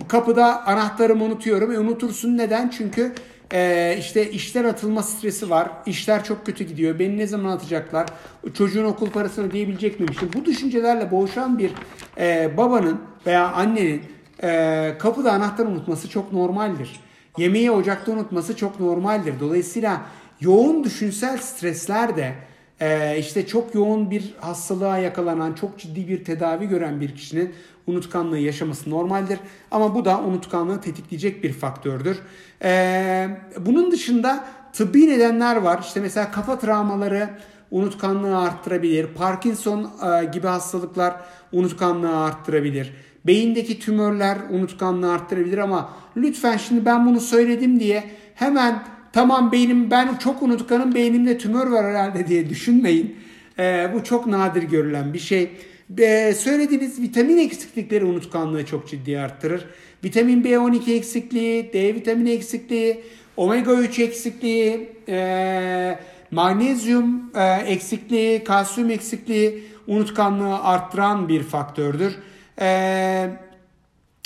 kapıda 0.07 0.67
anahtarımı 0.67 1.23
unutuyorum. 1.23 1.71
E, 1.71 1.79
unutursun 1.79 2.37
neden? 2.37 2.69
Çünkü 2.69 3.13
e, 3.53 3.95
işte 3.99 4.31
işten 4.31 4.63
atılma 4.63 5.03
stresi 5.03 5.49
var. 5.49 5.69
İşler 5.85 6.23
çok 6.23 6.45
kötü 6.45 6.63
gidiyor. 6.63 6.99
Beni 6.99 7.17
ne 7.17 7.27
zaman 7.27 7.51
atacaklar? 7.51 8.07
Çocuğun 8.53 8.85
okul 8.85 9.09
parasını 9.09 9.45
ödeyebilecek 9.45 9.99
miyim? 9.99 10.11
İşte 10.11 10.33
bu 10.33 10.45
düşüncelerle 10.45 11.11
boğuşan 11.11 11.59
bir 11.59 11.71
e, 12.17 12.57
babanın 12.57 13.01
veya 13.25 13.51
annenin 13.51 14.01
e, 14.43 14.93
kapıda 14.99 15.31
anahtar 15.31 15.65
unutması 15.65 16.09
çok 16.09 16.33
normaldir. 16.33 16.99
Yemeği 17.37 17.71
ocakta 17.71 18.11
unutması 18.11 18.55
çok 18.55 18.79
normaldir. 18.79 19.33
Dolayısıyla 19.39 20.01
yoğun 20.41 20.83
düşünsel 20.83 21.37
stresler 21.37 22.15
de 22.15 22.33
e, 22.81 23.17
işte 23.19 23.47
çok 23.47 23.75
yoğun 23.75 24.11
bir 24.11 24.33
hastalığa 24.39 24.97
yakalanan, 24.97 25.53
çok 25.53 25.79
ciddi 25.79 26.07
bir 26.07 26.23
tedavi 26.25 26.67
gören 26.67 27.01
bir 27.01 27.15
kişinin 27.15 27.53
unutkanlığı 27.87 28.39
yaşaması 28.39 28.89
normaldir. 28.89 29.39
Ama 29.71 29.95
bu 29.95 30.05
da 30.05 30.19
unutkanlığı 30.19 30.81
tetikleyecek 30.81 31.43
bir 31.43 31.53
faktördür. 31.53 32.19
E, 32.63 33.27
bunun 33.59 33.91
dışında 33.91 34.45
tıbbi 34.73 35.07
nedenler 35.07 35.55
var. 35.55 35.79
İşte 35.83 35.99
mesela 35.99 36.31
kafa 36.31 36.59
travmaları 36.59 37.29
unutkanlığı 37.71 38.37
arttırabilir. 38.37 39.07
Parkinson 39.07 39.83
e, 39.83 40.25
gibi 40.25 40.47
hastalıklar 40.47 41.15
unutkanlığı 41.51 42.23
arttırabilir. 42.23 42.93
Beyindeki 43.25 43.79
tümörler 43.79 44.37
unutkanlığı 44.49 45.13
arttırabilir 45.13 45.57
ama 45.57 45.89
lütfen 46.17 46.57
şimdi 46.57 46.85
ben 46.85 47.05
bunu 47.05 47.19
söyledim 47.19 47.79
diye 47.79 48.03
hemen 48.35 48.83
tamam 49.13 49.51
beynim 49.51 49.91
ben 49.91 50.15
çok 50.15 50.41
unutkanım 50.41 50.95
beynimde 50.95 51.37
tümör 51.37 51.67
var 51.67 51.85
herhalde 51.85 52.27
diye 52.27 52.49
düşünmeyin. 52.49 53.15
Ee, 53.59 53.89
bu 53.93 54.03
çok 54.03 54.27
nadir 54.27 54.63
görülen 54.63 55.13
bir 55.13 55.19
şey. 55.19 55.51
Ee, 55.99 56.33
söylediğiniz 56.33 57.01
vitamin 57.01 57.37
eksiklikleri 57.37 58.05
unutkanlığı 58.05 58.65
çok 58.65 58.87
ciddi 58.87 59.19
arttırır. 59.19 59.65
Vitamin 60.03 60.43
B12 60.43 60.93
eksikliği, 60.93 61.73
D 61.73 61.95
vitamini 61.95 62.31
eksikliği, 62.31 63.03
omega 63.37 63.73
3 63.73 63.99
eksikliği, 63.99 64.89
e, 65.09 65.99
magnezyum 66.31 67.31
e, 67.35 67.43
eksikliği, 67.53 68.43
kalsiyum 68.43 68.89
eksikliği 68.89 69.63
unutkanlığı 69.87 70.63
arttıran 70.63 71.29
bir 71.29 71.43
faktördür. 71.43 72.15
Ee, 72.61 73.29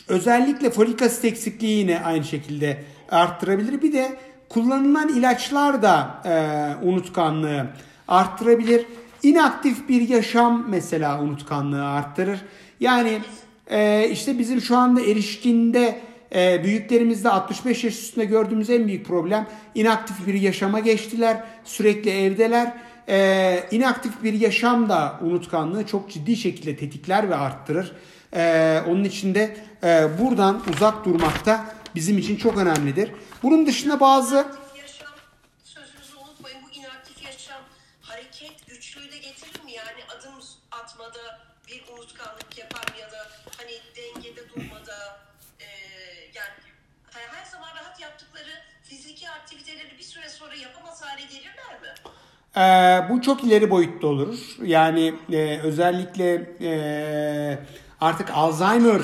özellikle 0.08 0.70
folik 0.70 1.02
asit 1.02 1.26
eksikliği 1.26 1.78
yine 1.78 2.00
aynı 2.00 2.24
şekilde 2.24 2.84
arttırabilir. 3.10 3.82
Bir 3.82 3.94
de 3.94 4.18
kullanılan 4.50 5.10
ilaçlar 5.10 5.82
da 5.82 6.22
e, 6.26 6.86
unutkanlığı 6.86 7.68
arttırabilir. 8.08 8.86
İnaktif 9.24 9.90
bir 9.90 10.10
yaşam 10.10 10.66
mesela 10.70 11.22
unutkanlığı 11.22 11.88
arttırır. 11.88 12.40
Yani 12.80 13.20
e, 13.68 14.10
işte 14.10 14.40
bizim 14.40 14.62
şu 14.62 14.78
anda 14.78 15.02
erişkinde 15.02 16.00
e, 16.36 16.64
büyüklerimizde 16.64 17.30
65 17.30 17.84
yaş 17.84 17.94
üstünde 17.94 18.26
gördüğümüz 18.26 18.70
en 18.70 18.88
büyük 18.88 19.06
problem 19.06 19.48
inaktif 19.76 20.28
bir 20.28 20.34
yaşama 20.34 20.80
geçtiler. 20.80 21.44
Sürekli 21.64 22.12
evdeler. 22.12 22.74
E, 23.10 23.64
inaktif 23.72 24.24
bir 24.24 24.34
yaşam 24.34 24.90
da 24.90 25.20
unutkanlığı 25.22 25.88
çok 25.88 26.10
ciddi 26.10 26.36
şekilde 26.36 26.76
tetikler 26.76 27.30
ve 27.30 27.36
arttırır. 27.36 27.92
Ee, 28.36 28.82
onun 28.88 29.04
için 29.04 29.36
de 29.36 29.56
e, 29.84 30.08
buradan 30.20 30.62
uzak 30.76 31.06
durmak 31.06 31.46
da 31.46 31.66
bizim 31.96 32.18
için 32.18 32.38
çok 32.38 32.58
önemlidir. 32.58 33.12
Bunun 33.44 33.66
dışında 33.66 34.00
bazı 34.00 34.36
yaşam 34.78 35.14
sözünüzü 35.64 36.18
unutmayın. 36.18 36.58
Bu 36.68 36.70
inaktif 36.80 37.24
yaşam 37.26 37.62
hareket 38.02 38.68
güçlüğü 38.68 39.12
de 39.12 39.18
getirir 39.18 39.64
mi? 39.64 39.72
Yani 39.72 40.04
adım 40.18 40.34
atmada 40.72 41.40
bir 41.68 41.84
unutkanlık 41.94 42.58
yapar 42.58 42.94
mı 42.94 43.00
ya 43.02 43.12
da 43.12 43.28
dengede 43.96 44.50
durmada 44.50 45.26
yani 46.36 47.28
her 47.36 47.46
zaman 47.46 47.68
rahat 47.76 48.02
yaptıkları 48.02 48.52
fiziki 48.84 49.30
aktiviteleri 49.30 49.98
bir 49.98 50.04
süre 50.04 50.30
sonra 50.30 50.56
yapamaz 50.56 51.02
hale 51.02 51.22
gelirler 51.22 51.82
mi? 51.82 51.94
Ee, 52.58 53.10
bu 53.10 53.22
çok 53.22 53.44
ileri 53.44 53.72
boyutta 53.72 54.08
olur. 54.08 54.40
Yani 54.64 55.16
e, 55.32 55.60
özellikle 55.60 56.56
e, 56.62 57.60
artık 58.02 58.30
Alzheimer 58.32 59.02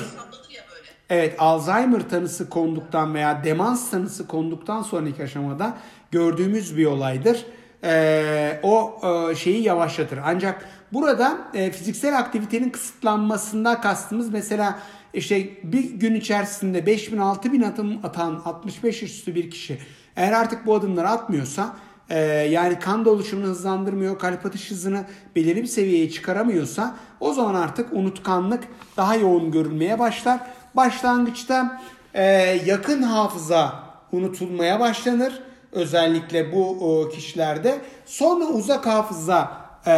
Evet 1.12 1.34
Alzheimer 1.38 2.08
tanısı 2.08 2.48
konduktan 2.48 3.14
veya 3.14 3.44
demans 3.44 3.90
tanısı 3.90 4.26
konduktan 4.26 4.82
sonraki 4.82 5.22
aşamada 5.22 5.76
gördüğümüz 6.10 6.76
bir 6.76 6.86
olaydır. 6.86 7.46
Ee, 7.84 8.60
o 8.62 9.00
e, 9.02 9.34
şeyi 9.34 9.62
yavaşlatır. 9.62 10.18
Ancak 10.24 10.68
burada 10.92 11.38
e, 11.54 11.70
fiziksel 11.70 12.18
aktivitenin 12.18 12.70
kısıtlanmasında 12.70 13.80
kastımız 13.80 14.28
mesela 14.32 14.78
işte 15.14 15.48
bir 15.62 15.90
gün 15.90 16.14
içerisinde 16.14 16.86
5000 16.86 17.18
6000 17.18 17.62
adım 17.62 18.00
atan 18.04 18.42
65 18.44 19.02
yaş 19.02 19.10
üstü 19.10 19.34
bir 19.34 19.50
kişi 19.50 19.78
eğer 20.16 20.32
artık 20.32 20.66
bu 20.66 20.74
adımları 20.74 21.08
atmıyorsa 21.08 21.76
e, 22.10 22.18
yani 22.50 22.78
kan 22.78 23.04
dolaşımını 23.04 23.46
hızlandırmıyor, 23.46 24.18
kalp 24.18 24.46
atış 24.46 24.70
hızını 24.70 25.04
belirli 25.36 25.62
bir 25.62 25.66
seviyeye 25.66 26.10
çıkaramıyorsa 26.10 26.96
o 27.20 27.32
zaman 27.32 27.54
artık 27.54 27.92
unutkanlık 27.92 28.64
daha 28.96 29.16
yoğun 29.16 29.50
görülmeye 29.50 29.98
başlar. 29.98 30.40
Başlangıçta 30.76 31.80
e, 32.14 32.24
yakın 32.66 33.02
hafıza 33.02 33.82
unutulmaya 34.12 34.80
başlanır. 34.80 35.42
Özellikle 35.72 36.52
bu 36.52 36.68
o, 36.68 37.08
kişilerde. 37.08 37.80
Sonra 38.06 38.44
uzak 38.44 38.86
hafıza 38.86 39.52
e, 39.86 39.90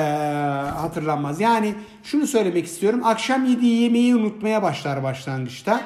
hatırlanmaz. 0.77 1.41
Yani 1.41 1.75
şunu 2.03 2.27
söylemek 2.27 2.67
istiyorum. 2.67 3.01
Akşam 3.05 3.45
yediği 3.45 3.83
yemeği 3.83 4.17
unutmaya 4.17 4.63
başlar 4.63 5.03
başlangıçta. 5.03 5.81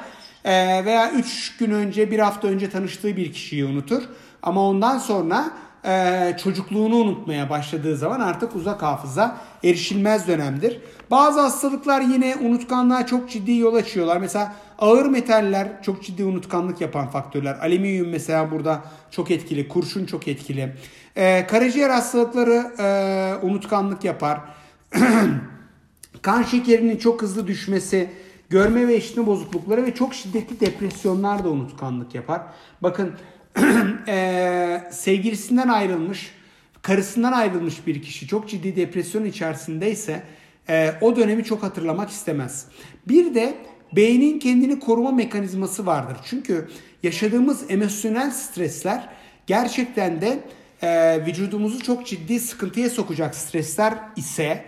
E, 0.45 0.85
veya 0.85 1.11
3 1.11 1.57
gün 1.57 1.71
önce, 1.71 2.11
bir 2.11 2.19
hafta 2.19 2.47
önce 2.47 2.69
tanıştığı 2.69 3.17
bir 3.17 3.33
kişiyi 3.33 3.65
unutur. 3.65 4.03
Ama 4.43 4.67
ondan 4.67 4.97
sonra 4.97 5.49
e, 5.85 6.37
çocukluğunu 6.43 6.95
unutmaya 6.95 7.49
başladığı 7.49 7.97
zaman 7.97 8.19
artık 8.19 8.55
uzak 8.55 8.81
hafıza 8.81 9.37
erişilmez 9.63 10.27
dönemdir. 10.27 10.79
Bazı 11.11 11.39
hastalıklar 11.39 12.01
yine 12.01 12.35
unutkanlığa 12.35 13.05
çok 13.05 13.29
ciddi 13.29 13.51
yol 13.51 13.75
açıyorlar. 13.75 14.17
Mesela 14.17 14.55
ağır 14.79 15.05
metaller 15.05 15.83
çok 15.83 16.03
ciddi 16.03 16.23
unutkanlık 16.23 16.81
yapan 16.81 17.07
faktörler. 17.07 17.57
Alüminyum 17.61 18.09
mesela 18.09 18.51
burada 18.51 18.83
çok 19.11 19.31
etkili. 19.31 19.67
Kurşun 19.67 20.05
çok 20.05 20.27
etkili. 20.27 20.75
E, 21.15 21.47
karaciğer 21.47 21.89
hastalıkları 21.89 22.71
e, 22.79 23.45
unutkanlık 23.45 24.03
yapar. 24.03 24.39
kan 26.21 26.43
şekerinin 26.43 26.97
çok 26.97 27.21
hızlı 27.21 27.47
düşmesi, 27.47 28.09
görme 28.49 28.87
ve 28.87 28.97
işitme 28.97 29.25
bozuklukları 29.25 29.85
ve 29.85 29.95
çok 29.95 30.13
şiddetli 30.13 30.59
depresyonlar 30.59 31.43
da 31.43 31.49
unutkanlık 31.49 32.15
yapar. 32.15 32.41
Bakın 32.81 33.13
e, 34.07 34.83
sevgilisinden 34.91 35.67
ayrılmış, 35.67 36.31
karısından 36.81 37.31
ayrılmış 37.31 37.87
bir 37.87 38.01
kişi 38.01 38.27
çok 38.27 38.49
ciddi 38.49 38.75
depresyon 38.75 39.25
içerisindeyse 39.25 40.23
e, 40.69 40.93
o 41.01 41.15
dönemi 41.15 41.43
çok 41.43 41.63
hatırlamak 41.63 42.09
istemez. 42.09 42.65
Bir 43.07 43.35
de 43.35 43.55
beynin 43.95 44.39
kendini 44.39 44.79
koruma 44.79 45.11
mekanizması 45.11 45.85
vardır. 45.85 46.17
Çünkü 46.25 46.69
yaşadığımız 47.03 47.71
emosyonel 47.71 48.31
stresler 48.31 49.09
gerçekten 49.47 50.21
de 50.21 50.39
e, 50.81 51.21
vücudumuzu 51.25 51.79
çok 51.83 52.07
ciddi 52.07 52.39
sıkıntıya 52.39 52.89
sokacak 52.89 53.35
stresler 53.35 53.93
ise 54.15 54.65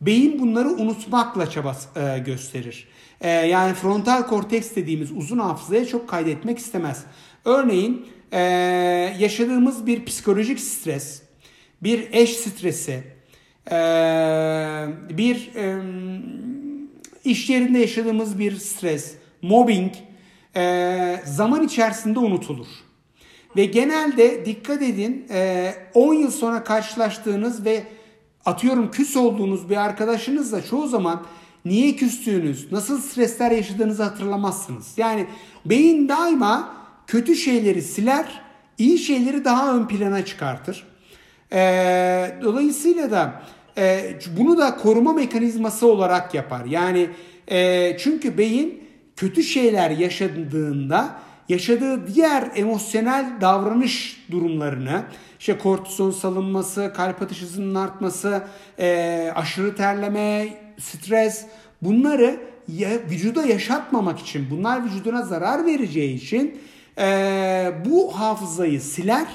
beyin 0.00 0.38
bunları 0.38 0.68
unutmakla 0.68 1.50
çaba 1.50 1.76
e, 1.96 2.18
gösterir. 2.18 2.88
E, 3.20 3.30
yani 3.30 3.74
frontal 3.74 4.26
korteks 4.26 4.76
dediğimiz 4.76 5.12
uzun 5.12 5.38
hafızaya 5.38 5.86
çok 5.86 6.08
kaydetmek 6.08 6.58
istemez. 6.58 7.04
Örneğin 7.44 8.06
e, 8.32 8.40
yaşadığımız 9.18 9.86
bir 9.86 10.04
psikolojik 10.04 10.60
stres, 10.60 11.22
bir 11.82 12.08
eş 12.12 12.36
stresi, 12.36 13.02
bir 15.16 15.50
e, 15.56 15.82
iş 17.24 17.50
yerinde 17.50 17.78
yaşadığımız 17.78 18.38
bir 18.38 18.56
stres, 18.56 19.14
mobbing 19.42 19.92
e, 20.56 21.22
zaman 21.26 21.62
içerisinde 21.62 22.18
unutulur. 22.18 22.66
Ve 23.56 23.64
genelde 23.64 24.46
dikkat 24.46 24.82
edin 24.82 25.26
10 25.94 26.14
yıl 26.14 26.30
sonra 26.30 26.64
karşılaştığınız 26.64 27.64
ve 27.64 27.82
atıyorum 28.44 28.90
küs 28.90 29.16
olduğunuz 29.16 29.70
bir 29.70 29.76
arkadaşınızla 29.76 30.64
çoğu 30.64 30.88
zaman 30.88 31.26
niye 31.64 31.96
küstüğünüz, 31.96 32.72
nasıl 32.72 33.00
stresler 33.00 33.50
yaşadığınızı 33.50 34.02
hatırlamazsınız. 34.02 34.92
Yani 34.96 35.26
beyin 35.64 36.08
daima 36.08 36.76
kötü 37.06 37.36
şeyleri 37.36 37.82
siler, 37.82 38.42
iyi 38.78 38.98
şeyleri 38.98 39.44
daha 39.44 39.76
ön 39.76 39.88
plana 39.88 40.24
çıkartır. 40.24 40.91
Ee, 41.52 42.34
dolayısıyla 42.42 43.10
da 43.10 43.42
e, 43.78 44.14
bunu 44.38 44.58
da 44.58 44.76
koruma 44.76 45.12
mekanizması 45.12 45.86
olarak 45.86 46.34
yapar. 46.34 46.64
Yani 46.64 47.10
e, 47.50 47.96
çünkü 47.98 48.38
beyin 48.38 48.82
kötü 49.16 49.42
şeyler 49.42 49.90
yaşadığında 49.90 51.16
yaşadığı 51.48 52.14
diğer 52.14 52.50
emosyonel 52.54 53.32
davranış 53.40 54.26
durumlarını 54.30 55.02
işte 55.40 55.58
kortizon 55.58 56.10
salınması, 56.10 56.92
kalp 56.96 57.22
atış 57.22 57.42
hızının 57.42 57.74
artması, 57.74 58.42
e, 58.78 59.32
aşırı 59.34 59.76
terleme, 59.76 60.48
stres 60.78 61.46
bunları 61.82 62.40
ya, 62.68 62.90
vücuda 63.10 63.46
yaşatmamak 63.46 64.18
için 64.18 64.46
bunlar 64.50 64.84
vücuduna 64.84 65.22
zarar 65.22 65.66
vereceği 65.66 66.14
için 66.14 66.60
e, 66.98 67.72
bu 67.84 68.20
hafızayı 68.20 68.80
siler 68.80 69.26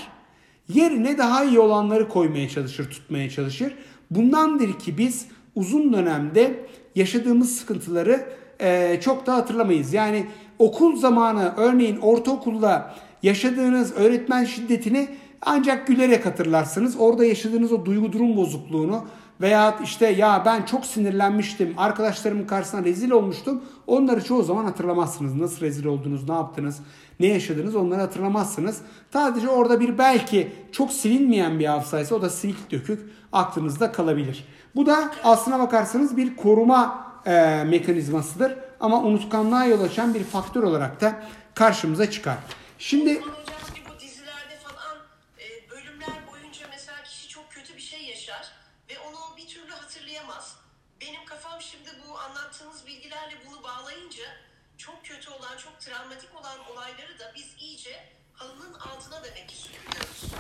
yerine 0.70 1.18
daha 1.18 1.44
iyi 1.44 1.60
olanları 1.60 2.10
koymaya 2.10 2.50
çalışır, 2.50 2.90
tutmaya 2.90 3.30
çalışır. 3.30 3.74
Bundandır 4.12 4.80
ki 4.80 4.98
biz 4.98 5.28
uzun 5.56 5.94
dönemde 5.94 6.66
yaşadığımız 6.96 7.56
sıkıntıları 7.56 8.26
e, 8.60 9.00
çok 9.02 9.26
da 9.26 9.36
hatırlamayız. 9.36 9.94
Yani 9.94 10.26
okul 10.60 10.96
zamanı 10.96 11.54
örneğin 11.58 11.98
ortaokulda 11.98 12.96
yaşadığınız 13.24 13.94
öğretmen 13.96 14.46
şiddetini 14.46 15.08
ancak 15.42 15.88
gülerek 15.88 16.26
hatırlarsınız. 16.26 16.96
Orada 17.00 17.26
yaşadığınız 17.26 17.72
o 17.72 17.86
duygu 17.86 18.12
durum 18.12 18.38
bozukluğunu 18.38 19.04
veya 19.42 19.80
işte 19.84 20.08
ya 20.08 20.44
ben 20.46 20.66
çok 20.66 20.86
sinirlenmiştim, 20.86 21.74
arkadaşlarımın 21.78 22.46
karşısına 22.46 22.84
rezil 22.84 23.12
olmuştum. 23.12 23.64
Onları 23.88 24.24
çoğu 24.24 24.44
zaman 24.44 24.66
hatırlamazsınız. 24.66 25.36
Nasıl 25.36 25.62
rezil 25.62 25.86
oldunuz, 25.86 26.30
ne 26.30 26.36
yaptınız, 26.36 26.80
ne 27.20 27.28
yaşadınız 27.28 27.76
onları 27.76 28.02
hatırlamazsınız. 28.02 28.82
Sadece 29.14 29.50
orada 29.50 29.80
bir 29.80 29.98
belki 29.98 30.52
çok 30.72 30.92
silinmeyen 30.92 31.60
bir 31.60 31.66
hafızaysa 31.66 32.16
o 32.16 32.22
da 32.22 32.30
silik 32.30 32.72
dökük 32.72 33.10
aklınızda 33.34 33.92
kalabilir. 33.92 34.46
Bu 34.76 34.86
da 34.86 35.12
aslına 35.24 35.60
bakarsanız 35.60 36.18
bir 36.18 36.36
koruma 36.36 37.08
e, 37.26 37.64
mekanizmasıdır. 37.64 38.56
Ama 38.80 39.04
unutkanlığa 39.04 39.66
yol 39.66 39.82
açan 39.82 40.14
bir 40.14 40.24
faktör 40.24 40.64
olarak 40.64 41.02
da 41.02 41.16
karşımıza 41.56 42.12
çıkar. 42.12 42.38
Şimdi 42.80 43.22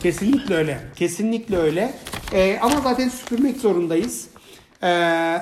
Kesinlikle 0.08 0.55
öyle. 0.55 0.80
Kesinlikle 0.95 1.58
öyle. 1.58 1.93
Ee, 2.34 2.60
ama 2.62 2.82
zaten 2.82 3.10
süpürmek 3.10 3.58
zorundayız. 3.58 4.28
Ee, 4.84 4.88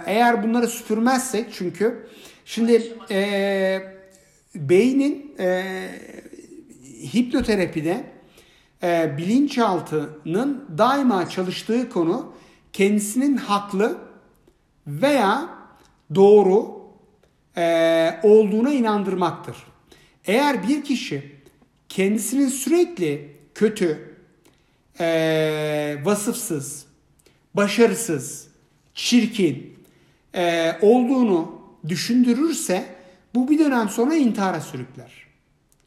eğer 0.05 0.43
bunları 0.43 0.68
süpürmezsek 0.68 1.53
çünkü 1.53 2.07
şimdi 2.45 2.93
e, 3.11 3.82
beynin 4.55 5.36
e, 5.39 5.63
hipnoterapide 7.13 8.03
e, 8.84 9.18
bilinçaltının 9.18 10.66
daima 10.78 11.30
çalıştığı 11.30 11.89
konu 11.89 12.34
kendisinin 12.74 13.38
haklı 13.38 13.97
veya 14.88 15.49
doğru 16.16 16.82
e, 17.57 18.20
olduğuna 18.24 18.72
inandırmaktır. 18.74 19.55
Eğer 20.26 20.68
bir 20.68 20.84
kişi 20.84 21.32
kendisinin 21.89 22.47
sürekli 22.47 23.36
kötü, 23.55 24.14
e, 24.99 25.97
vasıfsız, 26.03 26.85
başarısız, 27.53 28.47
çirkin 28.93 29.75
e, 30.35 30.73
olduğunu 30.81 31.61
düşündürürse 31.87 32.85
bu 33.35 33.49
bir 33.49 33.59
dönem 33.59 33.89
sonra 33.89 34.15
intihara 34.15 34.61
sürükler. 34.61 35.11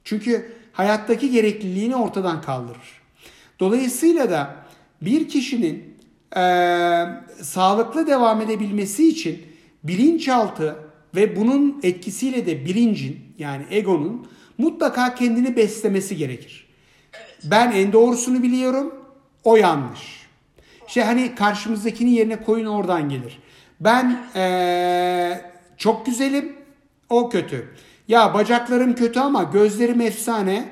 Çünkü 0.05 0.53
hayattaki 0.73 1.31
gerekliliğini 1.31 1.97
ortadan 1.97 2.43
kaldırır. 2.43 3.01
Dolayısıyla 3.61 4.31
da 4.31 4.57
bir 5.03 5.29
kişinin 5.29 5.95
e, 6.37 6.41
sağlıklı 7.43 8.07
devam 8.07 8.41
edebilmesi 8.41 9.09
için 9.09 9.43
bilinçaltı 9.85 10.77
ve 11.15 11.37
bunun 11.37 11.81
etkisiyle 11.83 12.47
de 12.47 12.65
bilincin 12.65 13.21
yani 13.39 13.65
egonun 13.71 14.29
mutlaka 14.59 15.15
kendini 15.15 15.57
beslemesi 15.57 16.17
gerekir. 16.17 16.69
Ben 17.45 17.73
en 17.73 17.93
doğrusunu 17.93 18.43
biliyorum, 18.43 18.95
o 19.49 19.57
yanlış. 19.57 20.29
İşte 20.89 21.05
hani 21.05 21.35
karşımızdakinin 21.35 22.11
yerine 22.11 22.43
koyun 22.43 22.67
oradan 22.67 23.09
gelir. 23.09 23.39
Ben 23.81 24.21
ee, 24.35 25.41
çok 25.77 26.07
güzelim, 26.07 26.57
o 27.09 27.29
kötü. 27.29 27.75
Ya 28.09 28.35
bacaklarım 28.35 28.95
kötü 28.95 29.21
ama 29.21 29.43
gözlerim 29.43 30.01
efsane. 30.01 30.69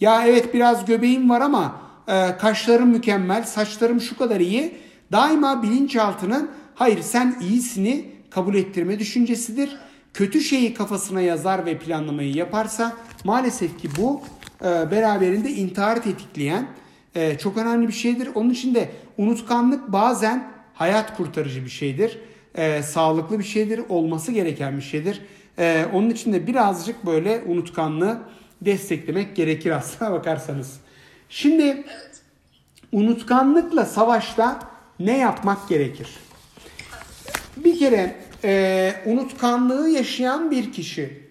Ya 0.00 0.26
evet 0.26 0.54
biraz 0.54 0.84
göbeğim 0.84 1.30
var 1.30 1.40
ama 1.40 1.80
e, 2.08 2.36
kaşlarım 2.36 2.88
mükemmel, 2.88 3.44
saçlarım 3.44 4.00
şu 4.00 4.18
kadar 4.18 4.40
iyi. 4.40 4.76
Daima 5.12 5.62
bilinçaltının 5.62 6.50
hayır 6.74 7.02
sen 7.02 7.36
iyisini 7.40 8.04
kabul 8.30 8.54
ettirme 8.54 8.98
düşüncesidir. 8.98 9.76
Kötü 10.14 10.40
şeyi 10.40 10.74
kafasına 10.74 11.20
yazar 11.20 11.66
ve 11.66 11.78
planlamayı 11.78 12.34
yaparsa 12.34 12.96
maalesef 13.24 13.78
ki 13.78 13.88
bu 13.98 14.22
e, 14.60 14.90
beraberinde 14.90 15.50
intihar 15.50 16.02
tetikleyen 16.02 16.66
e, 17.14 17.38
çok 17.38 17.56
önemli 17.56 17.88
bir 17.88 17.92
şeydir. 17.92 18.28
Onun 18.34 18.50
için 18.50 18.74
de 18.74 18.88
unutkanlık 19.18 19.92
bazen 19.92 20.52
hayat 20.74 21.16
kurtarıcı 21.16 21.64
bir 21.64 21.70
şeydir. 21.70 22.18
E, 22.54 22.82
sağlıklı 22.82 23.38
bir 23.38 23.44
şeydir, 23.44 23.80
olması 23.88 24.32
gereken 24.32 24.76
bir 24.76 24.82
şeydir. 24.82 25.22
E, 25.58 25.86
onun 25.92 26.10
için 26.10 26.32
de 26.32 26.46
birazcık 26.46 27.06
böyle 27.06 27.42
unutkanlığı 27.46 28.18
desteklemek 28.60 29.36
gerekir 29.36 29.70
aslına 29.70 30.12
bakarsanız. 30.18 30.80
Şimdi 31.28 31.84
unutkanlıkla 32.92 33.84
savaşta 33.84 34.60
ne 35.00 35.18
yapmak 35.18 35.68
gerekir? 35.68 36.08
Bir 37.56 37.78
kere 37.78 38.16
e, 38.44 38.94
unutkanlığı 39.06 39.88
yaşayan 39.88 40.50
bir 40.50 40.72
kişi 40.72 41.30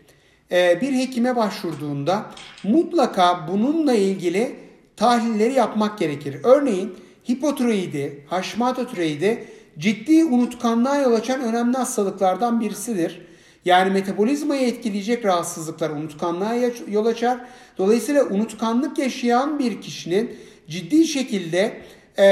e, 0.52 0.82
bir 0.82 0.94
hekime 0.94 1.36
başvurduğunda 1.36 2.26
mutlaka 2.64 3.48
bununla 3.48 3.94
ilgili 3.94 4.56
tahlilleri 5.00 5.54
yapmak 5.54 6.00
gerekir. 6.00 6.36
Örneğin 6.44 6.96
hipotiroidi, 7.30 8.24
haşmatotiroidi 8.28 9.46
ciddi 9.80 10.26
unutkanlığa 10.26 10.98
yol 11.02 11.14
açan 11.14 11.42
önemli 11.42 11.78
hastalıklardan 11.78 12.62
birisidir. 12.62 13.22
Yani 13.66 13.94
metabolizmayı 13.94 14.68
etkileyecek 14.68 15.26
rahatsızlıklar 15.26 15.90
unutkanlığa 15.90 16.54
yol 16.88 17.06
açar. 17.06 17.40
Dolayısıyla 17.78 18.26
unutkanlık 18.26 18.98
yaşayan 18.98 19.60
bir 19.60 19.82
kişinin 19.82 20.36
ciddi 20.70 21.08
şekilde 21.08 21.78
e, 22.20 22.26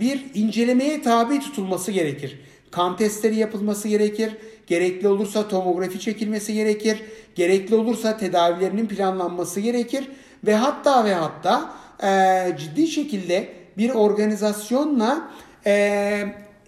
bir 0.00 0.24
incelemeye 0.34 1.02
tabi 1.02 1.40
tutulması 1.40 1.92
gerekir. 1.92 2.40
Kan 2.70 2.96
testleri 2.96 3.36
yapılması 3.36 3.88
gerekir. 3.88 4.32
Gerekli 4.66 5.08
olursa 5.08 5.48
tomografi 5.48 6.00
çekilmesi 6.00 6.54
gerekir. 6.54 7.02
Gerekli 7.34 7.74
olursa 7.74 8.16
tedavilerinin 8.16 8.86
planlanması 8.86 9.60
gerekir. 9.60 10.08
Ve 10.46 10.54
hatta 10.54 11.04
ve 11.04 11.14
hatta 11.14 11.81
e, 12.02 12.56
ciddi 12.58 12.86
şekilde 12.86 13.48
bir 13.78 13.90
organizasyonla 13.90 15.30
e, 15.66 16.22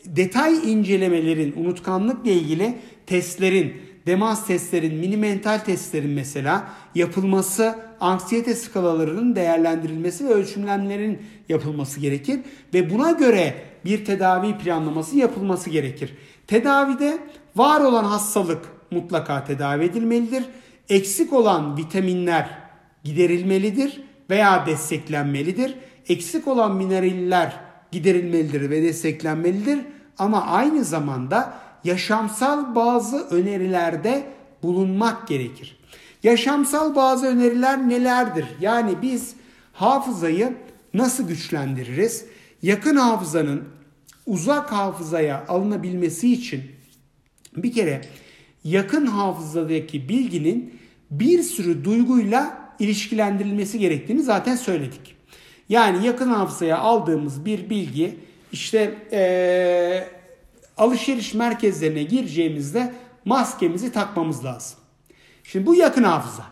detay 0.07 0.72
incelemelerin 0.72 1.55
unutkanlıkla 1.57 2.30
ilgili 2.30 2.74
testlerin, 3.07 3.74
demans 4.07 4.47
testlerin, 4.47 4.95
mini 4.95 5.16
mental 5.16 5.59
testlerin 5.59 6.11
mesela 6.11 6.68
yapılması, 6.95 7.78
anksiyete 8.01 8.55
skalalarının 8.55 9.37
değerlendirilmesi 9.37 10.28
ve 10.28 10.28
ölçümlenmelerin 10.28 11.22
yapılması 11.49 12.01
gerekir 12.01 12.41
ve 12.74 12.91
buna 12.91 13.11
göre 13.11 13.55
bir 13.85 14.05
tedavi 14.05 14.59
planlaması 14.59 15.16
yapılması 15.16 15.70
gerekir. 15.70 16.14
Tedavide 16.47 17.18
var 17.57 17.80
olan 17.80 18.05
hastalık 18.05 18.64
mutlaka 18.91 19.45
tedavi 19.45 19.85
edilmelidir. 19.85 20.45
Eksik 20.89 21.32
olan 21.32 21.76
vitaminler 21.76 22.59
giderilmelidir 23.05 24.01
veya 24.35 24.66
desteklenmelidir. 24.66 25.74
Eksik 26.09 26.49
olan 26.49 26.76
mineraller 26.76 27.61
giderilmelidir 27.93 28.70
ve 28.70 28.82
desteklenmelidir. 28.82 29.78
Ama 30.18 30.47
aynı 30.47 30.85
zamanda 30.85 31.55
yaşamsal 31.85 32.74
bazı 32.74 33.18
önerilerde 33.18 34.26
bulunmak 34.62 35.28
gerekir. 35.28 35.76
Yaşamsal 36.22 36.95
bazı 36.95 37.26
öneriler 37.26 37.89
nelerdir? 37.89 38.47
Yani 38.61 38.95
biz 39.03 39.35
hafızayı 39.72 40.55
nasıl 40.95 41.28
güçlendiririz? 41.28 42.24
Yakın 42.62 42.97
hafızanın 42.97 43.64
uzak 44.26 44.72
hafızaya 44.72 45.45
alınabilmesi 45.49 46.32
için 46.32 46.62
bir 47.57 47.72
kere 47.72 48.01
yakın 48.64 49.07
hafızadaki 49.07 50.09
bilginin 50.09 50.80
bir 51.11 51.43
sürü 51.43 51.85
duyguyla 51.85 52.64
ilişkilendirilmesi 52.79 53.79
gerektiğini 53.79 54.22
zaten 54.22 54.57
söyledik. 54.57 55.16
Yani 55.68 56.07
yakın 56.07 56.29
hafızaya 56.29 56.79
aldığımız 56.79 57.45
bir 57.45 57.70
bilgi 57.70 58.18
işte 58.53 58.99
ee, 59.12 60.09
alışveriş 60.77 61.35
merkezlerine 61.35 62.03
gireceğimizde 62.03 62.93
maskemizi 63.25 63.93
takmamız 63.93 64.45
lazım. 64.45 64.79
Şimdi 65.45 65.66
bu 65.66 65.75
yakın 65.75 66.03
hafıza. 66.03 66.43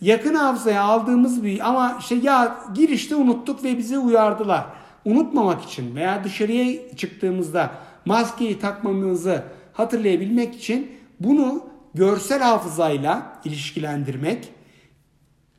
Yakın 0.00 0.34
hafızaya 0.34 0.82
aldığımız 0.82 1.44
bir 1.44 1.68
ama 1.68 1.96
işte 2.00 2.14
ya 2.14 2.58
girişte 2.74 3.16
unuttuk 3.16 3.64
ve 3.64 3.78
bizi 3.78 3.98
uyardılar. 3.98 4.66
Unutmamak 5.04 5.64
için 5.64 5.96
veya 5.96 6.24
dışarıya 6.24 6.96
çıktığımızda 6.96 7.70
maskeyi 8.04 8.58
takmamızı 8.58 9.44
hatırlayabilmek 9.72 10.54
için 10.54 10.90
bunu 11.20 11.66
görsel 11.94 12.42
hafızayla 12.42 13.40
ilişkilendirmek, 13.44 14.48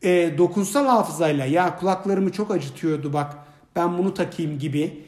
e, 0.03 0.37
dokunsal 0.37 0.87
hafızayla 0.87 1.45
ya 1.45 1.77
kulaklarımı 1.79 2.31
çok 2.31 2.51
acıtıyordu 2.51 3.13
bak 3.13 3.37
ben 3.75 3.97
bunu 3.97 4.13
takayım 4.13 4.59
gibi 4.59 5.03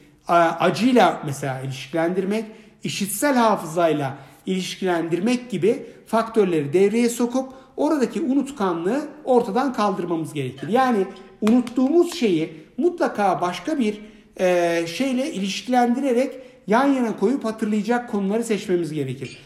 acıyla 0.60 1.22
mesela 1.26 1.62
ilişkilendirmek, 1.62 2.46
işitsel 2.84 3.36
hafızayla 3.36 4.18
ilişkilendirmek 4.46 5.50
gibi 5.50 5.86
faktörleri 6.08 6.74
devreye 6.74 7.10
sokup 7.10 7.54
oradaki 7.78 8.22
unutkanlığı 8.22 9.08
ortadan 9.24 9.74
kaldırmamız 9.74 10.34
gerekir. 10.34 10.68
Yani 10.68 11.06
unuttuğumuz 11.42 12.14
şeyi 12.14 12.64
mutlaka 12.78 13.42
başka 13.42 13.80
bir 13.80 14.02
e, 14.40 14.88
şeyle 14.88 15.34
ilişkilendirerek 15.34 16.36
yan 16.68 16.86
yana 16.86 17.18
koyup 17.18 17.46
hatırlayacak 17.46 18.12
konuları 18.12 18.44
seçmemiz 18.44 18.94
gerekir. 18.94 19.38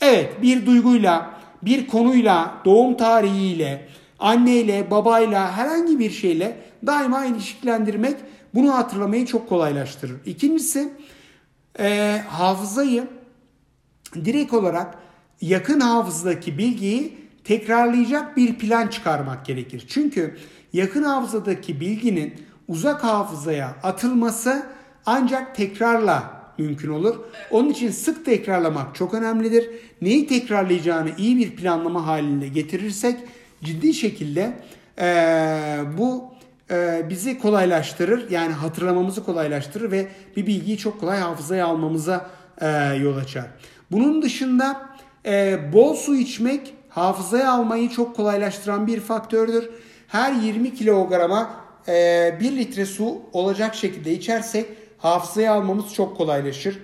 Evet 0.00 0.42
bir 0.42 0.66
duyguyla, 0.66 1.30
bir 1.62 1.86
konuyla, 1.86 2.54
doğum 2.64 2.96
tarihiyle, 2.96 3.88
anneyle, 4.22 4.90
babayla 4.90 5.56
herhangi 5.56 5.98
bir 5.98 6.10
şeyle 6.10 6.56
daima 6.86 7.26
ilişkilendirmek 7.26 8.16
bunu 8.54 8.74
hatırlamayı 8.74 9.26
çok 9.26 9.48
kolaylaştırır. 9.48 10.16
İkincisi 10.26 10.92
e, 11.78 12.20
hafızayı 12.28 13.06
direkt 14.14 14.54
olarak 14.54 14.94
yakın 15.40 15.80
hafızadaki 15.80 16.58
bilgiyi 16.58 17.18
tekrarlayacak 17.44 18.36
bir 18.36 18.58
plan 18.58 18.86
çıkarmak 18.86 19.46
gerekir. 19.46 19.84
Çünkü 19.88 20.36
yakın 20.72 21.02
hafızadaki 21.02 21.80
bilginin 21.80 22.34
uzak 22.68 23.04
hafızaya 23.04 23.76
atılması 23.82 24.66
ancak 25.06 25.54
tekrarla 25.56 26.42
mümkün 26.58 26.90
olur. 26.90 27.16
Onun 27.50 27.70
için 27.70 27.90
sık 27.90 28.24
tekrarlamak 28.24 28.94
çok 28.94 29.14
önemlidir. 29.14 29.70
Neyi 30.02 30.26
tekrarlayacağını 30.26 31.10
iyi 31.18 31.38
bir 31.38 31.56
planlama 31.56 32.06
halinde 32.06 32.48
getirirsek 32.48 33.18
ciddi 33.64 33.94
şekilde 33.94 34.52
e, 34.98 35.06
bu 35.98 36.32
e, 36.70 37.06
bizi 37.10 37.38
kolaylaştırır. 37.38 38.30
Yani 38.30 38.52
hatırlamamızı 38.52 39.24
kolaylaştırır 39.24 39.90
ve 39.90 40.08
bir 40.36 40.46
bilgiyi 40.46 40.78
çok 40.78 41.00
kolay 41.00 41.18
hafızaya 41.18 41.66
almamıza 41.66 42.30
e, 42.60 42.68
yol 42.94 43.16
açar. 43.16 43.46
Bunun 43.90 44.22
dışında 44.22 44.82
e, 45.26 45.58
bol 45.72 45.94
su 45.94 46.16
içmek 46.16 46.74
hafızaya 46.88 47.52
almayı 47.52 47.88
çok 47.88 48.16
kolaylaştıran 48.16 48.86
bir 48.86 49.00
faktördür. 49.00 49.70
Her 50.08 50.32
20 50.32 50.74
kilograma 50.74 51.50
e, 51.88 52.36
1 52.40 52.56
litre 52.56 52.86
su 52.86 53.22
olacak 53.32 53.74
şekilde 53.74 54.12
içersek 54.12 54.66
hafızaya 54.98 55.52
almamız 55.52 55.94
çok 55.94 56.16
kolaylaşır. 56.16 56.78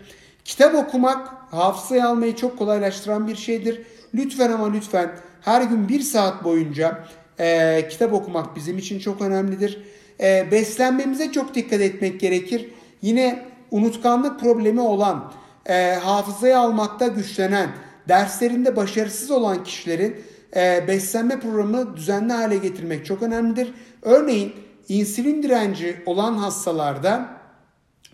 Kitap 0.45 0.75
okumak 0.75 1.29
hafızaya 1.51 2.09
almayı 2.09 2.37
çok 2.37 2.59
kolaylaştıran 2.59 3.29
bir 3.29 3.37
şeydir. 3.37 3.83
Lütfen 4.15 4.53
ama 4.53 4.73
lütfen 4.73 5.11
her 5.43 5.63
gün 5.63 5.89
bir 5.89 6.01
saat 6.01 6.45
boyunca 6.45 7.05
e, 7.41 7.89
kitap 7.91 8.13
okumak 8.13 8.57
bizim 8.57 8.79
için 8.79 8.99
çok 8.99 9.21
önemlidir. 9.23 9.83
E, 10.21 10.49
beslenmemize 10.51 11.33
çok 11.33 11.55
dikkat 11.55 11.81
etmek 11.81 12.21
gerekir. 12.21 12.69
Yine 13.03 13.45
unutkanlık 13.71 14.41
problemi 14.41 14.81
olan, 14.81 15.33
e, 15.67 15.95
hafızaya 15.95 16.59
almakta 16.59 17.07
güçlenen, 17.07 17.71
derslerinde 18.09 18.77
başarısız 18.77 19.31
olan 19.31 19.65
kişilerin 19.65 20.17
e, 20.57 20.85
beslenme 20.89 21.41
programını 21.41 21.97
düzenli 21.97 22.33
hale 22.33 22.57
getirmek 22.57 23.07
çok 23.07 23.23
önemlidir. 23.23 23.73
Örneğin 24.03 24.53
insülin 24.89 25.43
direnci 25.43 26.03
olan 26.07 26.35
hastalarda 26.35 27.29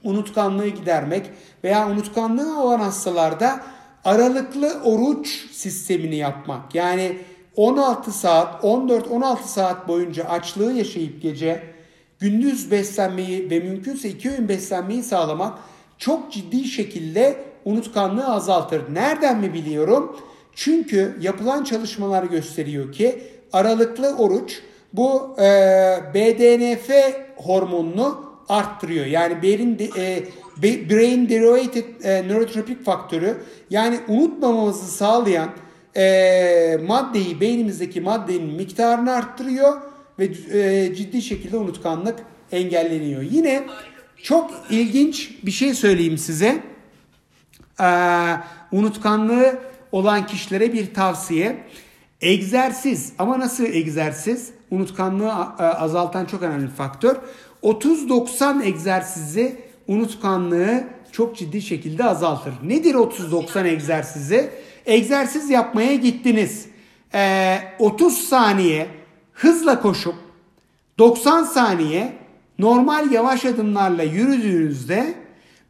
unutkanlığı 0.04 0.68
gidermek 0.68 1.30
veya 1.64 1.88
unutkanlığı 1.88 2.62
olan 2.62 2.80
hastalarda 2.80 3.60
aralıklı 4.04 4.80
oruç 4.84 5.50
sistemini 5.52 6.16
yapmak. 6.16 6.74
Yani 6.74 7.16
16 7.56 8.12
saat, 8.12 8.64
14-16 8.64 9.42
saat 9.42 9.88
boyunca 9.88 10.24
açlığı 10.24 10.72
yaşayıp 10.72 11.22
gece 11.22 11.62
gündüz 12.18 12.70
beslenmeyi 12.70 13.50
ve 13.50 13.60
mümkünse 13.60 14.08
iki 14.08 14.30
öğün 14.30 14.48
beslenmeyi 14.48 15.02
sağlamak 15.02 15.58
çok 15.98 16.32
ciddi 16.32 16.64
şekilde 16.64 17.44
unutkanlığı 17.64 18.26
azaltır. 18.26 18.94
Nereden 18.94 19.40
mi 19.40 19.54
biliyorum? 19.54 20.16
Çünkü 20.54 21.18
yapılan 21.20 21.64
çalışmalar 21.64 22.24
gösteriyor 22.24 22.92
ki 22.92 23.22
aralıklı 23.52 24.16
oruç 24.16 24.62
bu 24.92 25.36
e, 25.38 25.44
BDNF 26.14 26.90
hormonunu 27.36 28.33
arttırıyor. 28.48 29.06
Yani 29.06 29.42
beyin 29.42 29.78
e, 29.96 30.22
brain 30.62 31.28
derived 31.28 31.74
e, 32.04 32.28
nörotropic 32.28 32.84
faktörü 32.84 33.36
yani 33.70 34.00
unutmamamızı 34.08 34.86
sağlayan 34.86 35.50
e, 35.96 36.78
maddeyi 36.86 37.40
beynimizdeki 37.40 38.00
maddenin 38.00 38.54
miktarını 38.54 39.12
arttırıyor 39.12 39.80
ve 40.18 40.24
e, 40.52 40.94
ciddi 40.94 41.22
şekilde 41.22 41.56
unutkanlık 41.56 42.18
engelleniyor. 42.52 43.22
Yine 43.22 43.62
çok 44.22 44.50
ilginç 44.70 45.30
bir 45.42 45.50
şey 45.50 45.74
söyleyeyim 45.74 46.18
size. 46.18 46.62
E, 47.80 47.88
unutkanlığı 48.72 49.58
olan 49.92 50.26
kişilere 50.26 50.72
bir 50.72 50.94
tavsiye. 50.94 51.64
Egzersiz 52.20 53.12
ama 53.18 53.38
nasıl 53.38 53.64
egzersiz? 53.64 54.50
Unutkanlığı 54.70 55.34
azaltan 55.58 56.24
çok 56.24 56.42
önemli 56.42 56.68
faktör. 56.68 57.16
30-90 57.64 58.64
egzersizi 58.64 59.56
unutkanlığı 59.88 60.84
çok 61.12 61.36
ciddi 61.36 61.62
şekilde 61.62 62.04
azaltır. 62.04 62.54
Nedir 62.62 62.94
30-90 62.94 63.68
egzersizi? 63.68 64.50
Egzersiz 64.86 65.50
yapmaya 65.50 65.94
gittiniz. 65.94 66.66
Ee, 67.14 67.58
30 67.78 68.18
saniye 68.18 68.86
hızla 69.32 69.80
koşup 69.80 70.14
90 70.98 71.44
saniye 71.44 72.12
normal 72.58 73.12
yavaş 73.12 73.44
adımlarla 73.44 74.02
yürüdüğünüzde 74.02 75.14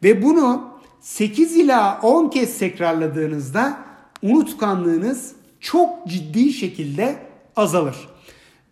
ve 0.03 0.23
bunu 0.23 0.71
8 1.01 1.57
ila 1.57 2.01
10 2.03 2.29
kez 2.29 2.59
tekrarladığınızda 2.59 3.79
unutkanlığınız 4.23 5.33
çok 5.61 6.07
ciddi 6.09 6.53
şekilde 6.53 7.17
azalır. 7.57 7.97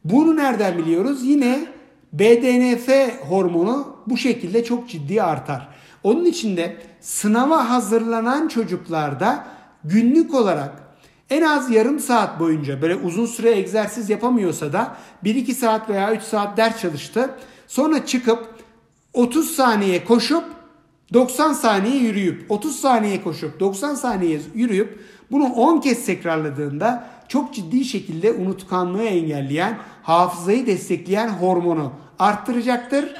Bunu 0.05 0.37
nereden 0.37 0.79
biliyoruz? 0.79 1.25
Yine 1.25 1.72
BDNF 2.13 2.89
hormonu 3.29 3.97
bu 4.07 4.17
şekilde 4.17 4.65
çok 4.65 4.89
ciddi 4.89 5.23
artar. 5.23 5.69
Onun 6.03 6.25
için 6.25 6.57
de 6.57 6.77
sınava 7.01 7.71
hazırlanan 7.71 8.49
çocuklarda 8.49 9.45
günlük 9.85 10.35
olarak 10.35 10.83
en 11.31 11.43
az 11.43 11.71
yarım 11.71 12.01
saat 12.01 12.41
boyunca 12.41 12.83
böyle 12.83 12.97
uzun 12.97 13.27
süre 13.27 13.51
egzersiz 13.51 14.11
yapamıyorsa 14.11 14.73
da 14.73 14.97
1-2 15.25 15.55
saat 15.55 15.89
veya 15.89 16.15
3 16.15 16.23
saat 16.23 16.57
ders 16.57 16.81
çalıştı. 16.81 17.31
Sonra 17.67 18.07
çıkıp 18.07 18.55
30 19.13 19.51
saniye 19.51 20.05
koşup 20.05 20.45
90 21.13 21.53
saniye 21.53 21.97
yürüyüp 21.97 22.51
30 22.51 22.81
saniye 22.81 23.23
koşup 23.23 23.61
90 23.61 23.95
saniye 23.95 24.41
yürüyüp 24.55 25.01
bunu 25.31 25.45
10 25.45 25.81
kez 25.81 26.07
tekrarladığında 26.07 27.09
çok 27.33 27.55
ciddi 27.55 27.85
şekilde 27.85 28.33
unutkanlığı 28.33 29.05
engelleyen, 29.05 29.79
hafızayı 30.03 30.67
destekleyen 30.67 31.29
hormonu 31.29 31.93
arttıracaktır 32.19 33.15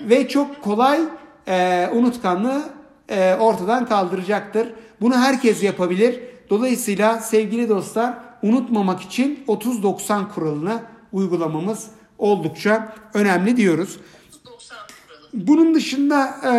ve 0.00 0.28
çok 0.28 0.62
kolay 0.62 1.00
e, 1.46 1.88
unutkanlığı 1.92 2.62
e, 3.08 3.34
ortadan 3.34 3.86
kaldıracaktır. 3.86 4.68
Bunu 5.00 5.16
herkes 5.16 5.62
yapabilir. 5.62 6.20
Dolayısıyla 6.50 7.20
sevgili 7.20 7.68
dostlar 7.68 8.14
unutmamak 8.42 9.00
için 9.00 9.44
30-90 9.48 10.34
kuralını 10.34 10.82
uygulamamız 11.12 11.90
oldukça 12.18 12.94
önemli 13.14 13.56
diyoruz. 13.56 14.00
Bunun 15.34 15.74
dışında 15.74 16.34
e, 16.44 16.52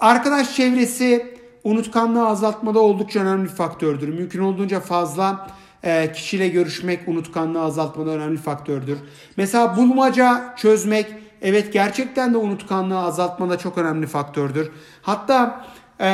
arkadaş 0.00 0.56
çevresi 0.56 1.29
unutkanlığı 1.64 2.26
azaltmada 2.26 2.78
oldukça 2.78 3.20
önemli 3.20 3.44
bir 3.44 3.54
faktördür. 3.54 4.08
Mümkün 4.08 4.40
olduğunca 4.40 4.80
fazla 4.80 5.48
e, 5.82 6.12
kişiyle 6.12 6.48
görüşmek 6.48 7.08
unutkanlığı 7.08 7.62
azaltmada 7.62 8.10
önemli 8.10 8.32
bir 8.32 8.42
faktördür. 8.42 8.98
Mesela 9.36 9.76
bulmaca 9.76 10.54
çözmek 10.56 11.06
evet 11.42 11.72
gerçekten 11.72 12.34
de 12.34 12.36
unutkanlığı 12.36 12.98
azaltmada 12.98 13.58
çok 13.58 13.78
önemli 13.78 14.06
faktördür. 14.06 14.70
Hatta 15.02 15.64
e, 16.00 16.04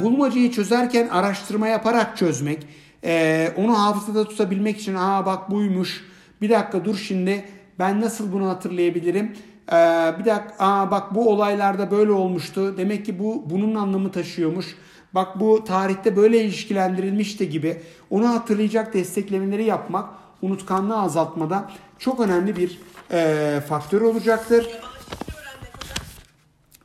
bulmacayı 0.00 0.50
çözerken 0.50 1.08
araştırma 1.08 1.68
yaparak 1.68 2.16
çözmek, 2.16 2.66
e, 3.04 3.52
onu 3.56 3.78
hafızada 3.78 4.28
tutabilmek 4.28 4.80
için 4.80 4.94
aa 4.94 5.26
bak 5.26 5.50
buymuş, 5.50 6.04
bir 6.42 6.50
dakika 6.50 6.84
dur 6.84 6.96
şimdi 6.96 7.44
ben 7.78 8.00
nasıl 8.00 8.32
bunu 8.32 8.48
hatırlayabilirim? 8.48 9.36
Ee, 9.72 10.14
bir 10.18 10.24
dakika 10.24 10.54
aa 10.58 10.90
bak 10.90 11.14
bu 11.14 11.30
olaylarda 11.30 11.90
böyle 11.90 12.12
olmuştu. 12.12 12.78
Demek 12.78 13.06
ki 13.06 13.18
bu 13.18 13.42
bunun 13.50 13.74
anlamı 13.74 14.12
taşıyormuş. 14.12 14.76
Bak 15.14 15.40
bu 15.40 15.64
tarihte 15.64 16.16
böyle 16.16 16.44
ilişkilendirilmişti 16.44 17.50
gibi. 17.50 17.82
Onu 18.10 18.28
hatırlayacak 18.28 18.94
desteklemeleri 18.94 19.64
yapmak 19.64 20.08
unutkanlığı 20.42 21.00
azaltmada 21.00 21.70
çok 21.98 22.20
önemli 22.20 22.56
bir 22.56 22.78
e, 23.12 23.60
faktör 23.68 24.00
olacaktır. 24.00 24.68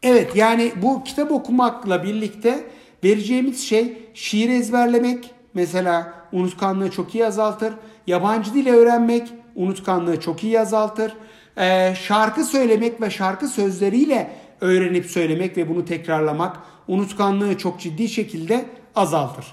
Evet 0.04 0.36
yani 0.36 0.74
bu 0.82 1.04
kitap 1.04 1.32
okumakla 1.32 2.04
birlikte 2.04 2.64
vereceğimiz 3.04 3.64
şey 3.64 3.98
şiir 4.14 4.50
ezberlemek 4.50 5.32
mesela 5.54 6.14
unutkanlığı 6.32 6.92
çok 6.92 7.16
iyi 7.16 7.26
azaltır. 7.26 7.74
Yabancı 8.08 8.54
dil 8.54 8.68
öğrenmek 8.68 9.34
unutkanlığı 9.56 10.20
çok 10.20 10.44
iyi 10.44 10.60
azaltır. 10.60 11.14
Ee, 11.58 11.94
şarkı 12.00 12.44
söylemek 12.44 13.02
ve 13.02 13.10
şarkı 13.10 13.48
sözleriyle 13.48 14.32
öğrenip 14.62 15.06
söylemek 15.06 15.58
ve 15.58 15.70
bunu 15.70 15.86
tekrarlamak 15.86 16.58
unutkanlığı 16.88 17.58
çok 17.58 17.80
ciddi 17.80 18.10
şekilde 18.10 18.66
azaltır. 18.96 19.46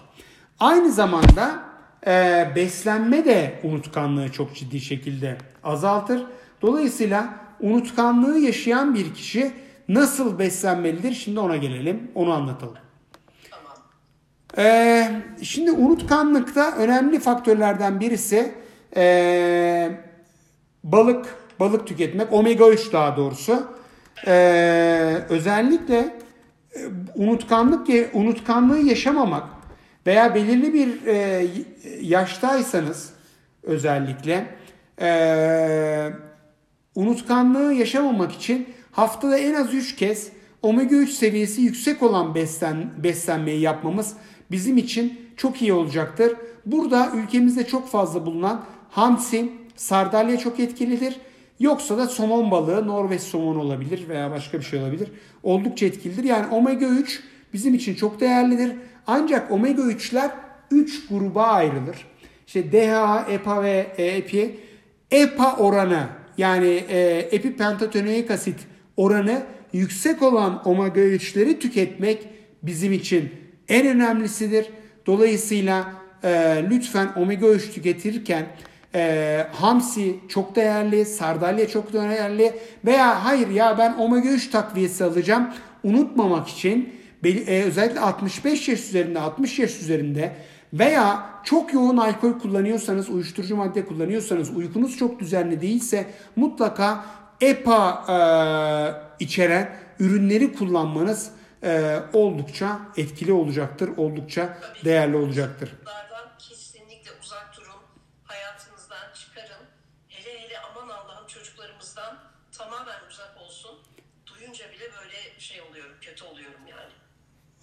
Aynı 0.61 0.93
zamanda 0.93 1.63
e, 2.07 2.49
beslenme 2.57 3.25
de 3.25 3.61
unutkanlığı 3.63 4.33
çok 4.33 4.55
ciddi 4.55 4.81
şekilde 4.81 5.39
azaltır. 5.65 6.23
Dolayısıyla 6.63 7.35
unutkanlığı 7.61 8.39
yaşayan 8.39 8.95
bir 8.95 9.15
kişi 9.15 9.53
nasıl 9.89 10.39
beslenmelidir? 10.39 11.13
Şimdi 11.13 11.41
ona 11.41 11.57
gelelim, 11.57 12.11
onu 12.15 12.33
anlatalım. 12.33 12.77
Ee, 14.59 15.11
şimdi 15.43 15.71
unutkanlıkta 15.71 16.77
önemli 16.77 17.21
faktörlerden 17.21 18.01
birisi 18.01 18.55
e, 18.97 19.91
balık, 20.85 21.37
balık 21.63 21.87
tüketmek, 21.87 22.33
omega 22.33 22.69
3 22.69 22.93
daha 22.93 23.17
doğrusu. 23.17 23.67
Ee, 24.27 25.19
özellikle 25.29 25.99
e, 25.99 26.81
unutkanlık, 27.15 27.89
unutkanlığı 28.13 28.79
yaşamamak 28.79 29.45
veya 30.07 30.35
belirli 30.35 30.75
bir 30.75 31.07
e, 31.07 31.47
yaştaysanız 32.01 33.11
özellikle 33.63 34.47
e, 35.01 35.09
unutkanlığı 36.95 37.73
yaşamamak 37.73 38.33
için 38.33 38.69
haftada 38.93 39.39
en 39.39 39.55
az 39.55 39.75
3 39.75 39.97
kez 39.97 40.29
omega 40.63 40.97
3 40.97 41.11
seviyesi 41.11 41.63
yüksek 41.63 42.03
olan 42.03 42.35
beslen, 42.35 42.91
beslenmeyi 43.03 43.61
yapmamız 43.61 44.15
bizim 44.51 44.77
için 44.77 45.21
çok 45.37 45.63
iyi 45.63 45.73
olacaktır. 45.73 46.33
Burada 46.67 47.11
ülkemizde 47.15 47.67
çok 47.67 47.89
fazla 47.89 48.27
bulunan 48.27 48.65
hamsi, 48.91 49.53
sardalya 49.77 50.39
çok 50.39 50.61
etkilidir. 50.61 51.17
Yoksa 51.63 51.99
da 51.99 52.07
somon 52.07 52.51
balığı, 52.51 52.87
Norveç 52.87 53.21
somon 53.21 53.57
olabilir 53.57 54.09
veya 54.09 54.31
başka 54.31 54.59
bir 54.59 54.65
şey 54.65 54.81
olabilir. 54.81 55.09
Oldukça 55.43 55.87
etkilidir. 55.87 56.25
Yani 56.25 56.55
omega 56.55 56.87
3 56.87 57.23
bizim 57.53 57.75
için 57.75 57.95
çok 57.95 58.21
değerlidir. 58.21 58.73
Ancak 59.07 59.51
omega 59.51 59.83
3'ler 59.83 60.31
3 60.71 61.09
gruba 61.09 61.47
ayrılır. 61.47 62.07
İşte 62.47 62.73
DHA, 62.73 63.27
EPA 63.31 63.63
ve 63.63 63.87
EPI. 63.97 64.57
EPA 65.11 65.57
oranı 65.57 66.07
yani 66.39 66.85
e, 66.89 67.29
epipentatonik 67.31 68.31
asit 68.31 68.61
oranı 68.97 69.43
yüksek 69.73 70.23
olan 70.23 70.69
omega 70.69 71.01
3'leri 71.01 71.59
tüketmek 71.59 72.29
bizim 72.63 72.93
için 72.93 73.33
en 73.69 73.87
önemlisidir. 73.87 74.67
Dolayısıyla 75.07 75.93
e, 76.25 76.63
lütfen 76.71 77.09
omega 77.17 77.49
3 77.49 77.71
tüketirken 77.71 78.47
e, 78.95 79.47
hamsi 79.53 80.17
çok 80.29 80.57
değerli, 80.57 81.05
sardalya 81.05 81.69
çok 81.69 81.93
değerli 81.93 82.53
veya 82.85 83.25
hayır 83.25 83.49
ya 83.49 83.79
ben 83.79 83.95
omega 83.99 84.29
3 84.29 84.51
takviyesi 84.51 85.05
alacağım 85.05 85.51
unutmamak 85.85 86.49
için 86.49 86.95
e, 87.25 87.63
özellikle 87.63 88.01
65 88.01 88.69
yaş 88.69 88.81
üzerinde 88.81 89.21
60 89.21 89.59
yaş 89.59 89.81
üzerinde 89.81 90.37
veya 90.73 91.33
çok 91.45 91.75
yoğun 91.75 91.97
alkol 91.97 92.39
kullanıyorsanız, 92.39 93.09
uyuşturucu 93.09 93.57
madde 93.57 93.85
kullanıyorsanız, 93.85 94.57
uykunuz 94.57 94.97
çok 94.97 95.21
düzenli 95.21 95.61
değilse 95.61 96.07
mutlaka 96.37 97.05
EPA 97.41 98.05
e, 98.09 98.15
içeren 99.25 99.77
ürünleri 99.99 100.53
kullanmanız 100.53 101.31
e, 101.63 102.01
oldukça 102.13 102.81
etkili 102.97 103.33
olacaktır, 103.33 103.91
oldukça 103.97 104.59
değerli 104.85 105.17
olacaktır. 105.17 105.71
Kesinlikle 106.39 107.11
uzak 107.23 107.57
durun, 107.57 107.81
hayatınızdan 108.25 109.13
çıkarın. 109.15 109.65
Hele 110.09 110.41
hele 110.41 110.55
aman 110.59 110.89
Allah'ım 110.89 111.27
çocuklarımızdan 111.27 112.19
tamamen 112.59 112.99
uzak 113.11 113.37
olsun. 113.45 113.79
Duyunca 114.27 114.65
bile 114.65 114.85
böyle 115.01 115.41
şey 115.41 115.61
oluyorum, 115.61 115.97
kötü 116.01 116.25
oluyorum 116.25 116.61
yani. 116.71 116.93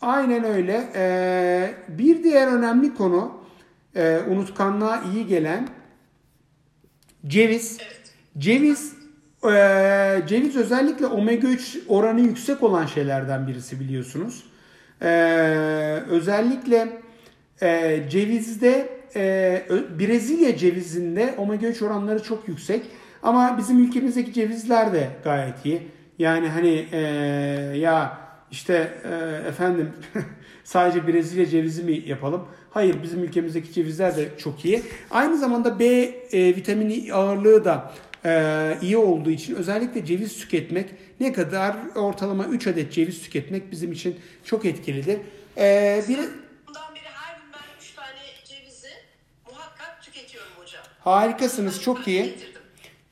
Aynen 0.02 0.44
öyle. 0.44 0.90
Ee, 0.96 1.74
bir 1.88 2.24
diğer 2.24 2.48
önemli 2.48 2.94
konu 2.94 3.32
e, 3.96 4.20
unutkanlığa 4.30 5.04
iyi 5.14 5.28
gelen 5.28 5.68
ceviz. 7.28 7.78
Ceviz 8.38 8.94
e, 9.44 9.52
ceviz 10.28 10.56
özellikle 10.56 11.08
omega 11.08 11.48
3 11.48 11.78
oranı 11.88 12.22
yüksek 12.22 12.64
olan 12.64 12.86
şeylerden 12.86 13.48
birisi 13.48 13.80
biliyorsunuz. 13.80 14.44
E, 15.02 15.10
özellikle 16.10 17.02
e, 17.62 18.00
cevizde 18.10 18.90
e, 19.16 19.64
Brezilya 20.00 20.58
cevizinde 20.58 21.34
omega 21.38 21.68
3 21.68 21.82
oranları 21.82 22.24
çok 22.24 22.48
yüksek. 22.48 22.86
Ama 23.24 23.58
bizim 23.58 23.84
ülkemizdeki 23.84 24.34
cevizler 24.34 24.94
de 24.94 25.10
gayet 25.24 25.66
iyi. 25.66 25.88
Yani 26.20 26.48
hani 26.48 26.88
e, 26.92 27.00
ya 27.78 28.29
işte 28.52 28.94
e, 29.04 29.48
efendim 29.48 29.94
sadece 30.64 31.08
Brezilya 31.08 31.46
cevizi 31.46 31.84
mi 31.84 32.04
yapalım? 32.06 32.48
Hayır 32.72 33.04
bizim 33.04 33.24
ülkemizdeki 33.24 33.74
cevizler 33.74 34.18
de 34.18 34.30
çok 34.38 34.66
iyi. 34.66 34.84
Aynı 35.12 35.38
zamanda 35.38 35.80
B 35.80 35.86
e, 35.86 36.56
vitamini 36.56 37.14
ağırlığı 37.14 37.66
da 37.66 37.92
e, 38.26 38.78
iyi 38.82 38.98
olduğu 38.98 39.30
için 39.30 39.56
özellikle 39.56 40.06
ceviz 40.06 40.38
tüketmek 40.38 40.90
ne 41.20 41.34
kadar 41.34 41.76
ortalama 41.96 42.46
3 42.46 42.68
adet 42.68 42.94
ceviz 42.94 43.22
tüketmek 43.22 43.72
bizim 43.72 43.92
için 43.92 44.20
çok 44.44 44.66
etkilidir. 44.66 45.20
E, 45.58 46.04
bir, 46.08 46.18
Bundan 46.18 46.96
beri 46.96 47.10
her 47.14 47.36
gün 47.36 47.46
ben 47.54 47.82
3 47.82 47.94
tane 47.96 48.20
cevizi 48.46 48.90
muhakkak 49.52 50.04
tüketiyorum 50.04 50.52
hocam. 50.58 50.84
Harikasınız 51.00 51.82
çok 51.82 52.08
iyi. 52.08 52.38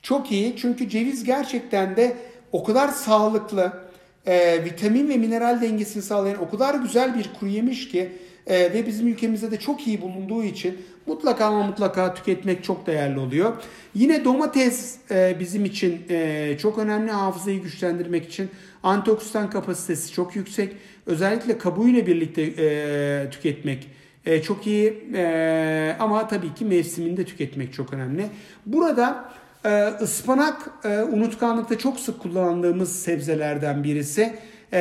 Çok 0.02 0.32
iyi 0.32 0.56
çünkü 0.56 0.88
ceviz 0.88 1.24
gerçekten 1.24 1.96
de 1.96 2.16
o 2.52 2.64
kadar 2.64 2.88
sağlıklı, 2.88 3.87
e, 4.26 4.64
vitamin 4.64 5.08
ve 5.08 5.16
mineral 5.16 5.60
dengesini 5.60 6.02
sağlayan 6.02 6.42
o 6.42 6.50
kadar 6.50 6.74
güzel 6.74 7.18
bir 7.18 7.30
kuru 7.40 7.50
yemiş 7.50 7.88
ki 7.88 8.12
e, 8.46 8.72
ve 8.72 8.86
bizim 8.86 9.08
ülkemizde 9.08 9.50
de 9.50 9.56
çok 9.58 9.86
iyi 9.86 10.02
bulunduğu 10.02 10.44
için 10.44 10.78
mutlaka 11.06 11.44
ama 11.44 11.66
mutlaka 11.66 12.14
tüketmek 12.14 12.64
çok 12.64 12.86
değerli 12.86 13.18
oluyor. 13.18 13.52
Yine 13.94 14.24
domates 14.24 14.96
e, 15.10 15.36
bizim 15.40 15.64
için 15.64 16.02
e, 16.10 16.56
çok 16.58 16.78
önemli 16.78 17.10
hafızayı 17.10 17.62
güçlendirmek 17.62 18.26
için 18.26 18.50
antioksidan 18.82 19.50
kapasitesi 19.50 20.12
çok 20.12 20.36
yüksek. 20.36 20.76
Özellikle 21.06 21.58
kabuğuyla 21.58 22.06
birlikte 22.06 22.42
e, 22.42 23.30
tüketmek 23.30 23.88
e, 24.26 24.42
çok 24.42 24.66
iyi 24.66 25.04
e, 25.14 25.96
ama 25.98 26.28
tabii 26.28 26.54
ki 26.54 26.64
mevsiminde 26.64 27.24
tüketmek 27.24 27.72
çok 27.72 27.92
önemli. 27.92 28.26
Burada 28.66 29.32
e, 29.68 29.86
ıspanak 30.02 30.70
e, 30.84 31.02
unutkanlıkta 31.02 31.78
çok 31.78 32.00
sık 32.00 32.20
kullandığımız 32.20 33.02
sebzelerden 33.02 33.84
birisi. 33.84 34.34
E, 34.72 34.80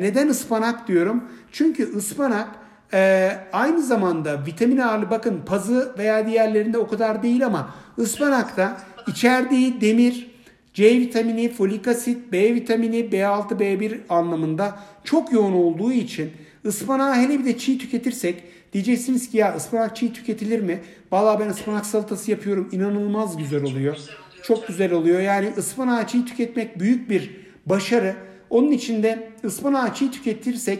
neden 0.00 0.28
ıspanak 0.28 0.88
diyorum? 0.88 1.24
Çünkü 1.52 1.96
ıspanak 1.96 2.48
ee, 2.92 3.30
aynı 3.52 3.82
zamanda 3.82 4.46
vitamin 4.46 4.78
ağırlığı 4.78 5.10
bakın 5.10 5.40
pazı 5.46 5.94
veya 5.98 6.26
diğerlerinde 6.26 6.78
o 6.78 6.86
kadar 6.86 7.22
değil 7.22 7.46
ama 7.46 7.74
ıspanakta 7.98 8.80
içerdiği 9.06 9.80
demir, 9.80 10.30
C 10.74 11.00
vitamini, 11.00 11.52
folik 11.52 11.88
asit, 11.88 12.32
B 12.32 12.54
vitamini, 12.54 12.96
B6, 12.96 13.58
B1 13.58 13.98
anlamında 14.08 14.78
çok 15.04 15.32
yoğun 15.32 15.52
olduğu 15.52 15.92
için 15.92 16.30
ıspanağı 16.66 17.14
hele 17.14 17.38
bir 17.38 17.44
de 17.44 17.58
çiğ 17.58 17.78
tüketirsek 17.78 18.44
diyeceksiniz 18.72 19.30
ki 19.30 19.36
ya 19.36 19.54
ıspanak 19.56 19.96
çiğ 19.96 20.12
tüketilir 20.12 20.60
mi? 20.60 20.80
Valla 21.12 21.40
ben 21.40 21.48
ıspanak 21.48 21.86
salatası 21.86 22.30
yapıyorum 22.30 22.68
inanılmaz 22.72 23.36
güzel 23.36 23.62
oluyor. 23.64 23.96
Çok 24.42 24.68
güzel 24.68 24.92
oluyor. 24.92 25.20
Yani 25.20 25.52
ıspanağı 25.56 26.06
çiğ 26.06 26.24
tüketmek 26.24 26.80
büyük 26.80 27.10
bir 27.10 27.36
başarı. 27.66 28.16
Onun 28.50 28.70
için 28.70 29.02
de 29.02 29.30
ıspanağı 29.44 29.94
çiğ 29.94 30.10
tüketirsek 30.10 30.78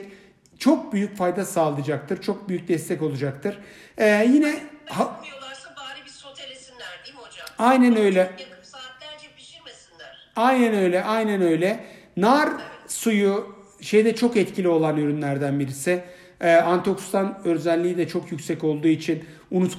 çok 0.59 0.93
büyük 0.93 1.16
fayda 1.16 1.45
sağlayacaktır. 1.45 2.22
Çok 2.22 2.49
büyük 2.49 2.68
destek 2.68 3.03
olacaktır. 3.03 3.59
Ee, 3.99 4.28
yine 4.32 4.59
ha, 4.86 5.20
bari 5.76 6.05
bir 6.05 6.11
sotelesinler 6.11 7.03
değil 7.05 7.16
mi 7.16 7.20
hocam? 7.20 7.47
Aynen 7.59 7.97
öyle. 7.97 8.30
Aynen 10.39 10.74
öyle, 10.74 11.05
aynen 11.05 11.43
öyle. 11.43 11.84
Nar 12.16 12.49
suyu 12.89 13.57
şeyde 13.80 14.14
çok 14.14 14.36
etkili 14.36 14.68
olan 14.68 14.97
ürünlerden 14.97 15.61
birisi. 15.61 16.05
Ee, 16.41 16.55
antioksidan 16.55 17.39
özelliği 17.45 17.97
de 17.97 18.09
çok 18.09 18.32
yüksek 18.32 18.64
olduğu 18.64 18.89
için 18.89 19.24
unutkan 19.51 19.76